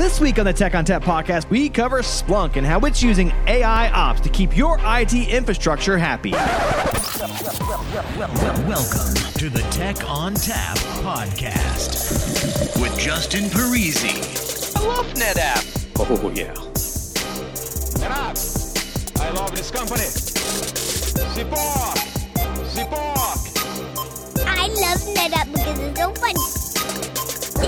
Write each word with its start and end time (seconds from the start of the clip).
This 0.00 0.16
week 0.18 0.38
on 0.38 0.46
the 0.46 0.52
Tech 0.54 0.72
ONTAP 0.72 1.02
podcast, 1.02 1.50
we 1.50 1.68
cover 1.68 2.00
Splunk 2.00 2.56
and 2.56 2.66
how 2.66 2.80
it's 2.80 3.02
using 3.02 3.34
AI 3.46 3.90
ops 3.90 4.22
to 4.22 4.30
keep 4.30 4.56
your 4.56 4.78
IT 4.82 5.12
infrastructure 5.12 5.98
happy. 5.98 6.30
Welcome 6.30 6.54
to 9.34 9.50
the 9.50 9.60
Tech 9.70 9.96
ONTAP 9.96 10.78
podcast 11.04 12.80
with 12.80 12.98
Justin 12.98 13.50
Parisi. 13.50 14.16
I 14.74 14.86
love 14.86 15.04
NetApp. 15.12 15.66
Oh, 15.98 16.30
yeah. 16.30 16.54
NetApp. 18.00 19.20
I 19.20 19.28
love 19.32 19.54
this 19.54 19.70
company. 19.70 20.06
Support. 21.34 21.98
Support. 22.68 23.38
I 24.48 24.66
love 24.66 25.02
NetApp 25.14 25.52
because 25.52 25.78
it's 25.78 26.00
so 26.00 26.14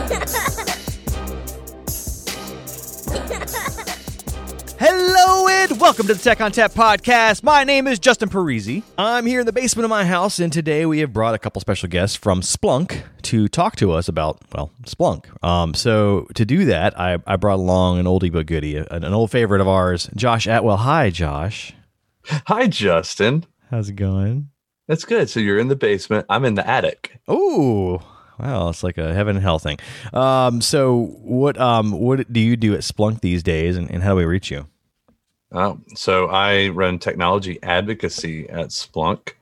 funny. 0.06 0.72
Hello 4.84 5.46
and 5.46 5.80
welcome 5.80 6.06
to 6.06 6.14
the 6.14 6.20
Tech 6.20 6.38
ONTAP 6.38 6.72
podcast. 6.72 7.42
My 7.42 7.62
name 7.62 7.86
is 7.86 7.98
Justin 7.98 8.28
Parisi. 8.28 8.82
I'm 8.98 9.26
here 9.26 9.40
in 9.40 9.46
the 9.46 9.52
basement 9.52 9.84
of 9.84 9.90
my 9.90 10.04
house, 10.04 10.38
and 10.38 10.52
today 10.52 10.86
we 10.86 10.98
have 11.00 11.12
brought 11.12 11.34
a 11.34 11.38
couple 11.38 11.60
special 11.60 11.88
guests 11.88 12.16
from 12.16 12.40
Splunk 12.40 13.02
to 13.22 13.48
talk 13.48 13.76
to 13.76 13.92
us 13.92 14.08
about, 14.08 14.40
well, 14.54 14.72
Splunk. 14.84 15.26
Um, 15.44 15.74
so 15.74 16.26
to 16.34 16.44
do 16.44 16.64
that, 16.64 16.98
I, 16.98 17.18
I 17.26 17.36
brought 17.36 17.58
along 17.58 17.98
an 17.98 18.06
oldie 18.06 18.32
but 18.32 18.46
goodie, 18.46 18.76
an, 18.76 18.86
an 18.90 19.12
old 19.12 19.30
favorite 19.30 19.60
of 19.60 19.68
ours, 19.68 20.10
Josh 20.16 20.48
Atwell. 20.48 20.78
Hi, 20.78 21.10
Josh. 21.10 21.74
Hi, 22.24 22.66
Justin. 22.66 23.44
How's 23.70 23.88
it 23.88 23.96
going? 23.96 24.48
That's 24.88 25.04
good. 25.04 25.30
So 25.30 25.38
you're 25.38 25.58
in 25.58 25.68
the 25.68 25.76
basement. 25.76 26.26
I'm 26.28 26.44
in 26.44 26.54
the 26.54 26.68
attic. 26.68 27.20
Oh, 27.28 28.02
wow! 28.42 28.68
It's 28.68 28.82
like 28.82 28.98
a 28.98 29.14
heaven 29.14 29.36
and 29.36 29.42
hell 29.42 29.58
thing. 29.58 29.78
Um, 30.12 30.60
so 30.60 31.16
what 31.22 31.58
um 31.58 31.92
what 31.92 32.32
do 32.32 32.40
you 32.40 32.56
do 32.56 32.74
at 32.74 32.80
Splunk 32.80 33.20
these 33.20 33.42
days, 33.42 33.76
and, 33.76 33.90
and 33.90 34.02
how 34.02 34.10
do 34.10 34.16
we 34.16 34.24
reach 34.24 34.50
you? 34.50 34.66
Oh, 35.52 35.78
so 35.94 36.28
I 36.28 36.68
run 36.68 36.98
technology 36.98 37.58
advocacy 37.62 38.48
at 38.48 38.68
Splunk, 38.68 39.34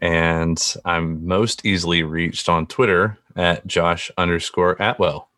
and 0.00 0.76
I'm 0.84 1.26
most 1.26 1.64
easily 1.64 2.02
reached 2.02 2.48
on 2.48 2.66
Twitter 2.66 3.18
at 3.34 3.66
Josh 3.66 4.10
underscore 4.18 4.76
Atwell. 4.80 5.28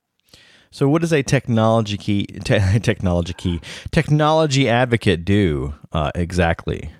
So, 0.70 0.88
what 0.88 1.00
does 1.00 1.12
a 1.12 1.22
technology 1.22 1.96
key, 1.96 2.26
te- 2.26 2.78
technology 2.80 3.32
key, 3.32 3.60
technology 3.92 4.68
advocate 4.68 5.24
do 5.24 5.74
uh, 5.92 6.10
exactly? 6.14 6.90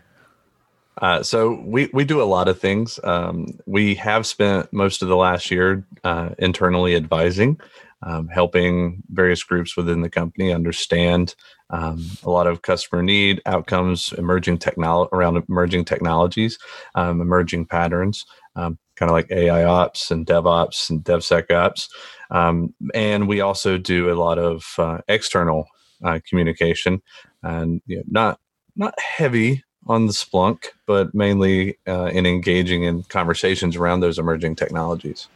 Uh, 1.02 1.22
so 1.22 1.60
we 1.64 1.90
we 1.92 2.04
do 2.04 2.22
a 2.22 2.24
lot 2.24 2.48
of 2.48 2.58
things. 2.58 2.98
Um, 3.04 3.46
we 3.66 3.94
have 3.96 4.26
spent 4.26 4.72
most 4.72 5.02
of 5.02 5.08
the 5.08 5.16
last 5.16 5.50
year 5.50 5.86
uh, 6.04 6.30
internally 6.38 6.96
advising, 6.96 7.60
um, 8.02 8.28
helping 8.28 9.02
various 9.10 9.42
groups 9.42 9.76
within 9.76 10.00
the 10.00 10.08
company 10.08 10.52
understand 10.52 11.34
um, 11.70 12.02
a 12.22 12.30
lot 12.30 12.46
of 12.46 12.62
customer 12.62 13.02
need 13.02 13.42
outcomes, 13.44 14.12
emerging 14.16 14.58
technology 14.58 15.10
around 15.12 15.42
emerging 15.48 15.84
technologies, 15.84 16.58
um, 16.94 17.20
emerging 17.20 17.66
patterns, 17.66 18.24
um, 18.54 18.78
kind 18.96 19.10
of 19.10 19.14
like 19.14 19.30
AI 19.30 19.64
ops 19.64 20.10
and 20.10 20.26
DevOps 20.26 20.88
and 20.88 21.04
DevSecOps. 21.04 21.88
Um, 22.30 22.74
and 22.94 23.28
we 23.28 23.40
also 23.40 23.76
do 23.76 24.10
a 24.10 24.14
lot 24.16 24.38
of 24.38 24.64
uh, 24.78 24.98
external 25.08 25.66
uh, 26.02 26.20
communication, 26.28 27.02
and 27.42 27.82
you 27.86 27.98
know, 27.98 28.02
not 28.08 28.40
not 28.76 28.94
heavy 28.98 29.62
on 29.86 30.06
the 30.06 30.12
Splunk, 30.12 30.66
but 30.86 31.14
mainly 31.14 31.78
uh, 31.86 32.06
in 32.06 32.26
engaging 32.26 32.84
in 32.84 33.02
conversations 33.04 33.76
around 33.76 34.00
those 34.00 34.18
emerging 34.18 34.56
technologies. 34.56 35.28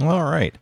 All 0.00 0.24
right. 0.24 0.54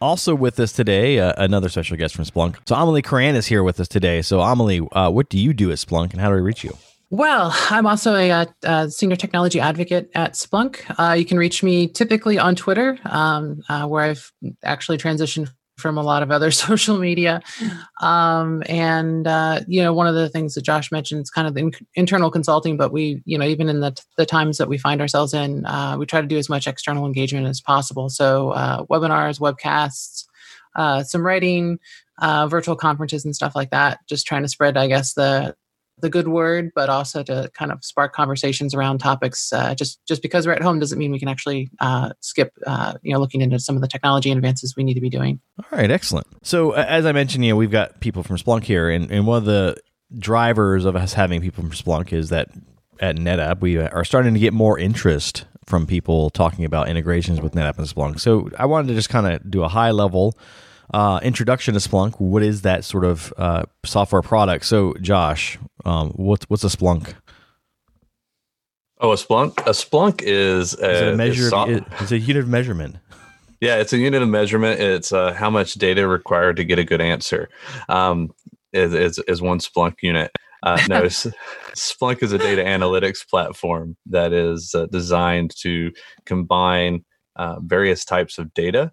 Also 0.00 0.34
with 0.34 0.60
us 0.60 0.72
today, 0.72 1.18
uh, 1.18 1.32
another 1.38 1.68
special 1.68 1.96
guest 1.96 2.14
from 2.14 2.24
Splunk. 2.24 2.56
So 2.66 2.74
Amelie 2.74 3.02
Koran 3.02 3.34
is 3.34 3.46
here 3.46 3.62
with 3.62 3.80
us 3.80 3.88
today. 3.88 4.20
So 4.20 4.40
Amelie, 4.40 4.86
uh, 4.92 5.10
what 5.10 5.28
do 5.28 5.38
you 5.38 5.54
do 5.54 5.70
at 5.70 5.78
Splunk, 5.78 6.12
and 6.12 6.20
how 6.20 6.28
do 6.28 6.34
we 6.34 6.42
reach 6.42 6.64
you? 6.64 6.76
Well, 7.08 7.54
I'm 7.70 7.86
also 7.86 8.14
a, 8.14 8.30
a, 8.30 8.54
a 8.64 8.90
senior 8.90 9.16
technology 9.16 9.60
advocate 9.60 10.10
at 10.14 10.32
Splunk. 10.34 10.82
Uh, 10.98 11.14
you 11.14 11.24
can 11.24 11.38
reach 11.38 11.62
me 11.62 11.86
typically 11.86 12.38
on 12.38 12.56
Twitter, 12.56 12.98
um, 13.04 13.62
uh, 13.68 13.86
where 13.86 14.04
I've 14.04 14.32
actually 14.64 14.98
transitioned 14.98 15.50
from 15.78 15.98
a 15.98 16.02
lot 16.02 16.22
of 16.22 16.30
other 16.30 16.50
social 16.66 16.98
media. 16.98 17.40
Um, 18.00 18.62
and, 18.66 19.26
uh, 19.26 19.60
you 19.66 19.82
know, 19.82 19.92
one 19.92 20.06
of 20.06 20.14
the 20.14 20.28
things 20.28 20.54
that 20.54 20.62
Josh 20.62 20.90
mentioned 20.90 21.22
is 21.22 21.30
kind 21.30 21.46
of 21.46 21.54
the 21.54 21.60
in- 21.60 21.86
internal 21.94 22.30
consulting, 22.30 22.76
but 22.76 22.92
we, 22.92 23.22
you 23.24 23.38
know, 23.38 23.46
even 23.46 23.68
in 23.68 23.80
the, 23.80 23.98
the 24.16 24.26
times 24.26 24.58
that 24.58 24.68
we 24.68 24.78
find 24.78 25.00
ourselves 25.00 25.34
in, 25.34 25.64
uh, 25.66 25.96
we 25.98 26.06
try 26.06 26.20
to 26.20 26.26
do 26.26 26.38
as 26.38 26.48
much 26.48 26.66
external 26.66 27.06
engagement 27.06 27.46
as 27.46 27.60
possible. 27.60 28.08
So 28.08 28.50
uh, 28.50 28.84
webinars, 28.86 29.38
webcasts, 29.38 30.24
uh, 30.74 31.02
some 31.02 31.24
writing, 31.24 31.78
uh, 32.18 32.46
virtual 32.48 32.76
conferences 32.76 33.24
and 33.24 33.34
stuff 33.34 33.54
like 33.54 33.70
that, 33.70 34.00
just 34.08 34.26
trying 34.26 34.42
to 34.42 34.48
spread, 34.48 34.76
I 34.76 34.86
guess, 34.86 35.14
the, 35.14 35.54
the 36.00 36.10
good 36.10 36.28
word, 36.28 36.72
but 36.74 36.88
also 36.88 37.22
to 37.22 37.50
kind 37.54 37.72
of 37.72 37.84
spark 37.84 38.12
conversations 38.12 38.74
around 38.74 38.98
topics. 38.98 39.52
Uh, 39.52 39.74
just 39.74 40.04
just 40.06 40.22
because 40.22 40.46
we're 40.46 40.52
at 40.52 40.62
home 40.62 40.78
doesn't 40.78 40.98
mean 40.98 41.10
we 41.10 41.18
can 41.18 41.28
actually 41.28 41.70
uh, 41.80 42.10
skip, 42.20 42.52
uh, 42.66 42.94
you 43.02 43.12
know, 43.12 43.18
looking 43.18 43.40
into 43.40 43.58
some 43.58 43.76
of 43.76 43.82
the 43.82 43.88
technology 43.88 44.30
advances 44.30 44.74
we 44.76 44.84
need 44.84 44.94
to 44.94 45.00
be 45.00 45.10
doing. 45.10 45.40
All 45.58 45.78
right, 45.78 45.90
excellent. 45.90 46.26
So 46.42 46.72
as 46.72 47.06
I 47.06 47.12
mentioned, 47.12 47.44
you 47.44 47.52
know, 47.52 47.56
we've 47.56 47.70
got 47.70 48.00
people 48.00 48.22
from 48.22 48.36
Splunk 48.36 48.64
here, 48.64 48.90
and, 48.90 49.10
and 49.10 49.26
one 49.26 49.38
of 49.38 49.44
the 49.44 49.76
drivers 50.18 50.84
of 50.84 50.96
us 50.96 51.14
having 51.14 51.40
people 51.40 51.62
from 51.62 51.72
Splunk 51.72 52.12
is 52.12 52.28
that 52.28 52.48
at 53.00 53.16
NetApp 53.16 53.60
we 53.60 53.76
are 53.78 54.04
starting 54.04 54.34
to 54.34 54.40
get 54.40 54.52
more 54.52 54.78
interest 54.78 55.44
from 55.66 55.86
people 55.86 56.30
talking 56.30 56.64
about 56.64 56.88
integrations 56.88 57.40
with 57.40 57.52
NetApp 57.52 57.78
and 57.78 57.86
Splunk. 57.86 58.20
So 58.20 58.50
I 58.58 58.66
wanted 58.66 58.88
to 58.88 58.94
just 58.94 59.08
kind 59.08 59.26
of 59.26 59.50
do 59.50 59.64
a 59.64 59.68
high 59.68 59.90
level 59.90 60.38
uh, 60.92 61.20
introduction 61.22 61.74
to 61.74 61.80
Splunk. 61.80 62.20
What 62.20 62.42
is 62.42 62.62
that 62.62 62.84
sort 62.84 63.04
of 63.04 63.32
uh, 63.36 63.64
software 63.84 64.22
product? 64.22 64.64
So, 64.66 64.94
Josh, 65.00 65.58
um, 65.84 66.10
what's 66.10 66.44
what's 66.48 66.64
a 66.64 66.68
Splunk? 66.68 67.14
Oh, 69.00 69.12
a 69.12 69.16
Splunk. 69.16 69.58
A 69.66 69.70
Splunk 69.70 70.22
is 70.22 70.74
a, 70.74 70.90
Is 70.90 71.14
a 71.14 71.16
measure? 71.16 71.42
is 71.44 71.50
so- 71.50 71.62
Of, 71.76 71.86
it's 72.00 72.12
a 72.12 72.18
unit 72.18 72.42
of 72.44 72.48
measurement. 72.48 72.96
yeah, 73.60 73.76
it's 73.76 73.92
a 73.92 73.98
unit 73.98 74.22
of 74.22 74.28
measurement. 74.28 74.80
It's 74.80 75.12
uh, 75.12 75.32
how 75.34 75.50
much 75.50 75.74
data 75.74 76.08
required 76.08 76.56
to 76.56 76.64
get 76.64 76.78
a 76.78 76.84
good 76.84 77.00
answer. 77.00 77.48
Um, 77.88 78.30
is, 78.72 78.94
is 78.94 79.18
is 79.28 79.42
one 79.42 79.58
Splunk 79.58 79.96
unit. 80.02 80.30
Uh, 80.62 80.80
no, 80.88 81.02
Splunk 81.74 82.22
is 82.22 82.32
a 82.32 82.38
data 82.38 82.62
analytics 82.64 83.26
platform 83.28 83.96
that 84.06 84.32
is 84.32 84.74
uh, 84.74 84.86
designed 84.86 85.54
to 85.58 85.92
combine 86.24 87.04
uh, 87.36 87.56
various 87.60 88.04
types 88.04 88.38
of 88.38 88.52
data 88.54 88.92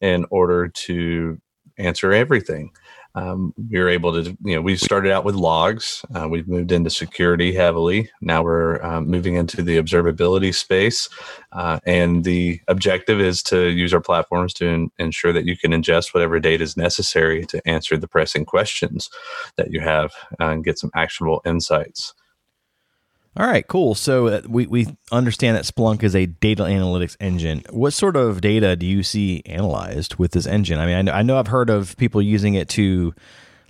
in 0.00 0.26
order 0.30 0.68
to 0.68 1.40
answer 1.78 2.12
everything. 2.12 2.70
Um, 3.14 3.52
we 3.70 3.80
were 3.80 3.88
able 3.88 4.12
to, 4.12 4.36
you 4.44 4.54
know, 4.54 4.62
we 4.62 4.76
started 4.76 5.10
out 5.10 5.24
with 5.24 5.34
logs. 5.34 6.04
Uh, 6.14 6.28
we've 6.28 6.46
moved 6.46 6.70
into 6.70 6.90
security 6.90 7.52
heavily. 7.52 8.08
Now 8.20 8.42
we're 8.44 8.80
um, 8.84 9.08
moving 9.08 9.34
into 9.34 9.62
the 9.62 9.78
observability 9.78 10.54
space. 10.54 11.08
Uh, 11.50 11.80
and 11.84 12.22
the 12.22 12.60
objective 12.68 13.20
is 13.20 13.42
to 13.44 13.68
use 13.68 13.92
our 13.92 14.00
platforms 14.00 14.54
to 14.54 14.66
in- 14.68 14.90
ensure 14.98 15.32
that 15.32 15.44
you 15.44 15.56
can 15.56 15.72
ingest 15.72 16.14
whatever 16.14 16.38
data 16.38 16.62
is 16.62 16.76
necessary 16.76 17.44
to 17.46 17.60
answer 17.66 17.96
the 17.96 18.08
pressing 18.08 18.44
questions 18.44 19.10
that 19.56 19.72
you 19.72 19.80
have 19.80 20.12
uh, 20.40 20.46
and 20.46 20.64
get 20.64 20.78
some 20.78 20.90
actionable 20.94 21.42
insights. 21.44 22.14
All 23.36 23.46
right, 23.46 23.66
cool. 23.66 23.94
So 23.94 24.26
uh, 24.26 24.42
we, 24.48 24.66
we 24.66 24.86
understand 25.12 25.56
that 25.56 25.64
Splunk 25.64 26.02
is 26.02 26.16
a 26.16 26.26
data 26.26 26.64
analytics 26.64 27.16
engine. 27.20 27.62
What 27.70 27.92
sort 27.92 28.16
of 28.16 28.40
data 28.40 28.74
do 28.74 28.84
you 28.84 29.04
see 29.04 29.42
analyzed 29.46 30.16
with 30.16 30.32
this 30.32 30.46
engine? 30.46 30.80
I 30.80 30.86
mean, 30.86 30.96
I 30.96 31.02
know, 31.02 31.12
I 31.12 31.22
know 31.22 31.38
I've 31.38 31.46
heard 31.46 31.70
of 31.70 31.96
people 31.96 32.20
using 32.20 32.54
it 32.54 32.68
to 32.70 33.14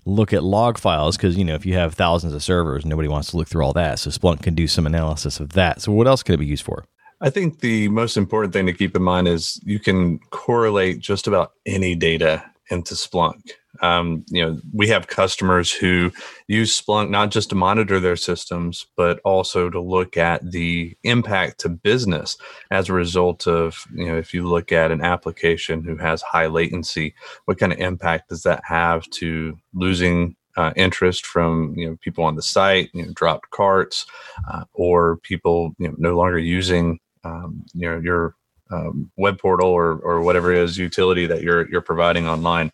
look 0.06 0.32
at 0.32 0.42
log 0.42 0.78
files 0.78 1.18
because, 1.18 1.36
you 1.36 1.44
know, 1.44 1.54
if 1.54 1.66
you 1.66 1.74
have 1.74 1.92
thousands 1.92 2.32
of 2.32 2.42
servers, 2.42 2.86
nobody 2.86 3.06
wants 3.06 3.30
to 3.30 3.36
look 3.36 3.48
through 3.48 3.62
all 3.62 3.74
that. 3.74 3.98
So 3.98 4.08
Splunk 4.08 4.42
can 4.42 4.54
do 4.54 4.66
some 4.66 4.86
analysis 4.86 5.40
of 5.40 5.50
that. 5.50 5.82
So 5.82 5.92
what 5.92 6.06
else 6.06 6.22
could 6.22 6.36
it 6.36 6.38
be 6.38 6.46
used 6.46 6.64
for? 6.64 6.86
I 7.20 7.28
think 7.28 7.60
the 7.60 7.88
most 7.88 8.16
important 8.16 8.54
thing 8.54 8.64
to 8.64 8.72
keep 8.72 8.96
in 8.96 9.02
mind 9.02 9.28
is 9.28 9.60
you 9.62 9.78
can 9.78 10.20
correlate 10.30 11.00
just 11.00 11.26
about 11.26 11.52
any 11.66 11.94
data 11.94 12.42
into 12.70 12.94
Splunk. 12.94 13.50
Um, 13.82 14.24
you 14.28 14.44
know, 14.44 14.60
we 14.72 14.88
have 14.88 15.06
customers 15.06 15.72
who 15.72 16.12
use 16.48 16.80
Splunk 16.80 17.10
not 17.10 17.30
just 17.30 17.50
to 17.50 17.54
monitor 17.54 18.00
their 18.00 18.16
systems, 18.16 18.86
but 18.96 19.20
also 19.24 19.70
to 19.70 19.80
look 19.80 20.16
at 20.16 20.50
the 20.50 20.96
impact 21.04 21.60
to 21.60 21.68
business 21.68 22.36
as 22.70 22.88
a 22.88 22.94
result 22.94 23.46
of, 23.46 23.86
you 23.94 24.06
know, 24.06 24.16
if 24.16 24.34
you 24.34 24.46
look 24.46 24.72
at 24.72 24.90
an 24.90 25.02
application 25.02 25.82
who 25.82 25.96
has 25.96 26.22
high 26.22 26.46
latency, 26.46 27.14
what 27.44 27.58
kind 27.58 27.72
of 27.72 27.78
impact 27.78 28.28
does 28.28 28.42
that 28.42 28.62
have 28.66 29.08
to 29.10 29.58
losing 29.74 30.36
uh, 30.56 30.72
interest 30.76 31.26
from 31.26 31.74
you 31.76 31.88
know 31.88 31.96
people 32.00 32.24
on 32.24 32.36
the 32.36 32.42
site, 32.42 32.90
you 32.92 33.04
know, 33.04 33.12
dropped 33.14 33.50
carts, 33.50 34.06
uh, 34.50 34.64
or 34.72 35.16
people 35.18 35.74
you 35.78 35.88
know 35.88 35.94
no 35.98 36.16
longer 36.16 36.38
using 36.38 36.98
um, 37.24 37.64
you 37.74 37.88
know 37.88 37.98
your 37.98 38.34
um, 38.70 39.10
web 39.16 39.38
portal 39.38 39.68
or 39.68 39.96
or 39.98 40.22
whatever 40.22 40.52
it 40.52 40.58
is 40.58 40.76
utility 40.76 41.26
that 41.26 41.42
you're 41.42 41.68
you're 41.70 41.80
providing 41.80 42.28
online. 42.28 42.70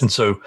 And 0.00 0.12
so, 0.12 0.40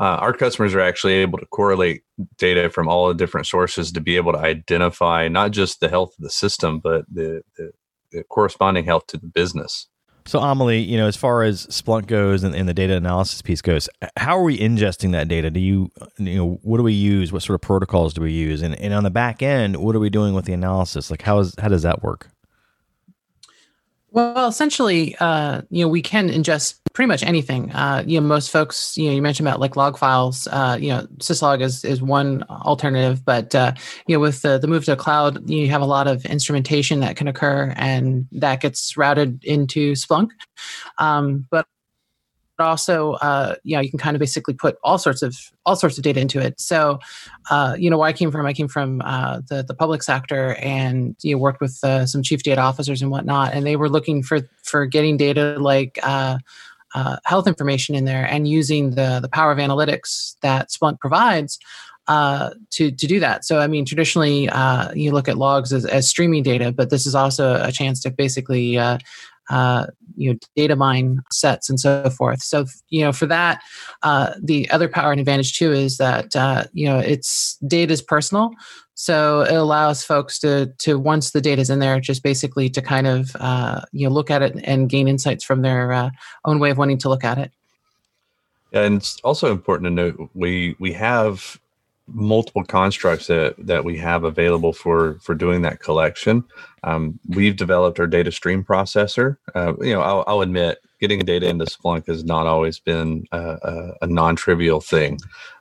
uh, 0.00 0.16
our 0.16 0.32
customers 0.32 0.74
are 0.74 0.80
actually 0.80 1.14
able 1.14 1.38
to 1.38 1.46
correlate 1.46 2.02
data 2.38 2.70
from 2.70 2.88
all 2.88 3.08
the 3.08 3.14
different 3.14 3.46
sources 3.46 3.92
to 3.92 4.00
be 4.00 4.16
able 4.16 4.32
to 4.32 4.38
identify 4.38 5.28
not 5.28 5.50
just 5.50 5.80
the 5.80 5.88
health 5.88 6.14
of 6.18 6.22
the 6.22 6.30
system, 6.30 6.80
but 6.80 7.04
the, 7.12 7.42
the, 7.56 7.72
the 8.12 8.24
corresponding 8.24 8.84
health 8.84 9.06
to 9.08 9.18
the 9.18 9.26
business. 9.26 9.88
So, 10.26 10.38
Amelie, 10.38 10.80
you 10.80 10.96
know, 10.96 11.06
as 11.06 11.16
far 11.16 11.42
as 11.42 11.66
Splunk 11.68 12.06
goes 12.06 12.44
and, 12.44 12.54
and, 12.54 12.68
the 12.68 12.74
data 12.74 12.94
analysis 12.94 13.42
piece 13.42 13.62
goes, 13.62 13.88
how 14.16 14.38
are 14.38 14.42
we 14.42 14.58
ingesting 14.58 15.12
that 15.12 15.28
data? 15.28 15.50
Do 15.50 15.60
you, 15.60 15.90
you 16.18 16.36
know, 16.36 16.58
what 16.62 16.76
do 16.76 16.82
we 16.82 16.92
use? 16.92 17.32
What 17.32 17.42
sort 17.42 17.54
of 17.54 17.62
protocols 17.62 18.14
do 18.14 18.20
we 18.22 18.32
use? 18.32 18.62
And, 18.62 18.74
and 18.78 18.92
on 18.92 19.02
the 19.02 19.10
back 19.10 19.42
end, 19.42 19.76
what 19.76 19.96
are 19.96 20.00
we 20.00 20.10
doing 20.10 20.34
with 20.34 20.44
the 20.44 20.52
analysis? 20.52 21.10
Like, 21.10 21.22
how 21.22 21.38
is 21.38 21.54
how 21.58 21.68
does 21.68 21.82
that 21.82 22.02
work? 22.02 22.30
Well, 24.12 24.48
essentially, 24.48 25.16
uh, 25.20 25.62
you 25.70 25.84
know, 25.84 25.88
we 25.88 26.02
can 26.02 26.28
ingest 26.28 26.79
pretty 26.92 27.06
much 27.06 27.22
anything. 27.22 27.70
Uh, 27.72 28.02
you 28.06 28.20
know, 28.20 28.26
most 28.26 28.50
folks, 28.50 28.96
you 28.96 29.08
know, 29.08 29.14
you 29.14 29.22
mentioned 29.22 29.46
about 29.46 29.60
like 29.60 29.76
log 29.76 29.96
files. 29.96 30.48
Uh, 30.50 30.76
you 30.80 30.88
know, 30.88 31.06
syslog 31.18 31.62
is 31.62 31.84
is 31.84 32.02
one 32.02 32.42
alternative, 32.44 33.24
but 33.24 33.54
uh, 33.54 33.72
you 34.06 34.16
know, 34.16 34.20
with 34.20 34.42
the, 34.42 34.58
the 34.58 34.66
move 34.66 34.84
to 34.84 34.96
cloud, 34.96 35.48
you 35.48 35.68
have 35.68 35.82
a 35.82 35.86
lot 35.86 36.06
of 36.06 36.24
instrumentation 36.26 37.00
that 37.00 37.16
can 37.16 37.28
occur, 37.28 37.72
and 37.76 38.26
that 38.32 38.60
gets 38.60 38.96
routed 38.96 39.44
into 39.44 39.92
Splunk. 39.92 40.30
Um, 40.98 41.46
but 41.50 41.66
also 42.60 43.12
uh, 43.14 43.54
you 43.64 43.74
know 43.74 43.80
you 43.80 43.90
can 43.90 43.98
kind 43.98 44.14
of 44.14 44.20
basically 44.20 44.54
put 44.54 44.76
all 44.84 44.98
sorts 44.98 45.22
of 45.22 45.36
all 45.66 45.76
sorts 45.76 45.96
of 45.98 46.04
data 46.04 46.20
into 46.20 46.38
it 46.38 46.60
so 46.60 46.98
uh, 47.50 47.74
you 47.78 47.90
know 47.90 47.98
where 47.98 48.08
i 48.08 48.12
came 48.12 48.30
from 48.30 48.46
i 48.46 48.52
came 48.52 48.68
from 48.68 49.00
uh, 49.04 49.40
the, 49.48 49.62
the 49.62 49.74
public 49.74 50.02
sector 50.02 50.54
and 50.56 51.16
you 51.22 51.34
know, 51.34 51.40
worked 51.40 51.60
with 51.60 51.78
uh, 51.82 52.06
some 52.06 52.22
chief 52.22 52.42
data 52.42 52.60
officers 52.60 53.02
and 53.02 53.10
whatnot 53.10 53.52
and 53.54 53.66
they 53.66 53.76
were 53.76 53.88
looking 53.88 54.22
for 54.22 54.40
for 54.62 54.86
getting 54.86 55.16
data 55.16 55.56
like 55.58 55.98
uh, 56.02 56.38
uh, 56.94 57.16
health 57.24 57.46
information 57.46 57.94
in 57.94 58.04
there 58.04 58.24
and 58.24 58.48
using 58.48 58.90
the 58.90 59.20
the 59.20 59.28
power 59.28 59.52
of 59.52 59.58
analytics 59.58 60.36
that 60.42 60.70
splunk 60.70 60.98
provides 61.00 61.58
uh, 62.08 62.50
to 62.70 62.90
to 62.90 63.06
do 63.06 63.20
that. 63.20 63.44
So 63.44 63.60
I 63.60 63.66
mean, 63.66 63.84
traditionally 63.84 64.48
uh, 64.48 64.92
you 64.94 65.12
look 65.12 65.28
at 65.28 65.38
logs 65.38 65.72
as, 65.72 65.84
as 65.84 66.08
streaming 66.08 66.42
data, 66.42 66.72
but 66.72 66.90
this 66.90 67.06
is 67.06 67.14
also 67.14 67.62
a 67.62 67.70
chance 67.70 68.00
to 68.02 68.10
basically 68.10 68.78
uh, 68.78 68.98
uh, 69.50 69.86
you 70.16 70.32
know 70.32 70.38
data 70.54 70.76
mine 70.76 71.20
sets 71.32 71.68
and 71.68 71.78
so 71.80 72.08
forth 72.10 72.42
so 72.42 72.64
you 72.88 73.02
know 73.02 73.12
for 73.12 73.26
that 73.26 73.60
uh, 74.02 74.32
the 74.42 74.70
other 74.70 74.88
power 74.88 75.12
and 75.12 75.20
advantage 75.20 75.58
too 75.58 75.72
is 75.72 75.96
that 75.96 76.34
uh, 76.36 76.64
you 76.72 76.86
know 76.86 76.98
it's 76.98 77.56
data 77.66 77.92
is 77.92 78.02
personal 78.02 78.50
so 79.00 79.40
it 79.40 79.54
allows 79.54 80.04
folks 80.04 80.38
to 80.38 80.66
to 80.76 80.98
once 80.98 81.30
the 81.30 81.40
data 81.40 81.62
is 81.62 81.70
in 81.70 81.78
there 81.78 81.98
just 82.00 82.22
basically 82.22 82.68
to 82.68 82.82
kind 82.82 83.06
of 83.06 83.34
uh, 83.36 83.80
you 83.92 84.06
know 84.06 84.12
look 84.12 84.30
at 84.30 84.42
it 84.42 84.54
and 84.64 84.90
gain 84.90 85.08
insights 85.08 85.42
from 85.42 85.62
their 85.62 85.90
uh, 85.90 86.10
own 86.44 86.58
way 86.58 86.68
of 86.68 86.76
wanting 86.76 86.98
to 86.98 87.08
look 87.08 87.24
at 87.24 87.38
it 87.38 87.50
and 88.74 88.96
it's 88.96 89.18
also 89.20 89.50
important 89.50 89.86
to 89.86 89.90
note 89.90 90.30
we 90.34 90.76
we 90.78 90.92
have 90.92 91.58
multiple 92.12 92.64
constructs 92.64 93.26
that 93.28 93.54
that 93.58 93.84
we 93.84 93.96
have 93.96 94.24
available 94.24 94.74
for 94.74 95.18
for 95.20 95.34
doing 95.34 95.62
that 95.62 95.80
collection. 95.80 96.44
Um, 96.84 97.18
we've 97.28 97.56
developed 97.56 98.00
our 98.00 98.06
data 98.06 98.32
stream 98.32 98.64
processor. 98.64 99.36
Uh, 99.54 99.74
you 99.80 99.92
know, 99.92 100.02
I'll, 100.02 100.24
I'll, 100.26 100.40
admit 100.40 100.78
getting 100.98 101.20
data 101.20 101.48
into 101.48 101.66
Splunk 101.66 102.06
has 102.06 102.24
not 102.24 102.46
always 102.46 102.78
been 102.78 103.26
a, 103.32 103.38
a, 103.38 103.92
a 104.02 104.06
non-trivial 104.06 104.80
thing, 104.80 105.18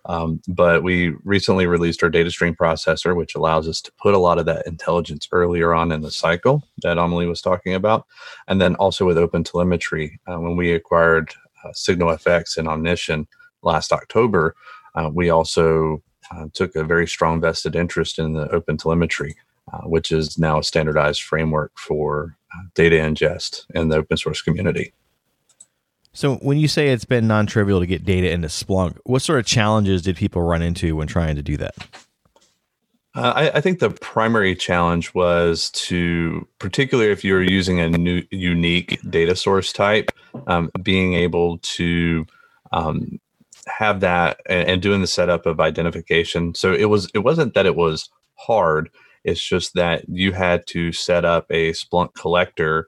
um, 0.10 0.42
but 0.48 0.82
we 0.82 1.14
recently 1.24 1.68
released 1.68 2.02
our 2.02 2.10
data 2.10 2.32
stream 2.32 2.56
processor, 2.56 3.16
which 3.16 3.36
allows 3.36 3.68
us 3.68 3.80
to 3.82 3.92
put 4.02 4.16
a 4.16 4.18
lot 4.18 4.40
of 4.40 4.48
that 4.48 4.66
intelligence 4.66 5.28
earlier 5.32 5.76
on 5.76 5.92
in 5.92 6.02
the 6.02 6.10
cycle 6.10 6.68
that 6.82 6.98
Amelie 6.98 7.28
was 7.28 7.42
talking 7.42 7.76
about, 7.76 8.08
and 8.48 8.60
then 8.60 8.74
also 8.76 9.06
with 9.06 9.20
Open 9.20 9.44
Telemetry 9.44 10.20
uh, 10.26 10.40
when 10.40 10.58
we 10.58 10.74
acquired 10.74 11.32
uh, 11.64 11.70
SignalFX 11.74 12.58
and 12.58 12.68
Omnition 12.68 13.28
last 13.62 13.94
October. 13.94 14.56
Uh, 14.96 15.12
we 15.14 15.30
also 15.30 16.02
uh, 16.32 16.46
took 16.54 16.76
a 16.76 16.84
very 16.84 17.08
strong 17.08 17.40
vested 17.40 17.76
interest 17.76 18.18
in 18.18 18.34
the 18.34 18.50
open 18.50 18.78
telemetry, 18.78 19.36
uh, 19.72 19.82
which 19.82 20.12
is 20.12 20.40
now 20.40 20.58
a 20.58 20.64
standardized 20.64 21.22
framework 21.22 21.72
for 21.78 22.36
uh, 22.56 22.64
data 22.74 22.96
ingest 22.96 23.66
in 23.76 23.90
the 23.90 23.98
open 23.98 24.18
source 24.18 24.42
community. 24.42 24.92
So, 26.14 26.36
when 26.38 26.58
you 26.58 26.68
say 26.68 26.90
it's 26.90 27.06
been 27.06 27.28
non 27.28 27.46
trivial 27.46 27.80
to 27.80 27.86
get 27.86 28.04
data 28.04 28.32
into 28.32 28.48
Splunk, 28.48 28.98
what 29.04 29.22
sort 29.22 29.40
of 29.40 29.46
challenges 29.46 30.02
did 30.02 30.16
people 30.16 30.42
run 30.42 30.62
into 30.62 30.96
when 30.96 31.08
trying 31.08 31.36
to 31.36 31.44
do 31.44 31.58
that? 31.58 31.76
Uh, 33.16 33.34
I, 33.36 33.50
I, 33.58 33.62
think 33.62 33.80
the 33.80 33.90
primary 33.90 34.56
challenge 34.56 35.16
was 35.16 35.72
to, 35.72 36.48
particularly 36.60 37.12
if 37.12 37.24
you're 37.24 37.42
using 37.42 37.80
a 37.80 37.90
new 37.90 38.24
unique 38.30 39.00
data 39.10 39.36
source 39.36 39.74
type, 39.74 40.12
um, 40.46 40.70
being 40.84 41.16
able 41.16 41.58
to 41.58 42.26
um, 42.72 43.20
have 43.68 44.02
that 44.02 44.40
and, 44.46 44.70
and 44.70 44.82
doing 44.82 45.02
the 45.02 45.08
setup 45.08 45.46
of 45.46 45.60
identification. 45.60 46.54
So 46.54 46.72
it 46.72 46.86
was 46.86 47.10
it 47.14 47.20
wasn't 47.20 47.56
that 47.56 47.66
it 47.66 47.76
was 47.76 48.10
hard. 48.36 48.90
It's 49.24 49.44
just 49.44 49.74
that 49.74 50.08
you 50.08 50.32
had 50.32 50.66
to 50.68 50.92
set 50.92 51.26
up 51.26 51.46
a 51.50 51.72
Splunk 51.72 52.14
collector 52.14 52.88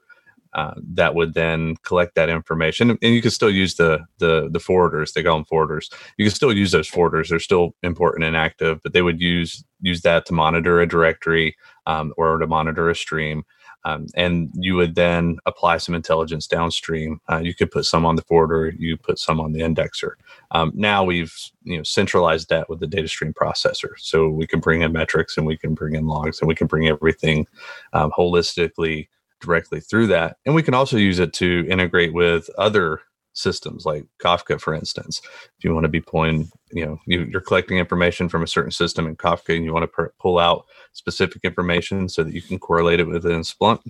uh, 0.54 0.74
that 0.94 1.14
would 1.14 1.34
then 1.34 1.76
collect 1.82 2.14
that 2.14 2.28
information, 2.28 2.90
and 2.90 3.14
you 3.14 3.22
can 3.22 3.30
still 3.30 3.50
use 3.50 3.76
the 3.76 4.04
the 4.18 4.48
the 4.50 4.58
forwarders. 4.58 5.12
They 5.12 5.22
call 5.22 5.36
them 5.36 5.46
forwarders. 5.50 5.92
You 6.18 6.26
can 6.26 6.34
still 6.34 6.52
use 6.52 6.72
those 6.72 6.90
forwarders. 6.90 7.28
They're 7.28 7.38
still 7.38 7.74
important 7.82 8.24
and 8.24 8.36
active, 8.36 8.80
but 8.82 8.92
they 8.92 9.02
would 9.02 9.20
use 9.20 9.64
use 9.80 10.02
that 10.02 10.26
to 10.26 10.34
monitor 10.34 10.80
a 10.80 10.86
directory 10.86 11.56
um, 11.86 12.12
or 12.16 12.38
to 12.38 12.46
monitor 12.46 12.90
a 12.90 12.94
stream. 12.94 13.44
Um, 13.84 14.06
and 14.14 14.50
you 14.54 14.76
would 14.76 14.94
then 14.94 15.38
apply 15.44 15.78
some 15.78 15.94
intelligence 15.94 16.46
downstream. 16.46 17.20
Uh, 17.28 17.38
you 17.38 17.52
could 17.52 17.70
put 17.70 17.84
some 17.84 18.06
on 18.06 18.14
the 18.14 18.22
forwarder, 18.22 18.72
you 18.78 18.96
put 18.96 19.18
some 19.18 19.40
on 19.40 19.52
the 19.52 19.60
indexer. 19.60 20.12
Um, 20.52 20.70
now 20.74 21.02
we've 21.02 21.34
you 21.64 21.78
know 21.78 21.82
centralized 21.82 22.48
that 22.50 22.68
with 22.68 22.80
the 22.80 22.86
data 22.86 23.08
stream 23.08 23.32
processor, 23.32 23.90
so 23.96 24.28
we 24.28 24.46
can 24.46 24.60
bring 24.60 24.82
in 24.82 24.92
metrics 24.92 25.36
and 25.36 25.46
we 25.46 25.56
can 25.56 25.74
bring 25.74 25.94
in 25.94 26.06
logs 26.06 26.40
and 26.40 26.48
we 26.48 26.54
can 26.54 26.66
bring 26.66 26.88
everything 26.88 27.46
um, 27.92 28.12
holistically 28.16 29.08
directly 29.42 29.80
through 29.80 30.06
that, 30.08 30.36
and 30.46 30.54
we 30.54 30.62
can 30.62 30.74
also 30.74 30.96
use 30.96 31.18
it 31.18 31.32
to 31.34 31.66
integrate 31.68 32.14
with 32.14 32.48
other 32.56 33.00
systems 33.34 33.84
like 33.84 34.04
Kafka, 34.22 34.60
for 34.60 34.74
instance. 34.74 35.20
If 35.58 35.64
you 35.64 35.74
want 35.74 35.84
to 35.84 35.88
be 35.88 36.00
pulling, 36.00 36.50
you 36.72 36.84
know, 36.84 36.98
you, 37.06 37.30
are 37.34 37.40
collecting 37.40 37.78
information 37.78 38.28
from 38.28 38.42
a 38.42 38.46
certain 38.46 38.70
system 38.70 39.06
in 39.06 39.16
Kafka 39.16 39.56
and 39.56 39.64
you 39.64 39.72
want 39.72 39.84
to 39.84 39.88
per- 39.88 40.12
pull 40.20 40.38
out 40.38 40.66
specific 40.92 41.42
information 41.44 42.08
so 42.08 42.22
that 42.24 42.34
you 42.34 42.42
can 42.42 42.58
correlate 42.58 43.00
it 43.00 43.08
within 43.08 43.40
Splunk, 43.40 43.80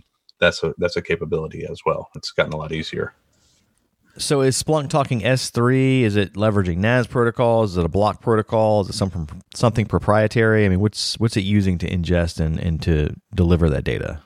that's 0.41 0.63
a 0.63 0.75
that's 0.79 0.97
a 0.97 1.03
capability 1.03 1.65
as 1.65 1.81
well. 1.87 2.09
It's 2.17 2.33
gotten 2.33 2.53
a 2.53 2.57
lot 2.57 2.73
easier. 2.73 3.15
So 4.19 4.43
is 4.43 4.63
Splunk 4.63 4.91
talking 4.91 5.21
S3? 5.21 6.03
Is 6.03 6.17
it 6.17 6.35
leveraging 6.35 6.77
NAS 6.79 7.07
protocols? 7.07 7.73
Is 7.73 7.77
it 7.79 7.85
a 7.87 7.89
block 7.89 8.21
protocol? 8.21 8.83
Is 8.83 8.91
it 8.91 8.95
something 8.95 9.29
something 9.55 9.87
proprietary? 9.87 10.67
I 10.67 10.69
mean, 10.69 10.81
what's 10.81 11.19
what's 11.19 11.37
it 11.37 11.45
using 11.45 11.79
to 11.79 11.89
ingest 11.89 12.41
and, 12.41 12.59
and 12.59 12.83
to 12.83 13.15
deliver 13.35 13.71
that 13.71 13.85
data? 13.85 14.21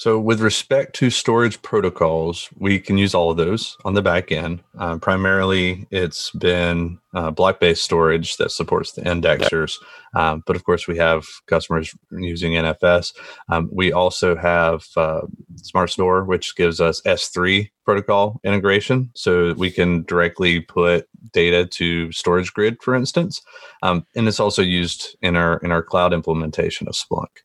So, 0.00 0.18
with 0.18 0.40
respect 0.40 0.94
to 0.94 1.10
storage 1.10 1.60
protocols, 1.60 2.48
we 2.56 2.78
can 2.78 2.96
use 2.96 3.14
all 3.14 3.30
of 3.30 3.36
those 3.36 3.76
on 3.84 3.92
the 3.92 4.00
back 4.00 4.32
end. 4.32 4.62
Um, 4.78 4.98
primarily, 4.98 5.86
it's 5.90 6.30
been 6.30 6.98
uh, 7.12 7.30
block 7.32 7.60
based 7.60 7.84
storage 7.84 8.38
that 8.38 8.50
supports 8.50 8.92
the 8.92 9.02
indexers. 9.02 9.74
Um, 10.14 10.42
but 10.46 10.56
of 10.56 10.64
course, 10.64 10.88
we 10.88 10.96
have 10.96 11.26
customers 11.48 11.94
using 12.12 12.52
NFS. 12.52 13.12
Um, 13.50 13.68
we 13.70 13.92
also 13.92 14.34
have 14.36 14.86
uh, 14.96 15.20
Smart 15.56 15.90
Store, 15.90 16.24
which 16.24 16.56
gives 16.56 16.80
us 16.80 17.02
S3 17.02 17.68
protocol 17.84 18.40
integration. 18.42 19.10
So, 19.14 19.52
we 19.52 19.70
can 19.70 20.04
directly 20.04 20.60
put 20.60 21.08
data 21.34 21.66
to 21.66 22.08
StorageGRID, 22.08 22.80
for 22.80 22.94
instance. 22.94 23.42
Um, 23.82 24.06
and 24.16 24.26
it's 24.28 24.40
also 24.40 24.62
used 24.62 25.14
in 25.20 25.36
our, 25.36 25.58
in 25.58 25.70
our 25.70 25.82
cloud 25.82 26.14
implementation 26.14 26.88
of 26.88 26.94
Splunk. 26.94 27.42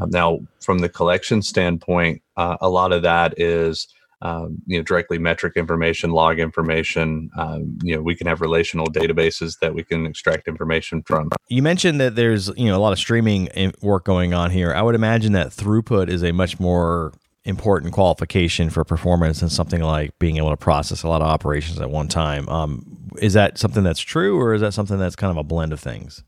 Um, 0.00 0.10
now, 0.10 0.40
from 0.60 0.78
the 0.78 0.88
collection 0.88 1.42
standpoint, 1.42 2.22
uh, 2.36 2.56
a 2.60 2.68
lot 2.68 2.92
of 2.92 3.02
that 3.02 3.34
is 3.38 3.88
um, 4.20 4.60
you 4.66 4.76
know 4.76 4.82
directly 4.82 5.18
metric 5.18 5.54
information, 5.56 6.10
log 6.10 6.38
information. 6.38 7.30
Um, 7.36 7.78
you 7.82 7.94
know, 7.94 8.02
we 8.02 8.14
can 8.14 8.26
have 8.26 8.40
relational 8.40 8.86
databases 8.86 9.58
that 9.60 9.74
we 9.74 9.84
can 9.84 10.06
extract 10.06 10.48
information 10.48 11.02
from. 11.02 11.30
You 11.48 11.62
mentioned 11.62 12.00
that 12.00 12.16
there's 12.16 12.48
you 12.56 12.66
know 12.66 12.76
a 12.76 12.80
lot 12.80 12.92
of 12.92 12.98
streaming 12.98 13.48
work 13.80 14.04
going 14.04 14.34
on 14.34 14.50
here. 14.50 14.72
I 14.74 14.82
would 14.82 14.94
imagine 14.94 15.32
that 15.32 15.48
throughput 15.48 16.08
is 16.08 16.22
a 16.22 16.32
much 16.32 16.58
more 16.58 17.12
important 17.44 17.94
qualification 17.94 18.68
for 18.68 18.84
performance 18.84 19.40
than 19.40 19.48
something 19.48 19.80
like 19.80 20.18
being 20.18 20.36
able 20.36 20.50
to 20.50 20.56
process 20.56 21.02
a 21.02 21.08
lot 21.08 21.22
of 21.22 21.28
operations 21.28 21.80
at 21.80 21.88
one 21.88 22.08
time. 22.08 22.48
Um, 22.48 22.84
is 23.22 23.32
that 23.32 23.56
something 23.56 23.84
that's 23.84 24.00
true, 24.00 24.38
or 24.38 24.52
is 24.52 24.60
that 24.60 24.74
something 24.74 24.98
that's 24.98 25.16
kind 25.16 25.30
of 25.30 25.36
a 25.36 25.44
blend 25.44 25.72
of 25.72 25.80
things? 25.80 26.22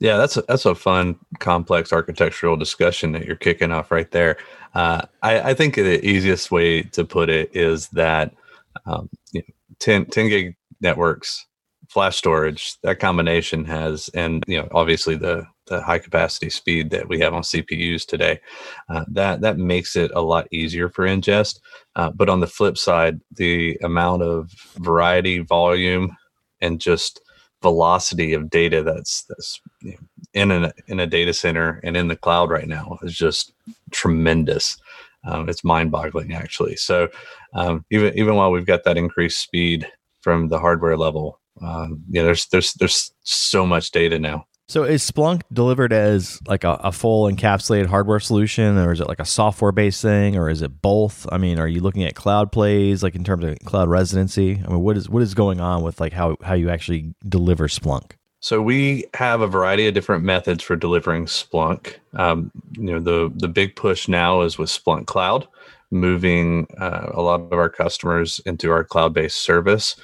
Yeah, 0.00 0.16
that's 0.16 0.36
a, 0.36 0.42
that's 0.42 0.66
a 0.66 0.74
fun, 0.74 1.16
complex 1.38 1.92
architectural 1.92 2.56
discussion 2.56 3.12
that 3.12 3.24
you're 3.24 3.36
kicking 3.36 3.70
off 3.70 3.90
right 3.90 4.10
there. 4.10 4.36
Uh, 4.74 5.02
I, 5.22 5.50
I, 5.50 5.54
think 5.54 5.76
the 5.76 6.04
easiest 6.04 6.50
way 6.50 6.82
to 6.82 7.04
put 7.04 7.30
it 7.30 7.54
is 7.54 7.88
that 7.90 8.34
um, 8.86 9.08
you 9.32 9.40
know, 9.40 9.54
10, 9.78 10.06
10 10.06 10.28
gig 10.28 10.56
networks, 10.80 11.46
flash 11.88 12.16
storage, 12.16 12.76
that 12.82 12.98
combination 12.98 13.64
has, 13.66 14.10
and 14.14 14.42
you 14.48 14.58
know, 14.58 14.68
obviously 14.72 15.16
the 15.16 15.46
the 15.66 15.80
high 15.80 15.98
capacity 15.98 16.50
speed 16.50 16.90
that 16.90 17.08
we 17.08 17.18
have 17.20 17.32
on 17.32 17.42
CPUs 17.42 18.04
today, 18.04 18.40
uh, 18.88 19.04
that 19.10 19.40
that 19.40 19.58
makes 19.58 19.96
it 19.96 20.10
a 20.14 20.20
lot 20.20 20.46
easier 20.52 20.88
for 20.88 21.06
ingest. 21.06 21.60
Uh, 21.96 22.10
but 22.10 22.28
on 22.28 22.40
the 22.40 22.46
flip 22.46 22.76
side, 22.76 23.20
the 23.30 23.76
amount 23.82 24.22
of 24.22 24.50
variety, 24.76 25.38
volume, 25.38 26.16
and 26.60 26.80
just 26.80 27.20
velocity 27.64 28.34
of 28.34 28.50
data 28.50 28.82
that's 28.82 29.24
that's 29.28 29.60
in 30.34 30.50
a 30.52 30.72
in 30.86 31.00
a 31.00 31.06
data 31.06 31.32
center 31.32 31.80
and 31.82 31.96
in 31.96 32.08
the 32.08 32.16
cloud 32.24 32.50
right 32.50 32.68
now 32.68 32.98
is 33.02 33.16
just 33.16 33.52
tremendous. 33.90 34.76
Um, 35.26 35.48
it's 35.48 35.64
mind-boggling, 35.64 36.34
actually. 36.34 36.76
So 36.76 37.08
um, 37.54 37.84
even 37.90 38.12
even 38.18 38.34
while 38.34 38.52
we've 38.52 38.66
got 38.72 38.84
that 38.84 38.98
increased 38.98 39.40
speed 39.40 39.88
from 40.20 40.48
the 40.48 40.58
hardware 40.58 40.98
level, 40.98 41.40
um, 41.62 42.04
yeah, 42.10 42.24
there's 42.24 42.46
there's 42.52 42.74
there's 42.74 43.12
so 43.22 43.66
much 43.66 43.90
data 43.90 44.18
now. 44.18 44.46
So 44.66 44.84
is 44.84 45.08
Splunk 45.08 45.42
delivered 45.52 45.92
as 45.92 46.40
like 46.48 46.64
a, 46.64 46.72
a, 46.82 46.90
full 46.90 47.30
encapsulated 47.30 47.86
hardware 47.86 48.18
solution, 48.18 48.78
or 48.78 48.92
is 48.92 49.00
it 49.00 49.08
like 49.08 49.20
a 49.20 49.24
software 49.26 49.72
based 49.72 50.00
thing, 50.00 50.36
or 50.36 50.48
is 50.48 50.62
it 50.62 50.80
both? 50.80 51.26
I 51.30 51.36
mean, 51.36 51.58
are 51.58 51.68
you 51.68 51.80
looking 51.80 52.02
at 52.02 52.14
cloud 52.14 52.50
plays, 52.50 53.02
like 53.02 53.14
in 53.14 53.24
terms 53.24 53.44
of 53.44 53.58
cloud 53.66 53.90
residency? 53.90 54.62
I 54.64 54.68
mean, 54.70 54.80
what 54.80 54.96
is 54.96 55.08
what 55.08 55.22
is 55.22 55.34
going 55.34 55.60
on 55.60 55.82
with 55.82 56.00
like 56.00 56.14
how 56.14 56.36
how 56.42 56.54
you 56.54 56.70
actually 56.70 57.14
deliver 57.28 57.68
Splunk? 57.68 58.12
So 58.40 58.62
we 58.62 59.04
have 59.14 59.42
a 59.42 59.46
variety 59.46 59.86
of 59.86 59.94
different 59.94 60.24
methods 60.24 60.62
for 60.62 60.76
delivering 60.76 61.26
Splunk. 61.26 61.96
Um, 62.14 62.50
you 62.72 62.92
know, 62.92 63.00
the 63.00 63.30
the 63.36 63.48
big 63.48 63.76
push 63.76 64.08
now 64.08 64.40
is 64.40 64.56
with 64.56 64.70
Splunk 64.70 65.06
Cloud, 65.06 65.46
moving 65.90 66.66
uh, 66.78 67.10
a 67.12 67.20
lot 67.20 67.40
of 67.40 67.52
our 67.52 67.68
customers 67.68 68.40
into 68.46 68.70
our 68.70 68.82
cloud 68.82 69.12
based 69.12 69.42
service. 69.42 69.96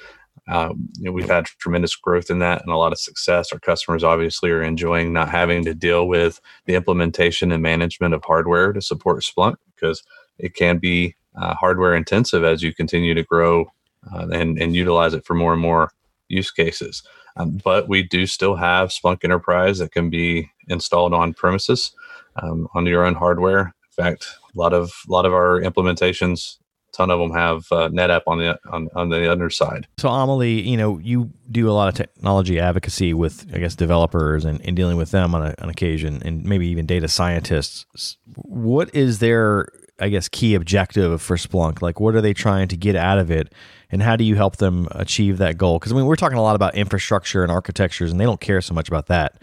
Um, 0.47 0.89
you 0.97 1.05
know, 1.05 1.11
we've 1.11 1.29
had 1.29 1.45
tremendous 1.45 1.95
growth 1.95 2.29
in 2.29 2.39
that 2.39 2.61
and 2.61 2.71
a 2.71 2.77
lot 2.77 2.91
of 2.91 2.99
success. 2.99 3.51
Our 3.51 3.59
customers 3.59 4.03
obviously 4.03 4.49
are 4.51 4.63
enjoying 4.63 5.13
not 5.13 5.29
having 5.29 5.63
to 5.65 5.73
deal 5.73 6.07
with 6.07 6.41
the 6.65 6.75
implementation 6.75 7.51
and 7.51 7.61
management 7.61 8.13
of 8.13 8.23
hardware 8.25 8.73
to 8.73 8.81
support 8.81 9.23
Splunk 9.23 9.55
because 9.75 10.03
it 10.39 10.55
can 10.55 10.77
be 10.77 11.15
uh, 11.39 11.53
hardware 11.53 11.95
intensive 11.95 12.43
as 12.43 12.63
you 12.63 12.73
continue 12.73 13.13
to 13.13 13.23
grow 13.23 13.71
uh, 14.13 14.27
and, 14.33 14.59
and 14.59 14.75
utilize 14.75 15.13
it 15.13 15.25
for 15.25 15.35
more 15.35 15.53
and 15.53 15.61
more 15.61 15.91
use 16.27 16.51
cases. 16.51 17.03
Um, 17.37 17.59
but 17.63 17.87
we 17.87 18.03
do 18.03 18.25
still 18.25 18.55
have 18.55 18.89
Splunk 18.89 19.23
Enterprise 19.23 19.77
that 19.77 19.91
can 19.91 20.09
be 20.09 20.49
installed 20.67 21.13
on 21.13 21.33
premises 21.33 21.93
um, 22.41 22.67
on 22.73 22.85
your 22.85 23.05
own 23.05 23.15
hardware. 23.15 23.73
In 23.97 24.03
fact, 24.03 24.27
a 24.53 24.59
lot 24.59 24.73
of 24.73 24.91
a 25.07 25.11
lot 25.11 25.25
of 25.25 25.33
our 25.33 25.61
implementations 25.61 26.57
ton 26.93 27.09
of 27.09 27.19
them 27.19 27.31
have 27.31 27.65
uh, 27.71 27.89
NetApp 27.89 28.21
on 28.27 28.37
the 28.37 28.59
on, 28.69 28.89
on 28.95 29.09
the 29.09 29.31
underside. 29.31 29.87
So 29.97 30.09
Amelie, 30.09 30.61
you 30.61 30.77
know, 30.77 30.97
you 30.99 31.31
do 31.49 31.69
a 31.69 31.73
lot 31.73 31.87
of 31.87 31.95
technology 31.95 32.59
advocacy 32.59 33.13
with, 33.13 33.45
I 33.53 33.59
guess, 33.59 33.75
developers 33.75 34.45
and, 34.45 34.61
and 34.65 34.75
dealing 34.75 34.97
with 34.97 35.11
them 35.11 35.35
on 35.35 35.45
a, 35.45 35.55
on 35.61 35.69
occasion, 35.69 36.21
and 36.23 36.43
maybe 36.43 36.67
even 36.67 36.85
data 36.85 37.07
scientists. 37.07 38.17
What 38.35 38.93
is 38.95 39.19
their, 39.19 39.67
I 39.99 40.09
guess, 40.09 40.29
key 40.29 40.55
objective 40.55 41.21
for 41.21 41.35
Splunk? 41.35 41.81
Like, 41.81 41.99
what 41.99 42.15
are 42.15 42.21
they 42.21 42.33
trying 42.33 42.67
to 42.69 42.77
get 42.77 42.95
out 42.95 43.17
of 43.17 43.31
it, 43.31 43.53
and 43.89 44.01
how 44.01 44.15
do 44.15 44.23
you 44.23 44.35
help 44.35 44.57
them 44.57 44.87
achieve 44.91 45.37
that 45.39 45.57
goal? 45.57 45.79
Because 45.79 45.91
I 45.91 45.95
mean, 45.95 46.05
we're 46.05 46.15
talking 46.15 46.37
a 46.37 46.43
lot 46.43 46.55
about 46.55 46.75
infrastructure 46.75 47.43
and 47.43 47.51
architectures, 47.51 48.11
and 48.11 48.19
they 48.19 48.25
don't 48.25 48.41
care 48.41 48.61
so 48.61 48.73
much 48.73 48.87
about 48.87 49.07
that. 49.07 49.41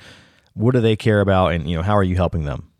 What 0.54 0.74
do 0.74 0.80
they 0.80 0.96
care 0.96 1.20
about, 1.20 1.52
and 1.52 1.68
you 1.68 1.76
know, 1.76 1.82
how 1.82 1.96
are 1.96 2.02
you 2.04 2.16
helping 2.16 2.44
them? 2.44 2.70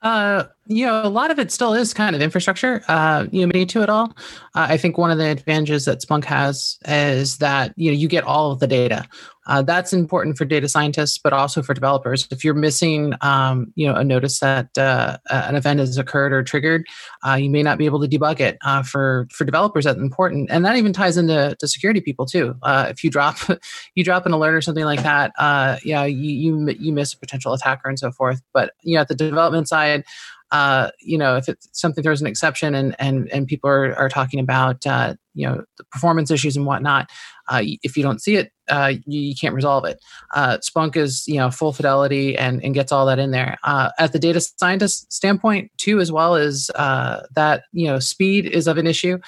Uh, 0.00 0.44
you 0.68 0.84
know, 0.84 1.02
a 1.02 1.08
lot 1.08 1.30
of 1.30 1.38
it 1.38 1.50
still 1.50 1.72
is 1.72 1.94
kind 1.94 2.14
of 2.14 2.20
infrastructure, 2.20 2.82
uh, 2.88 3.26
you 3.32 3.46
know, 3.46 3.64
to 3.64 3.82
it 3.82 3.88
all. 3.88 4.12
Uh, 4.54 4.66
I 4.68 4.76
think 4.76 4.98
one 4.98 5.10
of 5.10 5.16
the 5.16 5.26
advantages 5.26 5.86
that 5.86 6.00
Splunk 6.00 6.24
has 6.24 6.78
is 6.86 7.38
that, 7.38 7.72
you 7.76 7.90
know, 7.90 7.96
you 7.96 8.06
get 8.06 8.24
all 8.24 8.52
of 8.52 8.60
the 8.60 8.66
data. 8.66 9.08
Uh, 9.48 9.62
that's 9.62 9.94
important 9.94 10.36
for 10.36 10.44
data 10.44 10.68
scientists, 10.68 11.16
but 11.16 11.32
also 11.32 11.62
for 11.62 11.72
developers. 11.72 12.28
If 12.30 12.44
you're 12.44 12.52
missing, 12.52 13.14
um, 13.22 13.72
you 13.76 13.88
know, 13.88 13.94
a 13.94 14.04
notice 14.04 14.40
that 14.40 14.76
uh, 14.76 15.16
an 15.30 15.56
event 15.56 15.80
has 15.80 15.96
occurred 15.96 16.34
or 16.34 16.42
triggered, 16.42 16.84
uh, 17.26 17.34
you 17.34 17.48
may 17.48 17.62
not 17.62 17.78
be 17.78 17.86
able 17.86 18.06
to 18.06 18.06
debug 18.06 18.40
it. 18.40 18.58
Uh, 18.62 18.82
for 18.82 19.26
for 19.32 19.46
developers, 19.46 19.86
that's 19.86 19.98
important, 19.98 20.50
and 20.50 20.66
that 20.66 20.76
even 20.76 20.92
ties 20.92 21.16
into 21.16 21.56
to 21.58 21.66
security 21.66 22.02
people 22.02 22.26
too. 22.26 22.56
Uh, 22.62 22.88
if 22.90 23.02
you 23.02 23.08
drop 23.10 23.38
you 23.94 24.04
drop 24.04 24.26
an 24.26 24.32
alert 24.32 24.54
or 24.54 24.60
something 24.60 24.84
like 24.84 25.02
that, 25.02 25.32
uh, 25.38 25.78
yeah, 25.82 26.04
you, 26.04 26.30
you 26.30 26.76
you 26.78 26.92
miss 26.92 27.14
a 27.14 27.18
potential 27.18 27.54
attacker 27.54 27.88
and 27.88 27.98
so 27.98 28.12
forth. 28.12 28.42
But 28.52 28.72
you 28.82 28.96
know, 28.96 29.00
at 29.00 29.08
the 29.08 29.14
development 29.14 29.66
side, 29.66 30.04
uh, 30.50 30.90
you 31.00 31.18
know, 31.18 31.36
if 31.36 31.48
it's 31.48 31.68
something 31.72 32.02
throws 32.02 32.20
an 32.20 32.26
exception 32.26 32.74
and 32.74 32.96
and 32.98 33.30
and 33.30 33.46
people 33.46 33.68
are, 33.68 33.94
are 33.96 34.08
talking 34.08 34.40
about 34.40 34.86
uh, 34.86 35.14
you 35.34 35.46
know 35.46 35.62
the 35.76 35.84
performance 35.84 36.30
issues 36.30 36.56
and 36.56 36.64
whatnot, 36.64 37.10
uh, 37.48 37.62
if 37.82 37.96
you 37.96 38.02
don't 38.02 38.22
see 38.22 38.36
it, 38.36 38.50
uh, 38.70 38.92
you, 39.06 39.20
you, 39.20 39.34
can't 39.34 39.54
resolve 39.54 39.84
it. 39.84 40.00
Uh, 40.34 40.56
Splunk 40.58 40.96
is 40.96 41.26
you 41.28 41.36
know 41.36 41.50
full 41.50 41.72
fidelity 41.72 42.36
and 42.36 42.64
and 42.64 42.74
gets 42.74 42.92
all 42.92 43.04
that 43.06 43.18
in 43.18 43.30
there. 43.30 43.58
Uh, 43.62 43.90
at 43.98 44.12
the 44.12 44.18
data 44.18 44.40
scientist 44.40 45.12
standpoint, 45.12 45.70
too, 45.76 46.00
as 46.00 46.10
well 46.10 46.34
as 46.34 46.70
that 46.76 47.64
you 47.72 47.86
know 47.86 47.98
speed 47.98 48.46
is 48.46 48.66
of 48.66 48.78
an 48.78 48.86
issue. 48.86 49.18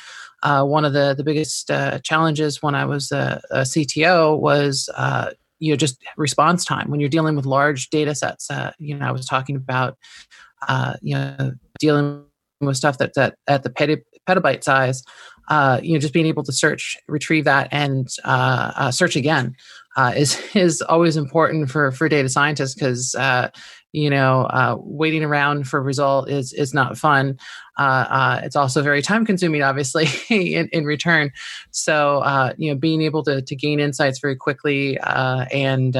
one 0.42 0.86
of 0.86 0.94
the 0.94 1.14
the 1.14 1.24
biggest 1.24 1.70
challenges 2.02 2.62
when 2.62 2.74
I 2.74 2.86
was 2.86 3.12
a, 3.12 3.42
a 3.50 3.60
CTO 3.60 4.38
was 4.38 4.88
you 5.58 5.70
know 5.70 5.76
just 5.76 6.02
response 6.16 6.64
time 6.64 6.90
when 6.90 6.98
you're 6.98 7.10
dealing 7.10 7.36
with 7.36 7.44
large 7.44 7.90
data 7.90 8.14
sets. 8.14 8.48
you 8.78 8.94
know, 8.94 9.06
I 9.06 9.12
was 9.12 9.26
talking 9.26 9.54
about 9.54 9.98
uh, 10.68 10.94
you 11.02 11.14
know, 11.14 11.52
dealing 11.78 12.24
with 12.60 12.76
stuff 12.76 12.98
that's 12.98 13.16
at, 13.16 13.34
at 13.46 13.62
the 13.62 13.70
petabyte 14.28 14.62
size, 14.64 15.02
uh, 15.48 15.80
you 15.82 15.92
know, 15.92 15.98
just 15.98 16.14
being 16.14 16.26
able 16.26 16.44
to 16.44 16.52
search, 16.52 16.96
retrieve 17.08 17.44
that, 17.44 17.68
and 17.72 18.08
uh, 18.24 18.72
uh, 18.76 18.90
search 18.90 19.16
again 19.16 19.54
uh, 19.96 20.12
is 20.16 20.40
is 20.54 20.80
always 20.82 21.16
important 21.16 21.70
for 21.70 21.90
for 21.90 22.08
data 22.08 22.28
scientists 22.28 22.74
because 22.74 23.14
uh, 23.16 23.48
you 23.92 24.08
know 24.08 24.48
waiting 24.84 25.24
around 25.24 25.66
for 25.66 25.78
a 25.78 25.82
result 25.82 26.30
is 26.30 26.52
is 26.52 26.72
not 26.72 26.96
fun. 26.96 27.38
Uh, 27.80 28.06
uh, 28.10 28.40
it's 28.44 28.56
also 28.56 28.82
very 28.82 29.00
time 29.00 29.24
consuming, 29.24 29.62
obviously, 29.62 30.06
in, 30.28 30.68
in 30.68 30.84
return. 30.84 31.32
So 31.70 32.18
uh, 32.18 32.52
you 32.58 32.70
know, 32.70 32.78
being 32.78 33.00
able 33.00 33.22
to 33.24 33.40
to 33.40 33.56
gain 33.56 33.80
insights 33.80 34.18
very 34.18 34.36
quickly 34.36 34.98
and 35.00 35.94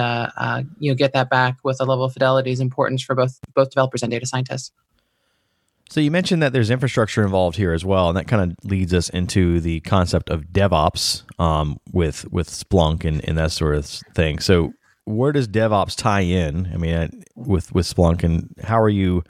you 0.79 0.91
know 0.91 0.95
get 0.95 1.15
that 1.15 1.31
back 1.31 1.57
with 1.65 1.81
a 1.81 1.85
level 1.85 2.05
of 2.05 2.13
fidelity 2.13 2.51
is 2.51 2.61
important 2.61 3.01
for 3.01 3.15
both 3.15 3.41
both 3.55 3.71
developers 3.71 4.03
and 4.03 4.13
data 4.13 4.27
scientists. 4.27 4.73
So 5.89 6.01
you 6.01 6.11
mentioned 6.11 6.43
that 6.43 6.53
there's 6.53 6.71
infrastructure 6.71 7.25
involved 7.25 7.57
here 7.57 7.73
as 7.73 7.85
well, 7.85 8.09
and 8.09 8.17
that 8.17 8.29
kind 8.29 8.53
of 8.53 8.71
leads 8.71 8.93
us 8.93 9.09
into 9.09 9.59
the 9.61 9.81
concept 9.81 10.29
of 10.29 10.45
DevOps 10.53 11.25
um, 11.41 11.79
with 11.93 12.31
with 12.31 12.49
Splunk 12.49 13.07
and, 13.07 13.27
and 13.27 13.39
that 13.39 13.53
sort 13.53 13.75
of 13.75 13.87
thing. 13.87 14.39
So 14.39 14.75
where 15.05 15.33
does 15.33 15.49
DevOps 15.49 15.97
tie 15.97 16.21
in? 16.21 16.71
I 16.75 16.77
mean, 16.77 16.95
uh, 16.95 17.09
with 17.35 17.75
with 17.75 17.87
Splunk, 17.87 18.23
and 18.23 18.55
how 18.63 18.79
are 18.81 18.91
you 18.91 19.25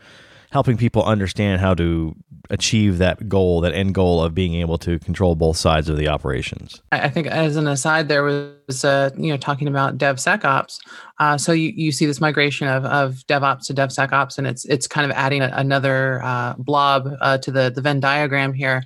helping 0.50 0.76
people 0.76 1.02
understand 1.04 1.60
how 1.60 1.74
to 1.74 2.14
achieve 2.50 2.98
that 2.98 3.28
goal, 3.28 3.60
that 3.60 3.72
end 3.72 3.94
goal 3.94 4.22
of 4.22 4.34
being 4.34 4.54
able 4.54 4.76
to 4.76 4.98
control 4.98 5.36
both 5.36 5.56
sides 5.56 5.88
of 5.88 5.96
the 5.96 6.08
operations. 6.08 6.82
I 6.90 7.08
think, 7.08 7.28
as 7.28 7.56
an 7.56 7.68
aside, 7.68 8.08
there 8.08 8.24
was 8.24 8.84
uh, 8.84 9.10
you 9.16 9.30
know 9.30 9.36
talking 9.36 9.68
about 9.68 9.96
DevSecOps. 9.96 10.78
Uh, 11.18 11.38
so 11.38 11.52
you, 11.52 11.72
you 11.74 11.92
see 11.92 12.06
this 12.06 12.20
migration 12.20 12.66
of, 12.66 12.84
of 12.84 13.14
DevOps 13.28 13.66
to 13.66 13.74
DevSecOps, 13.74 14.38
and 14.38 14.46
it's 14.46 14.64
it's 14.64 14.86
kind 14.86 15.10
of 15.10 15.16
adding 15.16 15.42
a, 15.42 15.50
another 15.54 16.20
uh, 16.22 16.54
blob 16.58 17.08
uh, 17.20 17.38
to 17.38 17.50
the 17.50 17.70
the 17.70 17.80
Venn 17.80 18.00
diagram 18.00 18.52
here. 18.52 18.82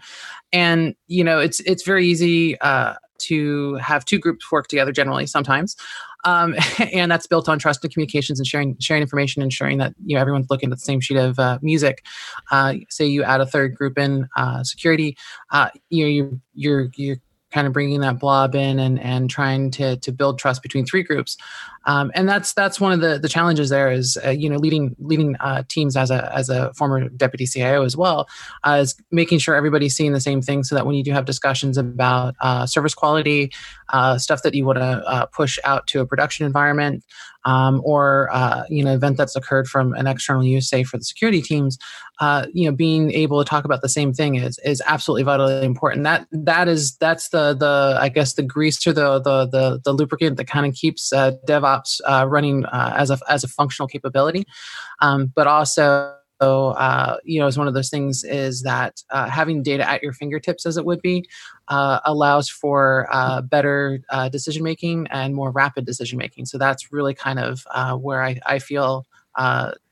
And 0.52 0.94
you 1.08 1.24
know 1.24 1.40
it's 1.40 1.60
it's 1.60 1.82
very 1.82 2.06
easy 2.06 2.60
uh, 2.60 2.94
to 3.26 3.74
have 3.76 4.04
two 4.04 4.18
groups 4.18 4.50
work 4.50 4.68
together 4.68 4.92
generally 4.92 5.26
sometimes 5.26 5.76
um, 6.24 6.54
and 6.92 7.10
that's 7.10 7.26
built 7.26 7.48
on 7.48 7.58
trust 7.58 7.84
and 7.84 7.92
communications 7.92 8.38
and 8.38 8.46
sharing 8.46 8.76
sharing 8.80 9.02
information, 9.02 9.42
ensuring 9.42 9.78
that 9.78 9.94
you 10.04 10.14
know 10.14 10.20
everyone's 10.20 10.48
looking 10.50 10.70
at 10.70 10.78
the 10.78 10.84
same 10.84 11.00
sheet 11.00 11.16
of 11.16 11.38
uh, 11.38 11.58
music. 11.62 12.04
Uh, 12.50 12.74
say 12.88 13.06
you 13.06 13.22
add 13.22 13.40
a 13.40 13.46
third 13.46 13.74
group 13.74 13.98
in 13.98 14.28
uh, 14.36 14.64
security, 14.64 15.16
uh, 15.50 15.70
you 15.90 16.04
know 16.04 16.10
you're 16.10 16.30
you're 16.54 16.88
you're 16.96 17.16
kind 17.52 17.66
of 17.66 17.72
bringing 17.72 18.00
that 18.00 18.18
blob 18.18 18.54
in 18.54 18.78
and 18.78 18.98
and 19.00 19.30
trying 19.30 19.70
to 19.70 19.96
to 19.98 20.12
build 20.12 20.38
trust 20.38 20.62
between 20.62 20.84
three 20.84 21.02
groups 21.02 21.36
um, 21.86 22.10
and 22.14 22.28
that's 22.28 22.52
that's 22.52 22.80
one 22.80 22.92
of 22.92 23.00
the 23.00 23.18
the 23.18 23.28
challenges 23.28 23.70
there 23.70 23.90
is 23.90 24.18
uh, 24.24 24.30
you 24.30 24.48
know 24.48 24.56
leading 24.56 24.94
leading 24.98 25.36
uh, 25.36 25.62
teams 25.68 25.96
as 25.96 26.10
a 26.10 26.34
as 26.34 26.48
a 26.48 26.72
former 26.74 27.08
deputy 27.10 27.46
CIO 27.46 27.84
as 27.84 27.96
well 27.96 28.28
uh, 28.64 28.78
is 28.80 28.94
making 29.10 29.38
sure 29.38 29.54
everybody's 29.54 29.94
seeing 29.94 30.12
the 30.12 30.20
same 30.20 30.40
thing 30.40 30.64
so 30.64 30.74
that 30.74 30.86
when 30.86 30.94
you 30.94 31.02
do 31.02 31.12
have 31.12 31.24
discussions 31.24 31.76
about 31.76 32.34
uh, 32.40 32.66
service 32.66 32.94
quality 32.94 33.52
uh, 33.90 34.18
stuff 34.18 34.42
that 34.42 34.54
you 34.54 34.64
want 34.64 34.78
to 34.78 34.84
uh, 34.84 35.26
push 35.26 35.58
out 35.64 35.86
to 35.86 36.00
a 36.00 36.06
production 36.06 36.46
environment 36.46 37.04
um, 37.44 37.80
or 37.84 38.28
uh, 38.32 38.64
you 38.68 38.82
know 38.84 38.94
event 38.94 39.16
that's 39.16 39.36
occurred 39.36 39.68
from 39.68 39.92
an 39.94 40.06
external 40.06 40.44
use, 40.44 40.68
say 40.68 40.82
for 40.82 40.96
the 40.96 41.04
security 41.04 41.42
teams, 41.42 41.78
uh, 42.20 42.46
you 42.52 42.68
know 42.68 42.74
being 42.74 43.10
able 43.12 43.42
to 43.42 43.48
talk 43.48 43.64
about 43.64 43.82
the 43.82 43.88
same 43.88 44.12
thing 44.12 44.36
is 44.36 44.58
is 44.64 44.82
absolutely 44.86 45.24
vitally 45.24 45.64
important. 45.64 46.04
That 46.04 46.26
that 46.32 46.68
is 46.68 46.96
that's 46.96 47.28
the 47.28 47.54
the 47.54 47.98
I 48.00 48.08
guess 48.08 48.34
the 48.34 48.42
grease 48.42 48.84
or 48.86 48.92
the 48.92 49.20
the 49.20 49.46
the, 49.46 49.80
the 49.84 49.92
lubricant 49.92 50.36
that 50.38 50.46
kind 50.46 50.66
of 50.66 50.74
keeps 50.74 51.12
uh, 51.12 51.32
DevOps 51.46 51.73
uh, 52.08 52.26
running 52.28 52.64
uh, 52.66 52.94
as 52.96 53.10
a 53.10 53.18
as 53.28 53.44
a 53.44 53.48
functional 53.48 53.88
capability, 53.88 54.44
um, 55.00 55.32
but 55.34 55.46
also 55.46 56.14
so, 56.42 56.70
uh, 56.70 57.16
you 57.24 57.40
know, 57.40 57.46
as 57.46 57.56
one 57.56 57.68
of 57.68 57.74
those 57.74 57.88
things 57.88 58.24
is 58.24 58.62
that 58.62 59.02
uh, 59.10 59.30
having 59.30 59.62
data 59.62 59.88
at 59.88 60.02
your 60.02 60.12
fingertips, 60.12 60.66
as 60.66 60.76
it 60.76 60.84
would 60.84 61.00
be, 61.00 61.26
uh, 61.68 62.00
allows 62.04 62.48
for 62.48 63.06
uh, 63.10 63.40
better 63.40 64.00
decision 64.30 64.64
making 64.64 65.06
and 65.10 65.34
more 65.34 65.50
rapid 65.52 65.86
decision 65.86 66.18
making. 66.18 66.46
So 66.46 66.58
that's 66.58 66.92
really 66.92 67.14
kind 67.14 67.38
of 67.38 67.64
where 68.02 68.22
I, 68.22 68.40
I 68.44 68.58
feel 68.58 69.06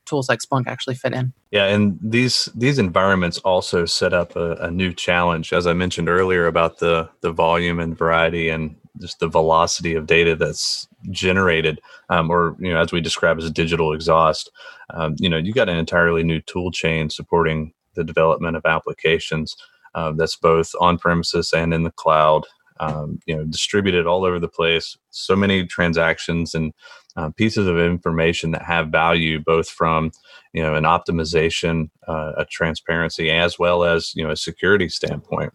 tools 0.05 0.29
like 0.29 0.41
Splunk 0.41 0.67
actually 0.67 0.97
fit 0.97 1.15
in. 1.15 1.33
Yeah, 1.53 1.67
and 1.67 1.99
these 2.03 2.51
these 2.55 2.79
environments 2.79 3.39
also 3.39 3.87
set 3.87 4.13
up 4.13 4.37
a, 4.37 4.53
a 4.57 4.71
new 4.71 4.93
challenge, 4.93 5.53
as 5.53 5.67
I 5.67 5.75
mentioned 5.75 6.09
earlier 6.09 6.47
about 6.47 6.79
the 6.79 7.09
the 7.21 7.33
volume 7.33 7.79
and 7.79 7.97
variety 7.97 8.49
and 8.49 8.77
just 9.01 9.21
the 9.21 9.29
velocity 9.29 9.95
of 9.95 10.07
data 10.07 10.37
that's 10.37 10.89
generated, 11.11 11.81
um, 12.09 12.31
or 12.31 12.57
you 12.59 12.73
know, 12.73 12.81
as 12.81 12.93
we 12.93 13.01
describe 13.01 13.39
as 13.39 13.51
digital 13.51 13.93
exhaust. 13.93 14.51
Um, 14.91 15.17
you 15.19 15.29
know, 15.29 15.39
you 15.39 15.53
got 15.53 15.69
an 15.69 15.77
entirely 15.77 16.23
new 16.23 16.41
tool 16.41 16.71
chain 16.71 17.11
supporting 17.11 17.73
the 17.95 18.05
development 18.05 18.57
of 18.57 18.67
applications 18.67 19.57
uh, 19.95 20.13
that's 20.13 20.37
both 20.37 20.73
on 20.81 20.99
premises 20.99 21.53
and 21.53 21.73
in 21.75 21.83
the 21.85 21.91
cloud. 21.91 22.45
Um, 22.81 23.21
you 23.27 23.37
know, 23.37 23.45
distributed 23.45 24.07
all 24.07 24.25
over 24.25 24.41
the 24.41 24.49
place. 24.49 24.97
So 25.11 25.37
many 25.37 25.67
transactions 25.67 26.53
and 26.55 26.73
uh, 27.17 27.31
pieces 27.31 27.67
of 27.67 27.79
information 27.79 28.51
that 28.53 28.63
have 28.63 28.89
value, 28.89 29.39
both 29.39 29.69
from 29.69 30.11
you 30.53 30.63
know 30.63 30.75
an 30.75 30.85
optimization, 30.85 31.91
uh, 32.09 32.33
a 32.39 32.45
transparency, 32.45 33.31
as 33.31 33.59
well 33.59 33.85
as 33.85 34.13
you 34.15 34.25
know 34.25 34.31
a 34.31 34.37
security 34.37 34.89
standpoint. 34.89 35.53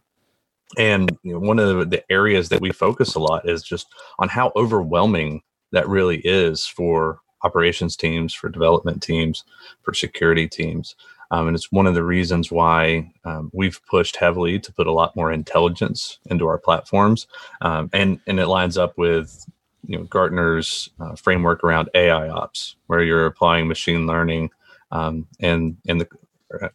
And 0.78 1.18
you 1.24 1.34
know, 1.34 1.40
one 1.40 1.60
of 1.60 1.90
the 1.90 2.04
areas 2.12 2.50
that 2.50 2.62
we 2.62 2.72
focus 2.72 3.16
a 3.16 3.20
lot 3.20 3.48
is 3.48 3.64
just 3.64 3.88
on 4.20 4.30
how 4.30 4.52
overwhelming 4.56 5.42
that 5.72 5.88
really 5.88 6.18
is 6.20 6.66
for 6.66 7.20
operations 7.44 7.96
teams, 7.96 8.34
for 8.34 8.50
development 8.50 9.02
teams, 9.02 9.44
for 9.84 9.94
security 9.94 10.48
teams. 10.48 10.96
Um, 11.32 11.48
and 11.48 11.56
it's 11.56 11.72
one 11.72 11.88
of 11.88 11.94
the 11.94 12.04
reasons 12.04 12.52
why 12.52 13.12
um, 13.26 13.52
we've 13.54 13.82
pushed 13.90 14.16
heavily 14.16 14.60
to 14.60 14.74
put 14.74 14.88
a 14.88 14.94
lot 14.94 15.16
more 15.16 15.32
intelligence 15.32 16.20
into 16.30 16.48
our 16.48 16.58
platforms, 16.58 17.28
um, 17.62 17.90
and 17.94 18.20
and 18.28 18.40
it 18.40 18.48
lines 18.48 18.78
up 18.78 18.98
with 18.98 19.46
you 19.86 19.98
know 19.98 20.06
Gartner's 20.06 20.90
uh, 21.02 21.16
framework 21.16 21.64
around 21.64 21.90
AI 21.96 22.30
ops, 22.30 22.78
where 22.88 23.04
you're 23.04 23.26
applying 23.26 23.68
machine 23.68 24.08
learning 24.08 24.52
um, 24.92 25.28
and 25.40 25.78
and 25.88 26.00
the 26.02 26.08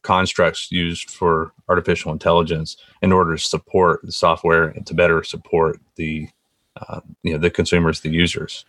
constructs 0.03 0.71
used 0.71 1.11
for 1.11 1.53
artificial 1.69 2.13
intelligence 2.13 2.77
in 3.01 3.13
order 3.13 3.37
to 3.37 3.43
support 3.43 4.01
the 4.03 4.13
software 4.13 4.69
and 4.69 4.87
to 4.87 4.95
better 4.95 5.23
support 5.23 5.81
the 5.97 6.29
uh, 6.77 7.01
you 7.23 7.33
know 7.33 7.39
the 7.39 7.51
consumers, 7.51 8.01
the 8.01 8.11
users. 8.11 8.65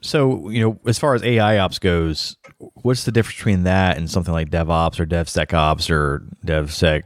So, 0.00 0.48
you 0.48 0.62
know, 0.62 0.78
as 0.86 0.98
far 0.98 1.14
as 1.16 1.24
AI 1.24 1.58
ops 1.58 1.78
goes, 1.80 2.36
what's 2.82 3.04
the 3.04 3.10
difference 3.10 3.36
between 3.36 3.64
that 3.64 3.96
and 3.96 4.08
something 4.08 4.32
like 4.32 4.48
DevOps 4.48 5.00
or 5.00 5.06
DevSecOps 5.06 5.90
or 5.90 6.22
DevSec 6.46 7.02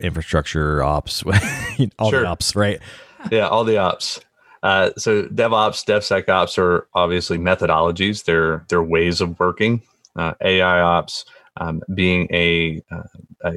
infrastructure 0.00 0.80
ops? 0.82 1.24
all 1.98 2.10
Sure. 2.10 2.20
the 2.20 2.26
ops, 2.28 2.54
right? 2.54 2.78
yeah, 3.32 3.48
all 3.48 3.64
the 3.64 3.78
ops. 3.78 4.20
Uh, 4.62 4.90
so 4.96 5.24
DevOps, 5.24 5.84
DevSecOps 5.84 6.56
are 6.58 6.86
obviously 6.94 7.36
methodologies. 7.38 8.24
They're 8.24 8.64
they're 8.68 8.82
ways 8.82 9.20
of 9.20 9.38
working. 9.40 9.82
Uh, 10.14 10.34
AI 10.40 10.80
ops 10.80 11.24
um, 11.58 11.82
being 11.94 12.28
a, 12.32 12.82
uh, 12.90 13.02
a 13.44 13.52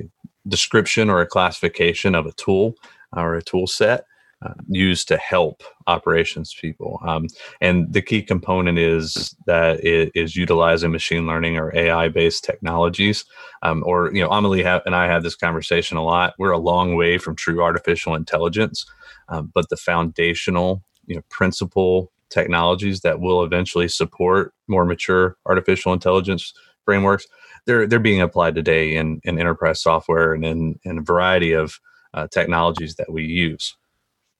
description 0.47 1.09
or 1.09 1.21
a 1.21 1.27
classification 1.27 2.15
of 2.15 2.25
a 2.25 2.31
tool 2.33 2.75
or 3.15 3.35
a 3.35 3.41
tool 3.41 3.67
set 3.67 4.05
uh, 4.41 4.53
used 4.69 5.07
to 5.09 5.17
help 5.17 5.63
operations 5.87 6.53
people. 6.53 6.99
Um, 7.05 7.27
and 7.59 7.91
the 7.91 8.01
key 8.01 8.21
component 8.21 8.79
is 8.79 9.35
that 9.47 9.83
it 9.83 10.11
is 10.15 10.35
utilizing 10.35 10.91
machine 10.91 11.27
learning 11.27 11.57
or 11.57 11.75
AI 11.75 12.07
based 12.07 12.45
technologies. 12.45 13.25
Um, 13.63 13.83
or 13.85 14.13
you 14.13 14.23
know, 14.23 14.29
Amelie 14.29 14.63
and 14.63 14.95
I 14.95 15.07
have 15.07 15.23
this 15.23 15.35
conversation 15.35 15.97
a 15.97 16.03
lot. 16.03 16.35
We're 16.37 16.51
a 16.51 16.57
long 16.57 16.95
way 16.95 17.17
from 17.17 17.35
true 17.35 17.61
artificial 17.61 18.15
intelligence, 18.15 18.85
um, 19.27 19.51
but 19.53 19.67
the 19.69 19.77
foundational 19.77 20.83
you 21.05 21.15
know 21.15 21.23
principal 21.29 22.11
technologies 22.29 23.01
that 23.01 23.19
will 23.19 23.43
eventually 23.43 23.87
support 23.87 24.53
more 24.67 24.85
mature 24.85 25.35
artificial 25.47 25.91
intelligence 25.91 26.53
frameworks 26.85 27.25
they're 27.65 27.87
they're 27.87 27.99
being 27.99 28.21
applied 28.21 28.55
today 28.55 28.95
in, 28.95 29.19
in 29.23 29.39
enterprise 29.39 29.81
software 29.81 30.33
and 30.33 30.45
in, 30.45 30.79
in 30.83 30.97
a 30.99 31.01
variety 31.01 31.53
of 31.53 31.79
uh, 32.13 32.27
technologies 32.31 32.95
that 32.95 33.11
we 33.11 33.23
use 33.23 33.75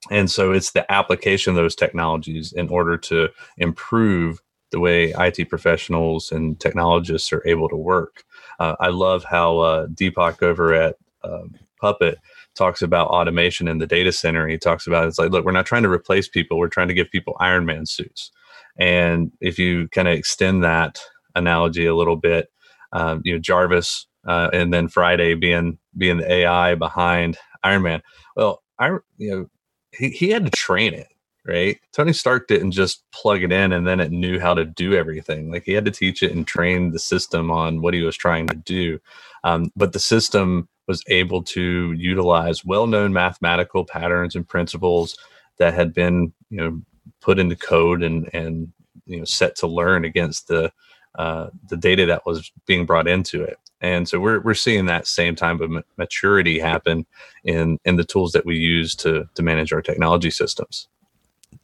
and 0.09 0.31
so 0.31 0.51
it's 0.51 0.71
the 0.71 0.89
application 0.91 1.51
of 1.51 1.55
those 1.55 1.75
technologies 1.75 2.53
in 2.53 2.69
order 2.69 2.97
to 2.97 3.29
improve 3.57 4.41
the 4.71 4.79
way 4.79 5.13
IT 5.17 5.49
professionals 5.49 6.31
and 6.31 6.59
technologists 6.59 7.33
are 7.33 7.45
able 7.45 7.67
to 7.69 7.75
work. 7.75 8.23
Uh, 8.59 8.75
I 8.79 8.89
love 8.89 9.23
how 9.23 9.57
uh, 9.59 9.87
Deepak 9.87 10.41
over 10.43 10.73
at 10.73 10.95
uh, 11.23 11.43
Puppet 11.81 12.19
talks 12.55 12.81
about 12.81 13.07
automation 13.07 13.67
in 13.67 13.79
the 13.79 13.87
data 13.87 14.11
center. 14.11 14.47
He 14.47 14.57
talks 14.57 14.85
about 14.85 15.07
it's 15.07 15.19
like, 15.19 15.31
look, 15.31 15.45
we're 15.45 15.51
not 15.51 15.65
trying 15.65 15.83
to 15.83 15.89
replace 15.89 16.27
people. 16.27 16.57
We're 16.57 16.67
trying 16.67 16.89
to 16.89 16.93
give 16.93 17.09
people 17.09 17.35
Iron 17.39 17.65
Man 17.65 17.85
suits. 17.85 18.31
And 18.77 19.31
if 19.41 19.57
you 19.59 19.87
kind 19.89 20.07
of 20.07 20.13
extend 20.13 20.63
that 20.63 21.01
analogy 21.35 21.85
a 21.85 21.95
little 21.95 22.15
bit, 22.15 22.51
um, 22.91 23.21
you 23.23 23.33
know, 23.33 23.39
Jarvis 23.39 24.07
uh, 24.27 24.49
and 24.53 24.73
then 24.73 24.87
Friday 24.87 25.35
being 25.35 25.77
being 25.97 26.17
the 26.17 26.31
AI 26.31 26.75
behind 26.75 27.37
Iron 27.63 27.81
Man. 27.83 28.01
Well, 28.35 28.63
I 28.79 28.97
you 29.17 29.31
know 29.31 29.49
he, 29.91 30.09
he 30.09 30.29
had 30.29 30.45
to 30.45 30.51
train 30.51 30.93
it 30.93 31.07
right? 31.49 31.79
Tony 31.93 32.13
stark 32.13 32.47
didn't 32.47 32.71
just 32.71 33.03
plug 33.11 33.41
it 33.41 33.51
in 33.51 33.71
and 33.71 33.87
then 33.87 33.99
it 33.99 34.11
knew 34.11 34.39
how 34.39 34.53
to 34.53 34.65
do 34.65 34.93
everything. 34.93 35.51
Like 35.51 35.63
he 35.63 35.73
had 35.73 35.85
to 35.85 35.91
teach 35.91 36.21
it 36.21 36.31
and 36.31 36.45
train 36.45 36.91
the 36.91 36.99
system 36.99 37.49
on 37.49 37.81
what 37.81 37.95
he 37.95 38.01
was 38.01 38.15
trying 38.15 38.47
to 38.47 38.55
do. 38.55 38.99
Um, 39.43 39.71
but 39.75 39.93
the 39.93 39.99
system 39.99 40.69
was 40.87 41.03
able 41.07 41.43
to 41.43 41.93
utilize 41.93 42.65
well-known 42.65 43.13
mathematical 43.13 43.85
patterns 43.85 44.35
and 44.35 44.47
principles 44.47 45.17
that 45.57 45.73
had 45.73 45.93
been 45.93 46.33
you 46.49 46.57
know 46.57 46.81
put 47.21 47.39
into 47.39 47.55
code 47.55 48.03
and 48.03 48.29
and 48.33 48.71
you 49.05 49.19
know 49.19 49.25
set 49.25 49.55
to 49.57 49.67
learn 49.67 50.05
against 50.05 50.47
the 50.47 50.71
uh, 51.15 51.47
the 51.67 51.77
data 51.77 52.05
that 52.05 52.25
was 52.25 52.51
being 52.65 52.85
brought 52.85 53.07
into 53.07 53.43
it 53.43 53.57
and 53.81 54.09
so 54.09 54.19
we're, 54.19 54.41
we're 54.41 54.53
seeing 54.53 54.85
that 54.87 55.07
same 55.07 55.35
type 55.35 55.61
of 55.61 55.71
maturity 55.97 56.59
happen 56.59 57.05
in 57.43 57.79
in 57.85 57.95
the 57.95 58.03
tools 58.03 58.31
that 58.33 58.45
we 58.45 58.55
use 58.55 58.95
to 58.95 59.27
to 59.35 59.43
manage 59.43 59.71
our 59.73 59.81
technology 59.81 60.29
systems 60.29 60.87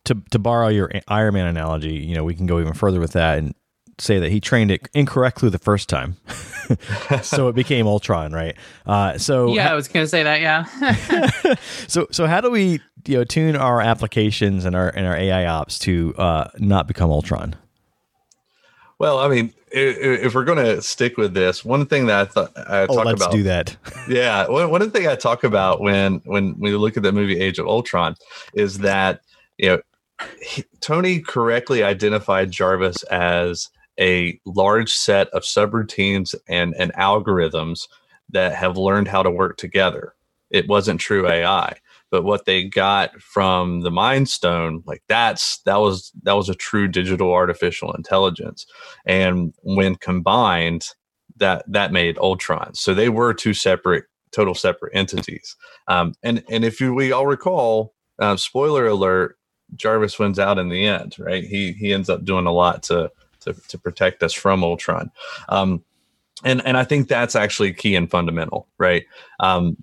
To 0.06 0.16
to 0.32 0.40
borrow 0.40 0.70
your 0.70 0.92
Iron 1.08 1.34
Man 1.34 1.48
analogy, 1.48 1.94
you 1.94 2.16
know, 2.16 2.24
we 2.24 2.36
can 2.36 2.46
go 2.46 2.60
even 2.60 2.74
further 2.74 3.00
with 3.00 3.14
that 3.14 3.38
and 3.38 3.54
say 3.98 4.20
that 4.20 4.30
he 4.30 4.42
trained 4.42 4.72
it 4.72 4.90
incorrectly 4.94 5.50
the 5.50 5.60
first 5.60 5.88
time, 5.88 6.18
so 7.22 7.48
it 7.48 7.56
became 7.56 7.88
Ultron, 7.88 8.34
right? 8.34 8.56
Uh, 8.86 9.18
so 9.18 9.54
yeah, 9.54 9.72
I 9.72 9.74
was 9.74 9.88
going 9.88 10.04
to 10.04 10.10
say 10.10 10.24
that. 10.24 10.42
Yeah. 10.42 11.56
so 11.88 12.08
so 12.12 12.28
how 12.28 12.42
do 12.42 12.52
we 12.52 12.82
you 13.06 13.18
know 13.18 13.24
tune 13.24 13.56
our 13.56 13.82
applications 13.82 14.66
and 14.66 14.76
our 14.76 14.90
and 14.90 15.06
our 15.06 15.16
AI 15.16 15.46
ops 15.46 15.80
to 15.80 16.14
uh, 16.18 16.50
not 16.58 16.88
become 16.88 17.10
Ultron? 17.10 17.56
Well 19.00 19.20
i 19.20 19.28
mean 19.28 19.54
if 19.72 20.34
we're 20.34 20.46
going 20.46 20.64
to 20.64 20.82
stick 20.82 21.18
with 21.18 21.34
this 21.34 21.66
one 21.66 21.86
thing 21.86 22.06
that 22.06 22.22
i 22.22 22.26
thought 22.26 22.52
i 22.56 22.84
Oh, 22.84 22.88
talk 22.88 23.06
let's 23.06 23.22
about 23.22 23.32
do 23.34 23.44
that. 23.44 23.76
yeah 24.08 24.48
one, 24.48 24.70
one 24.70 24.92
thing 24.92 25.08
i 25.08 25.16
talk 25.16 25.44
about 25.44 25.82
when 25.82 26.22
when 26.26 26.58
we 26.60 26.72
look 26.76 26.98
at 26.98 27.04
the 27.04 27.12
movie 27.12 27.40
age 27.40 27.60
of 27.60 27.68
ultron 27.68 28.16
is 28.54 28.80
that 28.80 29.22
you 29.58 29.70
know 29.70 29.82
he, 30.42 30.64
tony 30.80 31.20
correctly 31.20 31.84
identified 31.84 32.52
jarvis 32.52 33.04
as 33.04 33.70
a 34.00 34.40
large 34.46 34.92
set 34.92 35.28
of 35.30 35.44
subroutines 35.44 36.36
and 36.48 36.74
and 36.78 36.94
algorithms 36.94 37.88
that 38.30 38.54
have 38.54 38.78
learned 38.78 39.08
how 39.08 39.22
to 39.24 39.32
work 39.32 39.58
together 39.58 40.14
it 40.52 40.68
wasn't 40.68 41.00
true 41.00 41.28
ai 41.30 41.76
but 42.12 42.24
what 42.24 42.46
they 42.46 42.64
got 42.64 43.20
from 43.22 43.82
the 43.82 43.92
mind 43.92 44.30
stone 44.30 44.84
like 44.86 45.04
that's 45.08 45.60
that 45.60 45.78
was 45.78 46.12
that 46.24 46.34
was 46.34 46.50
a 46.50 46.56
true 46.56 46.88
digital 46.88 47.34
artificial 47.34 47.92
intelligence. 47.94 48.66
And 49.06 49.54
when 49.64 49.96
combined 49.96 50.90
that 51.38 51.66
that 51.68 51.92
made 51.92 52.18
ultron. 52.18 52.74
So 52.74 52.94
they 52.94 53.10
were 53.10 53.34
two 53.34 53.54
separate 53.54 54.06
total 54.32 54.56
separate 54.56 54.96
entities. 54.96 55.56
Um, 55.88 56.14
and 56.24 56.44
and 56.50 56.64
if 56.64 56.80
you, 56.80 56.94
we 56.94 57.12
all 57.12 57.26
recall 57.26 57.94
uh, 58.20 58.38
spoiler 58.38 58.88
alert 58.88 59.38
jarvis 59.76 60.20
wins 60.20 60.38
out 60.38 60.60
in 60.60 60.70
the 60.70 60.86
end 60.86 61.16
right? 61.20 61.44
He 61.44 61.74
he 61.74 61.94
ends 61.94 62.10
up 62.10 62.24
doing 62.24 62.46
a 62.46 62.52
lot 62.52 62.84
to 62.84 63.12
to, 63.42 63.54
to 63.68 63.78
protect 63.78 64.24
us 64.24 64.34
from 64.34 64.64
ultron. 64.64 65.12
Um, 65.50 65.84
and 66.44 66.62
and 66.66 66.76
i 66.76 66.84
think 66.84 67.08
that's 67.08 67.34
actually 67.36 67.74
key 67.74 67.96
and 67.96 68.12
fundamental 68.12 68.68
right? 68.78 69.06
Um, 69.40 69.78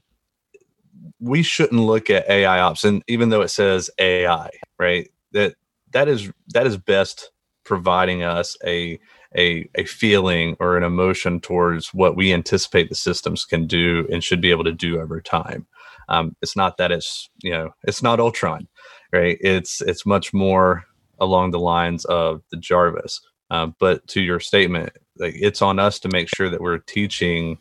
we 1.23 1.43
shouldn't 1.43 1.81
look 1.83 2.11
at 2.11 2.29
AI 2.29 2.61
ops, 2.61 2.85
and 2.85 3.03
even 3.09 3.31
though 3.31 3.43
it 3.43 3.51
says 3.51 3.91
AI, 4.01 4.51
right, 4.79 5.11
that 5.33 5.55
that 5.93 6.09
is 6.09 6.31
that 6.55 6.67
is 6.67 6.77
best 6.77 7.31
providing 7.65 8.25
us 8.25 8.57
a 8.67 8.99
a 9.37 9.69
a 9.77 9.85
feeling 9.85 10.57
or 10.61 10.77
an 10.77 10.83
emotion 10.83 11.41
towards 11.41 11.95
what 11.95 12.17
we 12.17 12.33
anticipate 12.35 12.89
the 12.91 12.97
systems 12.97 13.45
can 13.47 13.67
do 13.67 14.07
and 14.13 14.25
should 14.25 14.43
be 14.43 14.51
able 14.51 14.65
to 14.65 14.73
do 14.73 15.01
over 15.01 15.21
time. 15.21 15.67
Um, 16.09 16.37
it's 16.43 16.57
not 16.57 16.77
that 16.79 16.93
it's 16.93 17.31
you 17.43 17.53
know 17.53 17.71
it's 17.85 18.03
not 18.03 18.21
Ultron, 18.21 18.69
right? 19.13 19.39
It's 19.41 19.81
it's 19.83 20.05
much 20.05 20.35
more 20.35 20.85
along 21.21 21.53
the 21.53 21.61
lines 21.61 22.05
of 22.07 22.43
the 22.51 22.59
Jarvis. 22.59 23.21
Uh, 23.51 23.69
but 23.79 24.07
to 24.09 24.21
your 24.23 24.41
statement, 24.41 24.93
like 25.19 25.35
it's 25.37 25.63
on 25.63 25.79
us 25.79 26.01
to 26.01 26.09
make 26.09 26.29
sure 26.29 26.51
that 26.51 26.61
we're 26.63 26.79
teaching 26.79 27.59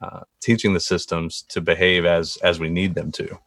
uh, 0.00 0.20
teaching 0.40 0.74
the 0.74 0.80
systems 0.80 1.42
to 1.48 1.60
behave 1.60 2.04
as 2.04 2.36
as 2.38 2.60
we 2.60 2.68
need 2.68 2.94
them 2.94 3.10
to. 3.12 3.38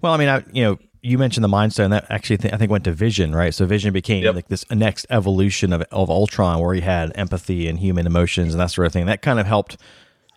Well, 0.00 0.12
I 0.12 0.16
mean, 0.16 0.28
I, 0.28 0.42
you 0.52 0.64
know, 0.64 0.78
you 1.02 1.18
mentioned 1.18 1.44
the 1.44 1.48
Mind 1.48 1.72
Stone. 1.72 1.90
That 1.90 2.06
actually, 2.10 2.38
th- 2.38 2.52
I 2.52 2.56
think, 2.56 2.70
went 2.70 2.84
to 2.84 2.92
Vision, 2.92 3.34
right? 3.34 3.54
So 3.54 3.66
Vision 3.66 3.92
became 3.92 4.24
Yep. 4.24 4.34
like 4.34 4.48
this 4.48 4.68
next 4.70 5.06
evolution 5.10 5.72
of 5.72 5.82
of 5.92 6.10
Ultron, 6.10 6.60
where 6.60 6.74
he 6.74 6.80
had 6.80 7.12
empathy 7.14 7.68
and 7.68 7.78
human 7.78 8.06
emotions 8.06 8.54
and 8.54 8.60
that 8.60 8.70
sort 8.70 8.86
of 8.86 8.92
thing. 8.92 9.06
That 9.06 9.22
kind 9.22 9.38
of 9.38 9.46
helped 9.46 9.76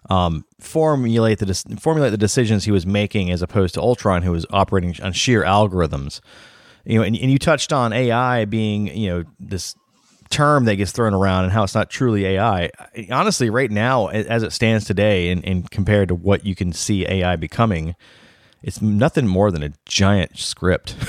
um, 0.10 0.46
formulate 0.60 1.40
the 1.40 1.46
dis- 1.48 1.66
formulate 1.80 2.12
the 2.12 2.18
decisions 2.18 2.66
he 2.66 2.72
was 2.72 2.86
making, 2.86 3.32
as 3.32 3.42
opposed 3.42 3.74
to 3.76 3.82
Ultron, 3.82 4.22
who 4.22 4.32
was 4.32 4.46
operating 4.52 4.96
on 5.02 5.14
sheer 5.14 5.44
algorithms. 5.44 6.20
You 6.86 7.00
know, 7.00 7.04
and, 7.04 7.16
and 7.16 7.32
you 7.32 7.40
touched 7.40 7.74
on 7.74 7.92
AI 7.94 8.46
being, 8.46 8.96
you 8.96 9.10
know, 9.10 9.24
this 9.40 9.76
term 10.30 10.66
that 10.66 10.76
gets 10.76 10.92
thrown 10.92 11.14
around 11.14 11.46
and 11.46 11.54
how 11.54 11.64
it's 11.64 11.76
not 11.76 11.90
truly 11.90 12.26
AI. 12.26 12.70
Honestly, 13.12 13.50
right 13.50 13.72
now, 13.72 14.08
as 14.08 14.44
it 14.44 14.52
stands 14.52 14.86
today, 14.86 15.30
and, 15.30 15.44
and 15.46 15.70
compared 15.72 16.10
to 16.10 16.16
what 16.16 16.46
you 16.46 16.56
can 16.56 16.74
see 16.74 17.06
AI 17.08 17.36
becoming, 17.36 17.96
it's 18.64 18.82
nothing 18.82 19.28
more 19.28 19.52
than 19.52 19.64
a 19.64 19.72
giant 19.86 20.38
script. 20.38 20.96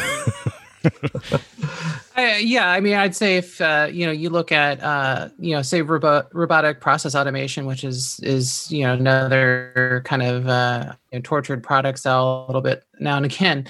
Uh, 2.16 2.36
yeah, 2.40 2.70
I 2.70 2.80
mean, 2.80 2.94
I'd 2.94 3.14
say 3.14 3.36
if 3.36 3.60
uh, 3.60 3.88
you 3.92 4.06
know 4.06 4.12
you 4.12 4.30
look 4.30 4.50
at 4.50 4.82
uh, 4.82 5.28
you 5.38 5.54
know 5.54 5.60
say 5.60 5.82
robo- 5.82 6.26
robotic 6.32 6.80
process 6.80 7.14
automation, 7.14 7.66
which 7.66 7.84
is 7.84 8.18
is 8.20 8.72
you 8.72 8.84
know 8.84 8.94
another 8.94 10.02
kind 10.06 10.22
of 10.22 10.48
uh, 10.48 10.94
you 11.12 11.18
know, 11.18 11.22
tortured 11.22 11.62
product 11.62 11.98
sell 11.98 12.44
a 12.44 12.46
little 12.46 12.62
bit 12.62 12.84
now 13.00 13.18
and 13.18 13.26
again. 13.26 13.66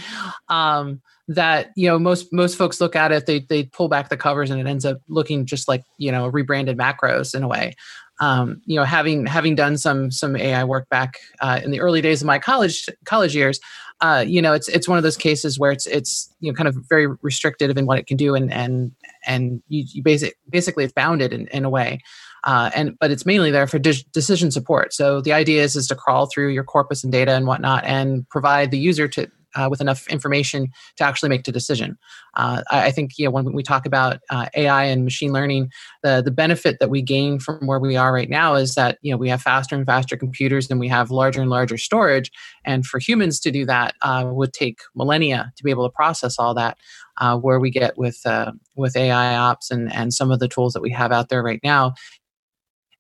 Um, 0.48 1.00
that 1.28 1.72
you 1.74 1.88
know 1.88 1.98
most 1.98 2.32
most 2.32 2.56
folks 2.56 2.80
look 2.80 2.94
at 2.94 3.12
it, 3.12 3.26
they 3.26 3.40
they 3.40 3.64
pull 3.64 3.88
back 3.88 4.08
the 4.08 4.16
covers, 4.16 4.50
and 4.50 4.60
it 4.60 4.66
ends 4.66 4.84
up 4.84 4.98
looking 5.08 5.46
just 5.46 5.68
like 5.68 5.84
you 5.98 6.12
know 6.12 6.28
rebranded 6.28 6.76
macros 6.76 7.34
in 7.34 7.42
a 7.42 7.48
way. 7.48 7.74
Um, 8.18 8.62
you 8.64 8.76
know, 8.76 8.84
having 8.84 9.26
having 9.26 9.54
done 9.54 9.76
some 9.76 10.10
some 10.10 10.36
AI 10.36 10.64
work 10.64 10.88
back 10.88 11.18
uh, 11.40 11.60
in 11.62 11.70
the 11.70 11.80
early 11.80 12.00
days 12.00 12.22
of 12.22 12.26
my 12.26 12.38
college 12.38 12.88
college 13.04 13.34
years, 13.34 13.60
uh, 14.00 14.24
you 14.26 14.42
know, 14.42 14.52
it's 14.52 14.68
it's 14.68 14.88
one 14.88 14.98
of 14.98 15.04
those 15.04 15.16
cases 15.16 15.58
where 15.58 15.72
it's 15.72 15.86
it's 15.86 16.32
you 16.40 16.50
know 16.50 16.56
kind 16.56 16.68
of 16.68 16.76
very 16.88 17.06
restrictive 17.22 17.76
in 17.76 17.86
what 17.86 17.98
it 17.98 18.06
can 18.06 18.16
do, 18.16 18.34
and 18.34 18.52
and 18.52 18.92
and 19.26 19.62
you, 19.68 19.84
you 19.88 20.02
basic 20.02 20.36
basically 20.50 20.84
it's 20.84 20.92
bounded 20.92 21.32
in, 21.32 21.46
in 21.48 21.64
a 21.64 21.70
way. 21.70 22.00
Uh, 22.44 22.70
and 22.76 22.96
but 22.98 23.10
it's 23.10 23.26
mainly 23.26 23.50
there 23.50 23.66
for 23.66 23.78
de- 23.78 24.04
decision 24.12 24.50
support. 24.50 24.92
So 24.92 25.20
the 25.20 25.32
idea 25.32 25.62
is 25.62 25.76
is 25.76 25.88
to 25.88 25.96
crawl 25.96 26.26
through 26.26 26.50
your 26.50 26.62
corpus 26.62 27.02
and 27.02 27.12
data 27.12 27.32
and 27.32 27.46
whatnot, 27.46 27.84
and 27.84 28.28
provide 28.28 28.70
the 28.70 28.78
user 28.78 29.08
to 29.08 29.30
uh, 29.56 29.68
with 29.70 29.80
enough 29.80 30.06
information 30.08 30.68
to 30.96 31.04
actually 31.04 31.28
make 31.28 31.44
the 31.44 31.52
decision. 31.52 31.98
Uh, 32.34 32.62
I, 32.70 32.86
I, 32.86 32.90
think 32.90 33.18
you 33.18 33.24
know 33.24 33.30
when 33.30 33.52
we 33.52 33.62
talk 33.62 33.86
about 33.86 34.20
uh, 34.30 34.46
AI 34.54 34.84
and 34.84 35.04
machine 35.04 35.32
learning, 35.32 35.70
the 36.02 36.22
the 36.22 36.30
benefit 36.30 36.78
that 36.80 36.90
we 36.90 37.02
gain 37.02 37.38
from 37.38 37.66
where 37.66 37.78
we 37.78 37.96
are 37.96 38.12
right 38.12 38.28
now 38.28 38.54
is 38.54 38.74
that 38.74 38.98
you 39.02 39.10
know 39.10 39.16
we 39.16 39.28
have 39.28 39.42
faster 39.42 39.74
and 39.74 39.86
faster 39.86 40.16
computers 40.16 40.70
and 40.70 40.78
we 40.78 40.88
have 40.88 41.10
larger 41.10 41.40
and 41.40 41.50
larger 41.50 41.78
storage. 41.78 42.30
And 42.64 42.86
for 42.86 42.98
humans 42.98 43.40
to 43.40 43.50
do 43.50 43.64
that 43.66 43.94
uh, 44.02 44.24
would 44.26 44.52
take 44.52 44.80
millennia 44.94 45.52
to 45.56 45.64
be 45.64 45.70
able 45.70 45.88
to 45.88 45.94
process 45.94 46.38
all 46.38 46.54
that. 46.54 46.76
Uh, 47.18 47.34
where 47.34 47.58
we 47.58 47.70
get 47.70 47.96
with 47.96 48.20
uh, 48.26 48.52
with 48.76 48.94
AI 48.94 49.36
ops 49.36 49.70
and 49.70 49.90
and 49.94 50.12
some 50.12 50.30
of 50.30 50.38
the 50.38 50.48
tools 50.48 50.74
that 50.74 50.82
we 50.82 50.90
have 50.90 51.12
out 51.12 51.30
there 51.30 51.42
right 51.42 51.60
now 51.64 51.94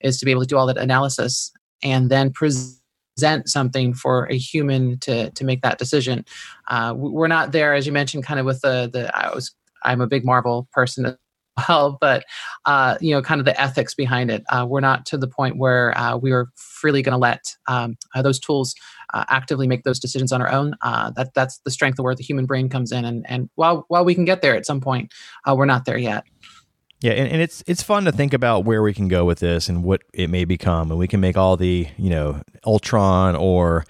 is 0.00 0.18
to 0.18 0.24
be 0.24 0.30
able 0.30 0.40
to 0.40 0.46
do 0.46 0.56
all 0.56 0.66
that 0.66 0.78
analysis 0.78 1.52
and 1.82 2.10
then 2.10 2.32
present 2.32 2.80
present 3.16 3.48
something 3.48 3.94
for 3.94 4.26
a 4.26 4.36
human 4.36 4.98
to 5.00 5.30
to 5.30 5.44
make 5.44 5.62
that 5.62 5.78
decision. 5.78 6.24
Uh, 6.68 6.94
we're 6.96 7.28
not 7.28 7.52
there, 7.52 7.74
as 7.74 7.86
you 7.86 7.92
mentioned, 7.92 8.24
kind 8.24 8.38
of 8.38 8.46
with 8.46 8.60
the 8.60 8.90
the. 8.92 9.10
I 9.16 9.34
was 9.34 9.54
I'm 9.82 10.00
a 10.00 10.06
big 10.06 10.24
Marvel 10.24 10.68
person 10.72 11.06
as 11.06 11.14
well, 11.68 11.96
but 12.00 12.24
uh, 12.66 12.98
you 13.00 13.12
know, 13.12 13.22
kind 13.22 13.40
of 13.40 13.46
the 13.46 13.58
ethics 13.60 13.94
behind 13.94 14.30
it. 14.30 14.44
Uh, 14.50 14.66
we're 14.68 14.80
not 14.80 15.06
to 15.06 15.16
the 15.16 15.28
point 15.28 15.56
where 15.56 15.96
uh, 15.96 16.16
we 16.16 16.32
are 16.32 16.48
freely 16.56 17.00
going 17.00 17.14
to 17.14 17.18
let 17.18 17.56
um, 17.66 17.96
uh, 18.14 18.20
those 18.20 18.38
tools 18.38 18.74
uh, 19.14 19.24
actively 19.28 19.66
make 19.66 19.82
those 19.84 19.98
decisions 19.98 20.32
on 20.32 20.42
our 20.42 20.50
own. 20.50 20.74
That 20.82 21.30
that's 21.34 21.58
the 21.64 21.70
strength 21.70 21.98
of 21.98 22.04
where 22.04 22.14
the 22.14 22.22
human 22.22 22.44
brain 22.44 22.68
comes 22.68 22.92
in, 22.92 23.04
and 23.06 23.24
and 23.28 23.48
while 23.54 23.86
while 23.88 24.04
we 24.04 24.14
can 24.14 24.26
get 24.26 24.42
there 24.42 24.54
at 24.54 24.66
some 24.66 24.80
point, 24.80 25.12
we're 25.46 25.64
not 25.64 25.86
there 25.86 25.98
yet. 25.98 26.24
Yeah, 27.00 27.12
and, 27.12 27.30
and 27.30 27.42
it's 27.42 27.62
it's 27.66 27.82
fun 27.82 28.04
to 28.06 28.12
think 28.12 28.32
about 28.32 28.64
where 28.64 28.82
we 28.82 28.94
can 28.94 29.08
go 29.08 29.24
with 29.24 29.40
this 29.40 29.68
and 29.68 29.84
what 29.84 30.02
it 30.14 30.30
may 30.30 30.44
become, 30.44 30.90
and 30.90 30.98
we 30.98 31.06
can 31.06 31.20
make 31.20 31.36
all 31.36 31.56
the 31.56 31.88
you 31.98 32.10
know 32.10 32.40
Ultron 32.64 33.36
or 33.36 33.84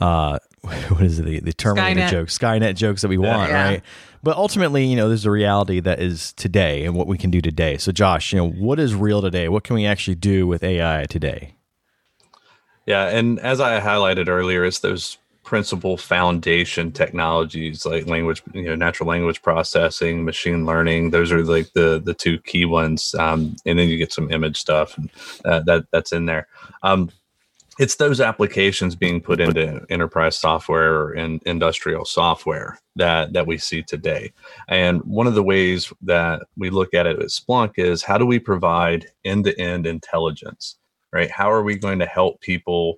uh, 0.00 0.38
what 0.62 1.02
is 1.02 1.18
it 1.18 1.24
the, 1.24 1.40
the 1.40 1.52
Terminator 1.52 2.00
Skynet. 2.00 2.10
jokes, 2.10 2.38
Skynet 2.38 2.74
jokes 2.74 3.02
that 3.02 3.08
we 3.08 3.18
want, 3.18 3.50
yeah. 3.50 3.64
right? 3.64 3.82
But 4.22 4.36
ultimately, 4.36 4.84
you 4.84 4.96
know, 4.96 5.08
there's 5.08 5.26
a 5.26 5.30
reality 5.30 5.80
that 5.80 6.00
is 6.00 6.32
today 6.32 6.84
and 6.84 6.94
what 6.94 7.06
we 7.06 7.18
can 7.18 7.30
do 7.30 7.40
today. 7.40 7.76
So, 7.76 7.92
Josh, 7.92 8.32
you 8.32 8.38
know, 8.38 8.48
what 8.48 8.80
is 8.80 8.94
real 8.94 9.22
today? 9.22 9.48
What 9.48 9.62
can 9.62 9.76
we 9.76 9.86
actually 9.86 10.16
do 10.16 10.46
with 10.46 10.64
AI 10.64 11.04
today? 11.04 11.54
Yeah, 12.86 13.08
and 13.08 13.38
as 13.40 13.60
I 13.60 13.80
highlighted 13.80 14.28
earlier, 14.28 14.64
it's 14.64 14.78
those 14.78 15.18
principal 15.46 15.96
foundation 15.96 16.90
technologies 16.90 17.86
like 17.86 18.06
language, 18.06 18.42
you 18.52 18.64
know, 18.64 18.74
natural 18.74 19.08
language 19.08 19.40
processing, 19.40 20.24
machine 20.24 20.66
learning. 20.66 21.10
Those 21.10 21.32
are 21.32 21.42
like 21.42 21.72
the 21.72 22.02
the 22.04 22.12
two 22.12 22.38
key 22.40 22.66
ones, 22.66 23.14
um, 23.14 23.56
and 23.64 23.78
then 23.78 23.88
you 23.88 23.96
get 23.96 24.12
some 24.12 24.30
image 24.30 24.58
stuff, 24.58 24.98
and 24.98 25.10
uh, 25.44 25.60
that 25.60 25.86
that's 25.92 26.12
in 26.12 26.26
there. 26.26 26.48
Um, 26.82 27.10
it's 27.78 27.96
those 27.96 28.20
applications 28.20 28.96
being 28.96 29.20
put 29.20 29.40
into 29.40 29.84
enterprise 29.88 30.36
software 30.36 31.10
and 31.10 31.42
industrial 31.44 32.04
software 32.04 32.78
that 32.96 33.32
that 33.32 33.46
we 33.46 33.56
see 33.56 33.82
today. 33.82 34.32
And 34.68 35.00
one 35.02 35.28
of 35.28 35.34
the 35.34 35.42
ways 35.42 35.92
that 36.02 36.42
we 36.56 36.70
look 36.70 36.92
at 36.92 37.06
it 37.06 37.20
at 37.20 37.28
Splunk 37.28 37.74
is 37.76 38.02
how 38.02 38.18
do 38.18 38.26
we 38.26 38.40
provide 38.40 39.06
end-to-end 39.24 39.86
intelligence, 39.86 40.76
right? 41.12 41.30
How 41.30 41.52
are 41.52 41.62
we 41.62 41.76
going 41.76 42.00
to 42.00 42.06
help 42.06 42.40
people 42.40 42.96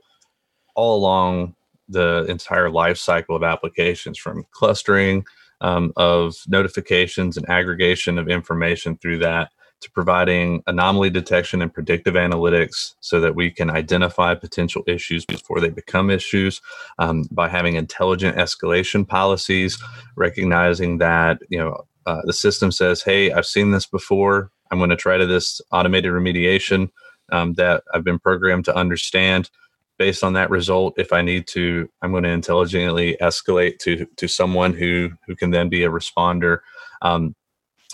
all 0.75 0.97
along 0.97 1.57
the 1.89 2.25
entire 2.29 2.71
life 2.71 2.99
cycle 2.99 3.37
of 3.37 3.43
applications 3.43 4.19
from 4.19 4.45
clustering 4.51 5.25
um, 5.61 5.93
of 5.97 6.37
notifications 6.47 7.37
and 7.37 7.49
aggregation 7.49 8.19
of 8.19 8.29
information 8.29 8.97
through 8.99 9.19
that 9.19 9.51
to 9.81 9.91
providing 9.93 10.63
anomaly 10.67 11.11
detection 11.11 11.63
and 11.63 11.73
predictive 11.73 12.15
analytics 12.15 12.95
so 13.01 13.21
that 13.21 13.35
we 13.35 13.51
can 13.51 13.71
identify 13.71 14.35
potential 14.35 14.83
issues 14.87 15.25
before 15.25 15.61
they 15.61 15.69
become 15.69 16.11
issues 16.11 16.61
um, 16.99 17.25
by 17.31 17.49
having 17.49 17.77
intelligent 17.77 18.37
escalation 18.37 19.07
policies 19.07 19.81
recognizing 20.17 20.99
that 20.99 21.39
you 21.49 21.59
know 21.59 21.85
uh, 22.07 22.23
the 22.25 22.33
system 22.33 22.73
says 22.73 23.03
hey 23.03 23.31
i've 23.33 23.47
seen 23.47 23.71
this 23.71 23.87
before. 23.87 24.51
I'm 24.71 24.79
going 24.79 24.91
to 24.91 24.97
try 24.97 25.17
to 25.17 25.27
this 25.27 25.63
automated 25.73 26.13
remediation 26.13 26.91
um, 27.31 27.55
that 27.55 27.85
i've 27.95 28.05
been 28.05 28.19
programmed 28.19 28.65
to 28.67 28.77
understand 28.77 29.51
based 29.99 30.23
on 30.25 30.33
that 30.33 30.51
result 30.51 30.95
if 30.97 31.13
i 31.13 31.21
need 31.21 31.47
to 31.47 31.89
i'm 32.03 32.13
going 32.13 32.23
to 32.23 32.29
intelligently 32.29 33.17
escalate 33.21 33.79
to 33.79 34.07
to 34.17 34.29
someone 34.29 34.73
who 34.73 35.11
who 35.27 35.35
can 35.37 35.51
then 35.51 35.69
be 35.69 35.85
a 35.85 35.91
responder. 35.91 36.61
Um, 37.03 37.35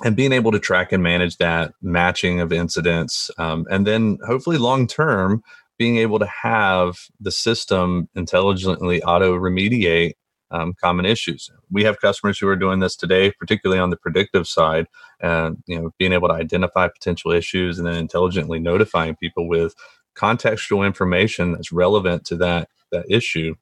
and 0.02 0.16
being 0.16 0.32
able 0.32 0.50
to 0.50 0.58
track 0.58 0.92
and 0.92 1.02
manage 1.02 1.36
that 1.36 1.72
matching 1.80 2.40
of 2.40 2.52
incidents 2.52 3.30
um, 3.38 3.66
and 3.70 3.86
then 3.86 4.18
hopefully 4.26 4.58
long 4.58 4.86
term 4.86 5.42
being 5.78 5.98
able 5.98 6.18
to 6.18 6.26
have 6.26 6.96
the 7.20 7.30
system 7.30 8.08
intelligently 8.14 9.02
auto 9.02 9.38
remediate 9.38 10.12
um, 10.50 10.72
common 10.80 11.04
issues. 11.04 11.50
We 11.70 11.84
have 11.84 12.00
customers 12.00 12.38
who 12.38 12.48
are 12.48 12.56
doing 12.56 12.80
this 12.80 12.96
today 12.96 13.32
particularly 13.38 13.80
on 13.80 13.90
the 13.90 13.96
predictive 13.96 14.48
side 14.48 14.86
and 15.20 15.62
you 15.66 15.80
know 15.80 15.90
being 15.98 16.12
able 16.12 16.28
to 16.28 16.34
identify 16.34 16.88
potential 16.88 17.30
issues 17.30 17.78
and 17.78 17.86
then 17.86 17.94
intelligently 17.94 18.58
notifying 18.58 19.14
people 19.16 19.48
with 19.48 19.74
contextual 20.14 20.86
information 20.86 21.52
that's 21.52 21.72
relevant 21.72 22.24
to 22.26 22.36
that 22.36 22.68
that 22.92 23.04
issue 23.10 23.54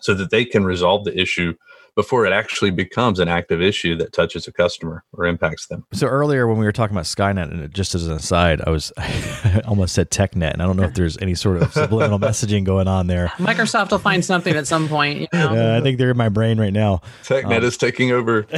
so 0.00 0.14
that 0.14 0.30
they 0.30 0.44
can 0.44 0.64
resolve 0.64 1.04
the 1.04 1.18
issue 1.18 1.54
before 1.94 2.26
it 2.26 2.32
actually 2.32 2.70
becomes 2.70 3.20
an 3.20 3.28
active 3.28 3.62
issue 3.62 3.96
that 3.96 4.12
touches 4.12 4.48
a 4.48 4.52
customer 4.52 5.04
or 5.12 5.24
impacts 5.26 5.68
them. 5.68 5.84
So 5.92 6.08
earlier 6.08 6.48
when 6.48 6.58
we 6.58 6.64
were 6.64 6.72
talking 6.72 6.94
about 6.94 7.04
Skynet, 7.04 7.52
and 7.52 7.72
just 7.72 7.94
as 7.94 8.06
an 8.06 8.14
aside, 8.14 8.60
I 8.66 8.70
was 8.70 8.92
I 8.98 9.62
almost 9.66 9.94
said 9.94 10.10
TechNet, 10.10 10.52
and 10.52 10.62
I 10.62 10.66
don't 10.66 10.76
know 10.76 10.84
if 10.84 10.94
there's 10.94 11.16
any 11.18 11.34
sort 11.34 11.62
of 11.62 11.72
subliminal 11.72 12.18
messaging 12.20 12.64
going 12.64 12.88
on 12.88 13.06
there. 13.06 13.28
Microsoft 13.36 13.92
will 13.92 13.98
find 13.98 14.24
something 14.24 14.56
at 14.56 14.66
some 14.66 14.88
point. 14.88 15.20
You 15.20 15.28
know? 15.32 15.54
Yeah, 15.54 15.76
I 15.76 15.80
think 15.80 15.98
they're 15.98 16.10
in 16.10 16.16
my 16.16 16.28
brain 16.28 16.58
right 16.58 16.72
now. 16.72 17.00
TechNet 17.22 17.58
um, 17.58 17.64
is 17.64 17.76
taking 17.76 18.10
over. 18.10 18.42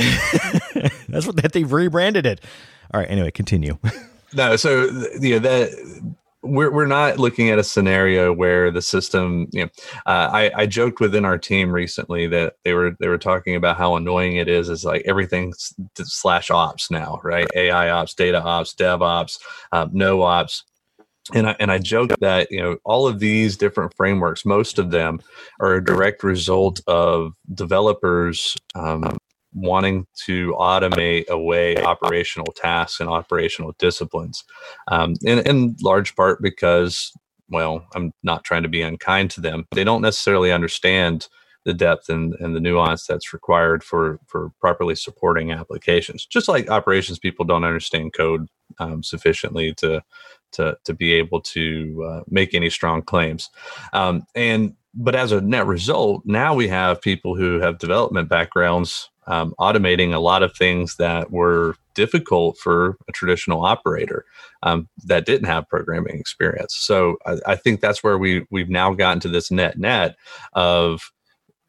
that's 1.08 1.26
what 1.26 1.36
that 1.36 1.52
they've 1.52 1.70
rebranded 1.70 2.24
it. 2.24 2.40
All 2.94 3.00
right. 3.00 3.10
Anyway, 3.10 3.30
continue. 3.30 3.78
no, 4.32 4.56
so 4.56 4.84
you 5.20 5.34
know 5.34 5.38
that 5.40 6.16
we're 6.46 6.72
we're 6.72 6.86
not 6.86 7.18
looking 7.18 7.50
at 7.50 7.58
a 7.58 7.64
scenario 7.64 8.32
where 8.32 8.70
the 8.70 8.82
system. 8.82 9.48
You 9.52 9.64
know, 9.64 9.70
uh, 10.06 10.30
I 10.32 10.50
I 10.54 10.66
joked 10.66 11.00
within 11.00 11.24
our 11.24 11.38
team 11.38 11.70
recently 11.70 12.26
that 12.28 12.54
they 12.64 12.74
were 12.74 12.96
they 13.00 13.08
were 13.08 13.18
talking 13.18 13.56
about 13.56 13.76
how 13.76 13.96
annoying 13.96 14.36
it 14.36 14.48
is. 14.48 14.68
Is 14.68 14.84
like 14.84 15.02
everything 15.06 15.52
slash 15.96 16.50
ops 16.50 16.90
now, 16.90 17.20
right? 17.22 17.46
AI 17.54 17.90
ops, 17.90 18.14
data 18.14 18.42
ops, 18.42 18.74
dev 18.74 19.02
ops, 19.02 19.38
um, 19.72 19.90
no 19.92 20.22
ops. 20.22 20.64
And 21.34 21.48
I, 21.48 21.56
and 21.58 21.72
I 21.72 21.78
joke 21.78 22.12
that 22.20 22.50
you 22.52 22.62
know 22.62 22.76
all 22.84 23.08
of 23.08 23.18
these 23.18 23.56
different 23.56 23.92
frameworks, 23.96 24.44
most 24.44 24.78
of 24.78 24.90
them 24.90 25.20
are 25.60 25.74
a 25.74 25.84
direct 25.84 26.22
result 26.22 26.80
of 26.86 27.32
developers 27.52 28.56
um, 28.76 29.18
wanting 29.56 30.06
to 30.26 30.54
automate 30.58 31.26
away 31.28 31.76
operational 31.78 32.52
tasks 32.54 33.00
and 33.00 33.08
operational 33.08 33.74
disciplines, 33.78 34.44
um, 34.88 35.14
in, 35.22 35.38
in 35.40 35.76
large 35.82 36.14
part 36.14 36.42
because, 36.42 37.12
well, 37.48 37.84
I'm 37.94 38.12
not 38.22 38.44
trying 38.44 38.62
to 38.64 38.68
be 38.68 38.82
unkind 38.82 39.30
to 39.32 39.40
them. 39.40 39.66
They 39.72 39.82
don't 39.82 40.02
necessarily 40.02 40.52
understand 40.52 41.28
the 41.64 41.74
depth 41.74 42.08
and, 42.08 42.34
and 42.38 42.54
the 42.54 42.60
nuance 42.60 43.06
that's 43.06 43.32
required 43.32 43.82
for 43.82 44.20
for 44.26 44.52
properly 44.60 44.94
supporting 44.94 45.50
applications. 45.50 46.24
Just 46.24 46.48
like 46.48 46.70
operations 46.70 47.18
people 47.18 47.44
don't 47.44 47.64
understand 47.64 48.12
code 48.12 48.46
um, 48.78 49.02
sufficiently 49.02 49.74
to 49.78 50.00
to 50.52 50.78
to 50.84 50.94
be 50.94 51.12
able 51.12 51.40
to 51.40 52.04
uh, 52.08 52.20
make 52.28 52.54
any 52.54 52.70
strong 52.70 53.02
claims. 53.02 53.50
Um, 53.92 54.24
and 54.36 54.74
but 54.94 55.16
as 55.16 55.32
a 55.32 55.40
net 55.40 55.66
result, 55.66 56.22
now 56.24 56.54
we 56.54 56.68
have 56.68 57.02
people 57.02 57.34
who 57.36 57.58
have 57.60 57.78
development 57.78 58.28
backgrounds 58.28 59.10
um, 59.26 59.54
automating 59.58 60.14
a 60.14 60.18
lot 60.18 60.42
of 60.42 60.54
things 60.54 60.96
that 60.96 61.30
were 61.30 61.76
difficult 61.94 62.58
for 62.58 62.96
a 63.08 63.12
traditional 63.12 63.64
operator 63.64 64.24
um, 64.62 64.88
that 65.04 65.26
didn't 65.26 65.48
have 65.48 65.68
programming 65.68 66.18
experience. 66.18 66.76
So 66.76 67.16
I, 67.26 67.38
I 67.46 67.56
think 67.56 67.80
that's 67.80 68.02
where 68.02 68.18
we 68.18 68.46
we've 68.50 68.68
now 68.68 68.92
gotten 68.94 69.20
to 69.20 69.28
this 69.28 69.50
net 69.50 69.78
net 69.78 70.16
of 70.52 71.10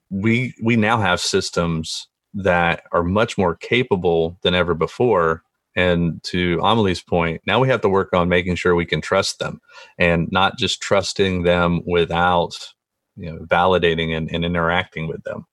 we 0.10 0.54
we 0.62 0.76
now 0.76 1.00
have 1.00 1.20
systems 1.20 2.08
that 2.34 2.84
are 2.92 3.04
much 3.04 3.38
more 3.38 3.56
capable 3.56 4.38
than 4.44 4.54
ever 4.54 4.74
before. 4.74 5.44
And 5.76 6.24
to 6.24 6.60
Amelie's 6.64 7.02
point, 7.02 7.42
now 7.46 7.60
we 7.60 7.68
have 7.70 7.82
to 7.82 7.90
work 7.90 8.12
on 8.14 8.30
making 8.30 8.56
sure 8.56 8.76
we 8.76 8.86
can 8.86 9.02
trust 9.02 9.38
them 9.40 9.62
and 10.00 10.28
not 10.32 10.58
just 10.58 10.82
trusting 10.82 11.44
them 11.44 11.82
without 11.86 12.74
you 13.16 13.32
know 13.32 13.40
validating 13.46 14.16
and, 14.16 14.30
and 14.32 14.46
interacting 14.46 15.08
with 15.08 15.24
them. 15.24 15.46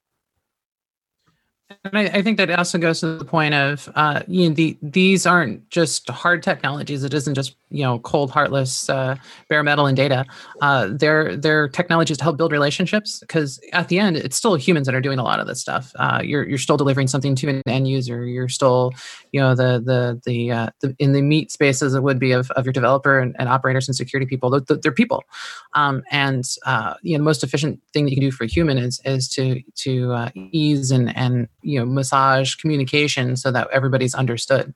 And 1.84 1.98
I, 1.98 2.18
I, 2.18 2.22
think 2.22 2.38
that 2.38 2.50
also 2.50 2.78
goes 2.78 3.00
to 3.00 3.16
the 3.16 3.24
point 3.24 3.54
of, 3.54 3.90
uh, 3.94 4.22
you 4.26 4.48
know, 4.48 4.54
the, 4.54 4.76
these 4.82 5.26
aren't 5.26 5.68
just 5.70 6.08
hard 6.08 6.42
technologies. 6.42 7.04
It 7.04 7.12
isn't 7.12 7.34
just, 7.34 7.56
you 7.70 7.82
know, 7.82 7.98
cold, 7.98 8.30
heartless, 8.30 8.88
uh, 8.88 9.16
bare 9.48 9.62
metal 9.62 9.86
and 9.86 9.96
data. 9.96 10.24
Uh, 10.60 10.88
they're, 10.92 11.36
they're 11.36 11.68
technologies 11.68 12.18
to 12.18 12.24
help 12.24 12.36
build 12.36 12.52
relationships 12.52 13.20
because 13.20 13.60
at 13.72 13.88
the 13.88 13.98
end, 13.98 14.16
it's 14.16 14.36
still 14.36 14.54
humans 14.54 14.86
that 14.86 14.94
are 14.94 15.00
doing 15.00 15.18
a 15.18 15.22
lot 15.22 15.40
of 15.40 15.46
this 15.46 15.60
stuff. 15.60 15.92
Uh, 15.96 16.20
you're, 16.22 16.46
you're 16.48 16.58
still 16.58 16.76
delivering 16.76 17.06
something 17.06 17.34
to 17.34 17.48
an 17.48 17.62
end 17.66 17.88
user. 17.88 18.24
You're 18.24 18.48
still, 18.48 18.92
you 19.32 19.40
know, 19.40 19.54
the, 19.54 19.82
the, 19.84 20.20
the, 20.24 20.52
uh, 20.52 20.70
the 20.80 20.94
in 20.98 21.12
the 21.12 21.22
meat 21.22 21.50
space 21.50 21.82
as 21.82 21.94
it 21.94 22.02
would 22.02 22.18
be 22.18 22.32
of, 22.32 22.50
of 22.52 22.64
your 22.64 22.72
developer 22.72 23.18
and, 23.18 23.34
and 23.38 23.48
operators 23.48 23.88
and 23.88 23.96
security 23.96 24.26
people, 24.26 24.50
they're, 24.50 24.76
they're 24.76 24.92
people. 24.92 25.24
Um, 25.72 26.02
and, 26.10 26.44
uh, 26.66 26.94
you 27.02 27.12
know, 27.12 27.18
the 27.18 27.24
most 27.24 27.42
efficient 27.42 27.80
thing 27.92 28.04
that 28.04 28.10
you 28.10 28.16
can 28.16 28.28
do 28.28 28.30
for 28.30 28.44
a 28.44 28.48
human 28.48 28.78
is, 28.78 29.00
is 29.04 29.28
to, 29.30 29.60
to 29.76 30.28
ease 30.52 30.90
and, 30.90 31.14
and, 31.16 31.48
you 31.64 31.78
know 31.78 31.86
massage 31.86 32.54
communication 32.56 33.36
so 33.36 33.50
that 33.50 33.68
everybody's 33.72 34.14
understood. 34.14 34.74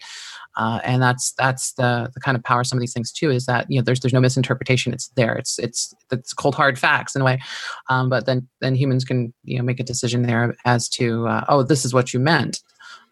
Uh, 0.57 0.81
and 0.83 1.01
that's 1.01 1.33
that's 1.39 1.73
the 1.75 2.11
the 2.15 2.21
kind 2.21 2.37
of 2.37 2.43
power 2.43 2.65
some 2.65 2.79
of 2.79 2.81
these 2.81 2.93
things 2.93 3.13
too 3.13 3.31
is 3.31 3.47
that 3.47 3.67
you 3.69 3.79
know 3.79 3.85
there's 3.85 4.01
there's 4.01 4.13
no 4.13 4.21
misinterpretation. 4.21 4.93
It's 4.93 5.09
there. 5.09 5.37
It's 5.37 5.59
it's 5.59 5.95
it's 6.11 6.33
cold 6.33 6.55
hard 6.55 6.79
facts 6.79 7.15
in 7.15 7.23
a 7.23 7.25
way. 7.25 7.41
Um, 7.89 8.09
but 8.09 8.27
then 8.27 8.49
then 8.61 8.75
humans 8.75 9.05
can 9.05 9.33
you 9.45 9.59
know 9.59 9.65
make 9.65 9.79
a 9.79 9.85
decision 9.85 10.23
there 10.23 10.57
as 10.65 10.89
to 10.91 11.29
uh, 11.29 11.45
oh 11.49 11.63
this 11.63 11.85
is 11.85 11.95
what 11.95 12.13
you 12.13 12.19
meant. 12.19 12.61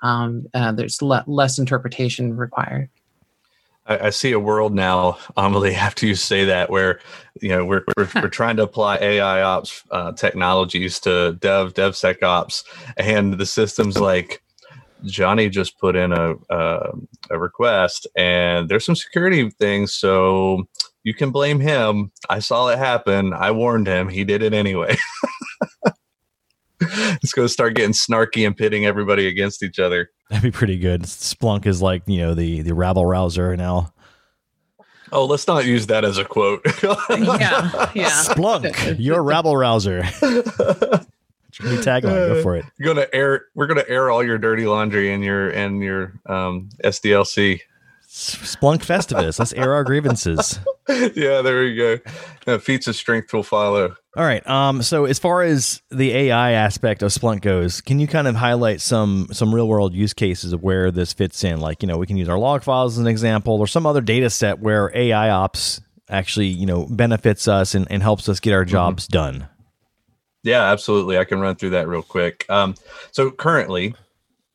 Um, 0.03 0.47
uh, 0.55 0.73
there's 0.73 1.01
le- 1.01 1.25
less 1.27 1.59
interpretation 1.59 2.37
required 2.37 2.91
I, 3.87 4.07
I, 4.07 4.11
see 4.11 4.33
a 4.33 4.41
world 4.41 4.75
now, 4.75 5.19
Amelie, 5.37 5.75
after 5.89 6.07
you 6.07 6.15
say 6.15 6.45
that, 6.47 6.71
where 6.71 7.01
you 7.41 7.51
know 7.51 7.65
we're 7.65 7.85
we're, 7.97 8.09
we're 8.15 8.29
trying 8.43 8.57
to 8.57 8.63
apply 8.63 8.99
AI 8.99 9.43
ops 9.43 9.83
uh, 9.91 10.13
technologies 10.13 11.01
to 11.01 11.35
dev 11.35 11.75
DevSecOps, 11.75 12.65
and 12.97 13.35
the 13.35 13.47
system's 13.47 13.99
like 13.99 14.43
Johnny 15.05 15.49
just 15.49 15.79
put 15.79 15.97
in 15.97 16.13
a, 16.13 16.35
a 16.51 16.93
a 17.31 17.39
request, 17.39 18.07
and 18.17 18.69
there's 18.69 18.85
some 18.85 18.97
security 18.97 19.51
things, 19.51 19.95
so 19.95 20.65
you 21.05 21.15
can 21.15 21.31
blame 21.31 21.61
him. 21.61 22.11
I 22.29 22.41
saw 22.41 22.69
it 22.69 22.79
happen. 22.79 23.33
I 23.33 23.53
warned 23.53 23.87
him. 23.87 24.09
He 24.09 24.25
did 24.25 24.43
it 24.43 24.53
anyway. 24.53 24.97
it's 27.23 27.33
going 27.33 27.47
to 27.47 27.53
start 27.53 27.75
getting 27.75 27.93
snarky 27.93 28.47
and 28.47 28.57
pitting 28.57 28.85
everybody 28.85 29.27
against 29.27 29.63
each 29.63 29.79
other. 29.79 30.11
That'd 30.31 30.43
be 30.43 30.51
pretty 30.51 30.79
good. 30.79 31.03
Splunk 31.03 31.67
is 31.67 31.81
like 31.81 32.03
you 32.07 32.19
know 32.19 32.35
the 32.35 32.63
the 32.63 32.75
rabble 32.75 33.07
rouser 33.07 33.57
now. 33.57 33.93
Oh, 35.13 35.25
let's 35.25 35.47
not 35.47 35.65
use 35.65 35.87
that 35.87 36.05
as 36.05 36.19
a 36.19 36.25
quote. 36.25 36.63
yeah, 36.83 37.91
yeah. 37.95 38.11
Splunk, 38.25 38.97
you're 38.99 39.23
rabble 39.23 39.57
rouser. 39.57 40.03
New 41.63 41.79
tagline, 41.79 42.03
go 42.03 42.43
for 42.43 42.57
it. 42.57 42.67
You're 42.79 42.93
gonna 42.93 43.07
air. 43.13 43.47
We're 43.55 43.67
gonna 43.67 43.85
air 43.89 44.11
all 44.11 44.23
your 44.23 44.37
dirty 44.37 44.67
laundry 44.67 45.13
in 45.13 45.23
your 45.23 45.49
and 45.51 45.81
your 45.81 46.13
um, 46.27 46.69
SDLC. 46.85 47.61
Splunk 48.09 48.79
Festivus. 48.79 49.39
Let's 49.39 49.53
air 49.55 49.73
our 49.73 49.85
grievances. 49.85 50.59
yeah, 50.89 51.41
there 51.41 51.61
we 51.61 51.77
go. 51.77 51.99
Uh, 52.47 52.59
feats 52.59 52.89
of 52.89 52.97
strength 52.97 53.33
will 53.33 53.43
follow. 53.43 53.95
All 54.17 54.25
right. 54.25 54.47
Um. 54.47 54.81
So 54.83 55.05
as 55.05 55.19
far 55.19 55.43
as 55.43 55.83
the 55.91 56.11
AI 56.13 56.53
aspect 56.53 57.03
of 57.03 57.11
Splunk 57.11 57.43
goes, 57.43 57.83
can 57.83 58.01
you 58.01 58.07
kind 58.07 58.27
of 58.27 58.35
highlight 58.35 58.81
some 58.81 59.29
some 59.31 59.55
real 59.55 59.69
world 59.69 59.93
use 59.93 60.15
cases 60.15 60.55
of 60.55 60.63
where 60.63 60.91
this 60.91 61.13
fits 61.13 61.45
in? 61.45 61.61
Like, 61.61 61.83
you 61.83 61.87
know, 61.87 61.99
we 61.99 62.07
can 62.07 62.17
use 62.17 62.29
our 62.29 62.39
log 62.39 62.63
files 62.63 62.95
as 62.95 62.99
an 62.99 63.09
example, 63.09 63.59
or 63.59 63.67
some 63.67 63.87
other 63.87 64.01
data 64.01 64.31
set 64.31 64.61
where 64.61 64.91
AI 64.95 65.29
ops 65.29 65.83
actually, 66.09 66.47
you 66.47 66.65
know, 66.65 66.87
benefits 66.87 67.47
us 67.47 67.75
and, 67.75 67.87
and 67.91 68.03
helps 68.03 68.27
us 68.29 68.41
get 68.41 68.55
our 68.55 68.63
mm-hmm. 68.63 68.71
jobs 68.71 69.05
mm-hmm. 69.05 69.13
done. 69.13 69.49
Yeah, 70.43 70.63
absolutely. 70.63 71.19
I 71.19 71.25
can 71.25 71.41
run 71.41 71.57
through 71.57 71.71
that 71.71 71.89
real 71.89 72.03
quick. 72.03 72.47
Um, 72.49 72.75
so 73.11 73.31
currently, 73.31 73.95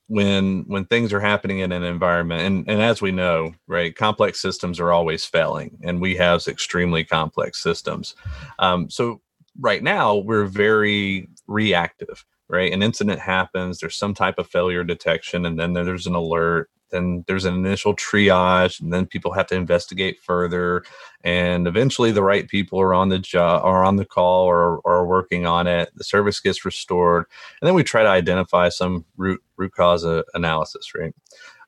when 0.08 0.64
when 0.68 0.86
things 0.86 1.14
are 1.14 1.20
happening 1.20 1.60
in 1.60 1.72
an 1.72 1.84
environment 1.84 2.42
and, 2.42 2.68
and 2.68 2.82
as 2.82 3.02
we 3.02 3.14
know 3.14 3.54
right 3.68 3.96
complex 3.96 4.42
systems 4.42 4.78
are 4.78 4.92
always 4.92 5.24
failing 5.24 5.78
and 5.84 6.02
we 6.02 6.18
have 6.18 6.46
extremely 6.50 7.06
complex 7.06 7.64
systems 7.64 8.14
um, 8.60 8.90
so 8.90 9.22
right 9.60 9.84
now 9.84 10.16
we're 10.16 10.46
very 10.46 11.28
reactive 11.48 12.26
right? 12.52 12.74
An 12.74 12.84
incident 12.84 13.20
happens 13.20 13.80
there's 13.80 13.96
some 13.96 14.14
type 14.14 14.38
of 14.38 14.48
failure 14.48 14.84
detection 14.84 15.46
and 15.46 15.58
then 15.58 15.74
there's 15.74 16.06
an 16.06 16.16
alert 16.16 16.70
then 16.92 17.24
there's 17.26 17.46
an 17.46 17.56
initial 17.56 17.96
triage 17.96 18.80
and 18.82 18.94
then 18.94 19.06
people 19.06 19.32
have 19.32 19.48
to 19.48 19.56
investigate 19.56 20.20
further 20.20 20.84
and 21.24 21.66
eventually 21.66 22.12
the 22.12 22.22
right 22.22 22.50
people 22.50 22.80
are 22.80 22.94
on 22.94 23.10
the 23.10 23.18
job 23.18 23.64
are 23.64 23.84
on 23.84 23.96
the 23.96 24.06
call 24.06 24.46
or, 24.46 24.82
are 24.86 25.06
working 25.06 25.46
on 25.46 25.68
it 25.68 25.90
the 25.96 26.04
service 26.04 26.40
gets 26.40 26.66
restored 26.66 27.26
and 27.62 27.68
then 27.68 27.74
we 27.74 27.84
try 27.84 28.04
to 28.04 28.10
identify 28.10 28.70
some 28.70 29.06
root 29.18 29.42
root 29.58 29.72
cause 29.74 30.06
uh, 30.06 30.22
analysis 30.34 30.94
right? 30.94 31.16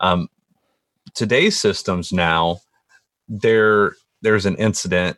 Um, 0.01 0.27
today's 1.15 1.57
systems 1.59 2.11
now 2.11 2.59
there 3.29 3.95
there's 4.21 4.45
an 4.45 4.57
incident 4.57 5.17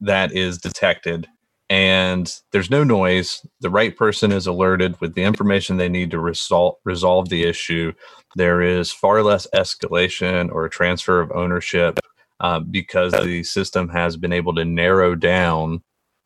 that 0.00 0.32
is 0.32 0.58
detected 0.58 1.26
and 1.70 2.32
there's 2.52 2.70
no 2.70 2.84
noise. 2.84 3.46
The 3.60 3.70
right 3.70 3.96
person 3.96 4.32
is 4.32 4.46
alerted 4.46 5.00
with 5.00 5.14
the 5.14 5.24
information 5.24 5.76
they 5.76 5.88
need 5.88 6.10
to 6.12 6.18
resolve 6.18 6.76
resolve 6.84 7.28
the 7.28 7.44
issue. 7.44 7.92
There 8.36 8.60
is 8.62 8.92
far 8.92 9.22
less 9.22 9.46
escalation 9.54 10.52
or 10.52 10.68
transfer 10.68 11.20
of 11.20 11.32
ownership 11.32 11.98
uh, 12.40 12.60
because 12.60 13.12
the 13.12 13.42
system 13.44 13.88
has 13.88 14.16
been 14.16 14.32
able 14.32 14.54
to 14.54 14.64
narrow 14.64 15.14
down 15.14 15.82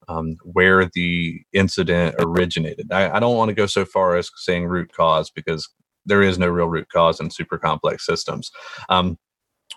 um, 0.08 0.36
where 0.42 0.90
the 0.94 1.42
incident 1.52 2.16
originated. 2.18 2.90
I, 2.92 3.10
I 3.16 3.20
don't 3.20 3.36
want 3.36 3.50
to 3.50 3.54
go 3.54 3.66
so 3.66 3.84
far 3.84 4.16
as 4.16 4.30
saying 4.36 4.66
root 4.66 4.92
cause 4.92 5.30
because 5.30 5.68
there 6.06 6.22
is 6.22 6.38
no 6.38 6.48
real 6.48 6.68
root 6.68 6.88
cause 6.90 7.20
in 7.20 7.30
super 7.30 7.58
complex 7.58 8.06
systems. 8.06 8.50
Um, 8.88 9.18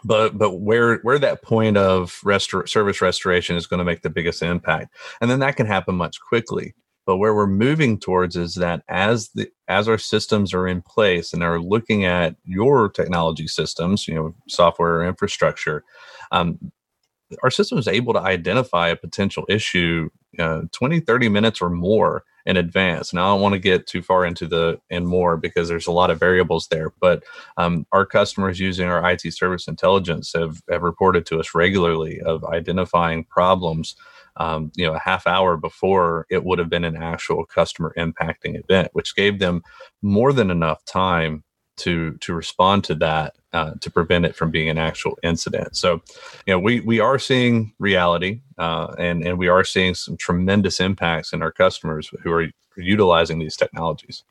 but 0.04 0.38
but 0.38 0.60
where 0.60 0.98
where 1.00 1.20
that 1.20 1.44
point 1.44 1.78
of 1.78 2.20
restor- 2.26 2.68
service 2.68 3.02
restoration 3.02 3.56
is 3.56 3.68
going 3.68 3.80
to 3.80 3.86
make 3.86 4.02
the 4.02 4.10
biggest 4.10 4.42
impact 4.42 4.96
and 5.20 5.30
then 5.30 5.40
that 5.40 5.56
can 5.56 5.66
happen 5.66 5.96
much 5.96 6.20
quickly. 6.22 6.74
But 7.06 7.18
where 7.18 7.34
we're 7.34 7.48
moving 7.48 8.00
towards 8.00 8.36
is 8.36 8.56
that 8.56 8.84
as 8.88 9.30
the 9.30 9.50
as 9.68 9.88
our 9.88 9.98
systems 9.98 10.54
are 10.54 10.68
in 10.68 10.82
place 10.82 11.34
and 11.34 11.44
are 11.44 11.60
looking 11.60 12.06
at 12.06 12.36
your 12.46 12.90
technology 12.90 13.48
systems 13.48 14.08
you 14.08 14.16
know 14.16 14.36
software 14.48 15.04
infrastructure 15.04 15.84
um, 16.32 16.72
our 17.44 17.50
system 17.50 17.78
is 17.78 17.88
able 17.88 18.14
to 18.14 18.20
identify 18.20 18.90
a 18.90 18.96
potential 18.96 19.46
issue 19.50 20.10
uh, 20.40 20.62
20 20.72 21.00
30 21.00 21.30
minutes 21.30 21.62
or 21.62 21.70
more 21.70 22.24
in 22.46 22.58
advance. 22.58 23.14
Now, 23.14 23.26
I 23.26 23.34
don't 23.34 23.42
want 23.42 23.54
to 23.54 23.60
get 23.60 23.88
too 23.88 24.02
far 24.02 24.26
into 24.26 24.48
the 24.48 24.80
and 24.90 25.08
more 25.08 25.38
because 25.38 25.68
there's 25.68 25.88
a 25.88 25.92
lot 25.92 26.10
of 26.10 26.20
variables 26.20 26.68
there. 26.68 26.92
But 27.00 27.24
um, 27.58 27.86
our 27.92 28.06
customers 28.06 28.60
using 28.60 28.88
our 28.88 29.10
IT 29.12 29.22
service 29.34 29.68
intelligence 29.68 30.34
have, 30.34 30.62
have 30.70 30.82
reported 30.82 31.26
to 31.28 31.40
us 31.40 31.54
regularly 31.54 32.20
of 32.22 32.44
identifying 32.46 33.26
problems. 33.26 33.96
Um, 34.38 34.72
you 34.76 34.86
know, 34.86 34.94
a 34.94 35.00
half 35.00 35.28
hour 35.28 35.58
before 35.58 36.26
it 36.30 36.46
would 36.46 36.58
have 36.58 36.70
been 36.70 36.86
an 36.86 36.96
actual 36.96 37.46
customer 37.46 37.94
impacting 37.98 38.58
event, 38.58 38.88
which 38.94 39.14
gave 39.14 39.40
them 39.40 39.62
more 40.02 40.32
than 40.32 40.50
enough 40.50 40.86
time 40.86 41.44
to 41.78 42.18
to 42.18 42.34
respond 42.34 42.84
to 42.86 42.96
that 42.96 43.36
uh, 43.54 43.72
to 43.82 43.92
prevent 43.92 44.26
it 44.26 44.36
from 44.36 44.52
being 44.52 44.70
an 44.70 44.78
actual 44.78 45.18
incident. 45.24 45.76
So, 45.76 46.02
you 46.46 46.54
know, 46.54 46.60
we 46.60 46.80
we 46.82 47.00
are 47.00 47.20
seeing 47.20 47.74
reality, 47.80 48.42
uh, 48.58 48.96
and 48.98 49.26
and 49.26 49.38
we 49.38 49.48
are 49.48 49.64
seeing 49.64 49.96
some 49.96 50.18
tremendous 50.18 50.80
impacts 50.80 51.34
in 51.34 51.42
our 51.42 51.52
customers 51.52 52.10
who 52.24 52.32
are 52.32 52.48
utilizing 52.78 53.40
these 53.40 53.58
technologies. 53.58 54.24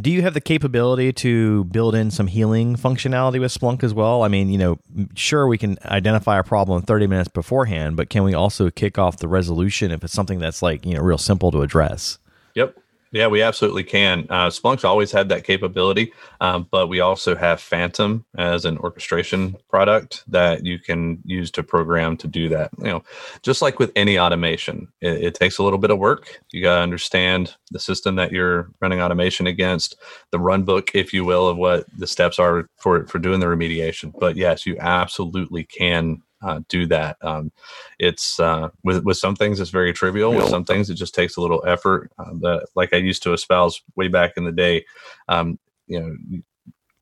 Do 0.00 0.10
you 0.10 0.20
have 0.22 0.34
the 0.34 0.42
capability 0.42 1.10
to 1.14 1.64
build 1.64 1.94
in 1.94 2.10
some 2.10 2.26
healing 2.26 2.76
functionality 2.76 3.40
with 3.40 3.52
Splunk 3.52 3.82
as 3.82 3.94
well? 3.94 4.24
I 4.24 4.28
mean, 4.28 4.50
you 4.50 4.58
know, 4.58 4.78
sure 5.14 5.46
we 5.46 5.56
can 5.56 5.78
identify 5.86 6.38
a 6.38 6.42
problem 6.42 6.82
30 6.82 7.06
minutes 7.06 7.28
beforehand, 7.28 7.96
but 7.96 8.10
can 8.10 8.22
we 8.22 8.34
also 8.34 8.68
kick 8.68 8.98
off 8.98 9.16
the 9.16 9.28
resolution 9.28 9.90
if 9.90 10.04
it's 10.04 10.12
something 10.12 10.38
that's 10.38 10.60
like, 10.60 10.84
you 10.84 10.94
know, 10.94 11.00
real 11.00 11.16
simple 11.16 11.50
to 11.50 11.62
address? 11.62 12.18
Yep. 12.54 12.76
Yeah, 13.16 13.28
we 13.28 13.40
absolutely 13.40 13.82
can. 13.82 14.26
Uh, 14.28 14.48
Splunk's 14.48 14.84
always 14.84 15.10
had 15.10 15.30
that 15.30 15.42
capability, 15.44 16.12
um, 16.42 16.68
but 16.70 16.88
we 16.88 17.00
also 17.00 17.34
have 17.34 17.62
Phantom 17.62 18.26
as 18.36 18.66
an 18.66 18.76
orchestration 18.76 19.56
product 19.70 20.22
that 20.28 20.66
you 20.66 20.78
can 20.78 21.22
use 21.24 21.50
to 21.52 21.62
program 21.62 22.18
to 22.18 22.28
do 22.28 22.50
that. 22.50 22.72
You 22.76 22.84
know, 22.84 23.04
just 23.42 23.62
like 23.62 23.78
with 23.78 23.90
any 23.96 24.18
automation, 24.18 24.88
it, 25.00 25.24
it 25.24 25.34
takes 25.34 25.56
a 25.56 25.62
little 25.62 25.78
bit 25.78 25.90
of 25.90 25.98
work. 25.98 26.42
You 26.52 26.62
got 26.62 26.76
to 26.76 26.82
understand 26.82 27.54
the 27.70 27.80
system 27.80 28.16
that 28.16 28.32
you're 28.32 28.70
running 28.82 29.00
automation 29.00 29.46
against, 29.46 29.96
the 30.30 30.38
run 30.38 30.64
book, 30.64 30.90
if 30.92 31.14
you 31.14 31.24
will, 31.24 31.48
of 31.48 31.56
what 31.56 31.86
the 31.96 32.06
steps 32.06 32.38
are 32.38 32.68
for 32.76 33.06
for 33.06 33.18
doing 33.18 33.40
the 33.40 33.46
remediation. 33.46 34.12
But 34.20 34.36
yes, 34.36 34.66
you 34.66 34.76
absolutely 34.78 35.64
can 35.64 36.20
uh, 36.46 36.60
do 36.68 36.86
that. 36.86 37.16
Um, 37.22 37.50
it's 37.98 38.38
uh, 38.38 38.68
with 38.84 39.04
with 39.04 39.16
some 39.16 39.34
things 39.34 39.58
it's 39.58 39.70
very 39.70 39.92
trivial. 39.92 40.32
With 40.32 40.48
some 40.48 40.64
things 40.64 40.88
it 40.88 40.94
just 40.94 41.14
takes 41.14 41.36
a 41.36 41.40
little 41.40 41.62
effort. 41.66 42.12
Uh, 42.18 42.32
that 42.40 42.66
like 42.76 42.92
I 42.92 42.98
used 42.98 43.22
to 43.24 43.32
espouse 43.32 43.82
way 43.96 44.08
back 44.08 44.32
in 44.36 44.44
the 44.44 44.52
day. 44.52 44.84
Um, 45.28 45.58
you 45.88 46.00
know, 46.00 46.40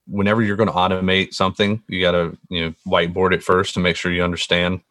whenever 0.07 0.41
you're 0.41 0.55
going 0.55 0.69
to 0.69 0.73
automate 0.73 1.33
something, 1.33 1.83
you 1.87 2.01
got 2.01 2.11
to 2.11 2.37
you 2.49 2.65
know 2.65 2.73
whiteboard 2.87 3.33
it 3.33 3.43
first 3.43 3.75
to 3.75 3.79
make 3.79 3.95
sure 3.95 4.11
you 4.11 4.23
understand 4.23 4.81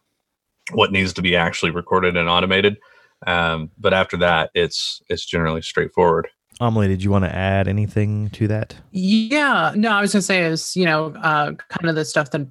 what 0.72 0.92
needs 0.92 1.12
to 1.14 1.22
be 1.22 1.34
actually 1.34 1.72
recorded 1.72 2.16
and 2.16 2.28
automated. 2.28 2.78
Um, 3.26 3.70
but 3.78 3.92
after 3.92 4.16
that, 4.18 4.50
it's 4.54 5.02
it's 5.08 5.26
generally 5.26 5.62
straightforward. 5.62 6.28
Amelie, 6.60 6.86
did 6.86 7.02
you 7.02 7.10
want 7.10 7.24
to 7.24 7.34
add 7.34 7.66
anything 7.66 8.30
to 8.30 8.46
that? 8.46 8.76
Yeah, 8.92 9.72
no, 9.74 9.90
I 9.90 10.00
was 10.00 10.12
gonna 10.12 10.22
say 10.22 10.44
is 10.44 10.76
you 10.76 10.84
know 10.84 11.06
uh, 11.16 11.54
kind 11.68 11.88
of 11.88 11.96
the 11.96 12.04
stuff 12.04 12.30
that 12.30 12.46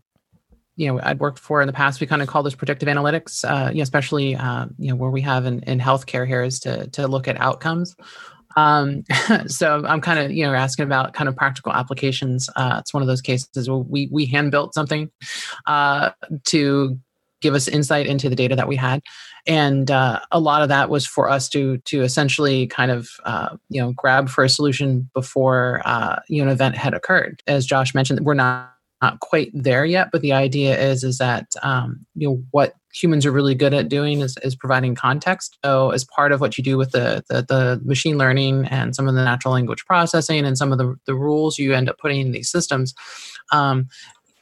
you 0.76 0.88
know 0.88 1.00
I'd 1.04 1.20
worked 1.20 1.40
for 1.40 1.62
in 1.62 1.68
the 1.68 1.74
past. 1.74 2.02
We 2.02 2.08
kind 2.08 2.22
of 2.22 2.28
call 2.28 2.44
this 2.44 2.56
predictive 2.56 2.90
analytics, 2.90 3.44
uh, 3.44 3.70
you 3.70 3.78
know, 3.78 3.84
especially 3.84 4.36
uh, 4.36 4.68
you 4.78 4.90
know 4.90 4.96
where 4.96 5.12
we 5.12 5.22
have 5.22 5.46
in, 5.46 5.62
in 5.64 5.80
healthcare 5.80 6.28
here 6.28 6.44
is 6.44 6.60
to 6.62 6.88
to 6.88 7.08
look 7.08 7.28
at 7.28 7.40
outcomes. 7.40 7.96
Um, 8.56 9.04
so 9.48 9.84
I'm 9.86 10.02
kind 10.02 10.20
of 10.20 10.32
you 10.32 10.46
know 10.46 10.54
asking 10.54 10.86
about 10.86 11.14
kind 11.14 11.28
of 11.28 11.36
practical 11.36 11.74
applications. 11.74 12.50
Uh, 12.56 12.78
it's 12.80 12.94
one 12.94 13.04
of 13.04 13.08
those 13.08 13.22
cases 13.22 13.70
where 13.70 13.78
we 13.78 14.10
we 14.12 14.26
hand 14.26 14.52
built 14.52 14.74
something 14.74 15.12
uh, 15.66 16.12
to 16.46 17.00
give 17.42 17.54
us 17.54 17.68
insight 17.68 18.08
into 18.08 18.30
the 18.30 18.36
data 18.36 18.56
that 18.56 18.70
we 18.70 18.76
had 18.78 19.02
and 19.46 19.92
uh, 19.92 20.20
a 20.32 20.40
lot 20.40 20.62
of 20.62 20.70
that 20.70 20.90
was 20.90 21.06
for 21.06 21.30
us 21.30 21.50
to 21.50 21.78
to 21.80 22.02
essentially 22.02 22.68
kind 22.68 22.92
of 22.92 23.10
uh, 23.26 23.56
you 23.70 23.82
know 23.82 23.92
grab 23.94 24.30
for 24.30 24.44
a 24.44 24.50
solution 24.50 25.10
before 25.14 25.82
uh, 25.86 26.20
you 26.28 26.42
know 26.42 26.48
an 26.48 26.54
event 26.54 26.78
had 26.78 26.94
occurred 26.94 27.44
as 27.48 27.66
josh 27.66 27.94
mentioned 27.94 28.20
we're 28.22 28.34
not 28.34 28.73
not 29.04 29.20
quite 29.20 29.52
there 29.54 29.86
yet 29.86 30.10
but 30.12 30.22
the 30.22 30.34
idea 30.34 30.80
is 30.80 31.04
is 31.04 31.18
that 31.18 31.48
um, 31.62 32.06
you 32.16 32.28
know 32.28 32.44
what 32.52 32.74
humans 32.94 33.26
are 33.26 33.32
really 33.32 33.56
good 33.56 33.74
at 33.74 33.90
doing 33.90 34.22
is, 34.22 34.38
is 34.44 34.56
providing 34.56 34.94
context. 34.94 35.58
So 35.66 35.90
as 35.90 36.06
part 36.06 36.32
of 36.32 36.40
what 36.40 36.58
you 36.58 36.64
do 36.64 36.78
with 36.78 36.92
the, 36.92 37.24
the, 37.28 37.42
the 37.42 37.82
machine 37.84 38.20
learning 38.20 38.66
and 38.66 38.96
some 38.96 39.08
of 39.08 39.16
the 39.16 39.24
natural 39.24 39.56
language 39.56 39.84
processing 39.86 40.46
and 40.46 40.58
some 40.58 40.72
of 40.72 40.78
the, 40.78 40.96
the 41.08 41.16
rules 41.16 41.58
you 41.58 41.74
end 41.74 41.90
up 41.90 41.98
putting 41.98 42.22
in 42.22 42.32
these 42.32 42.52
systems. 42.52 42.94
Um, 43.52 43.88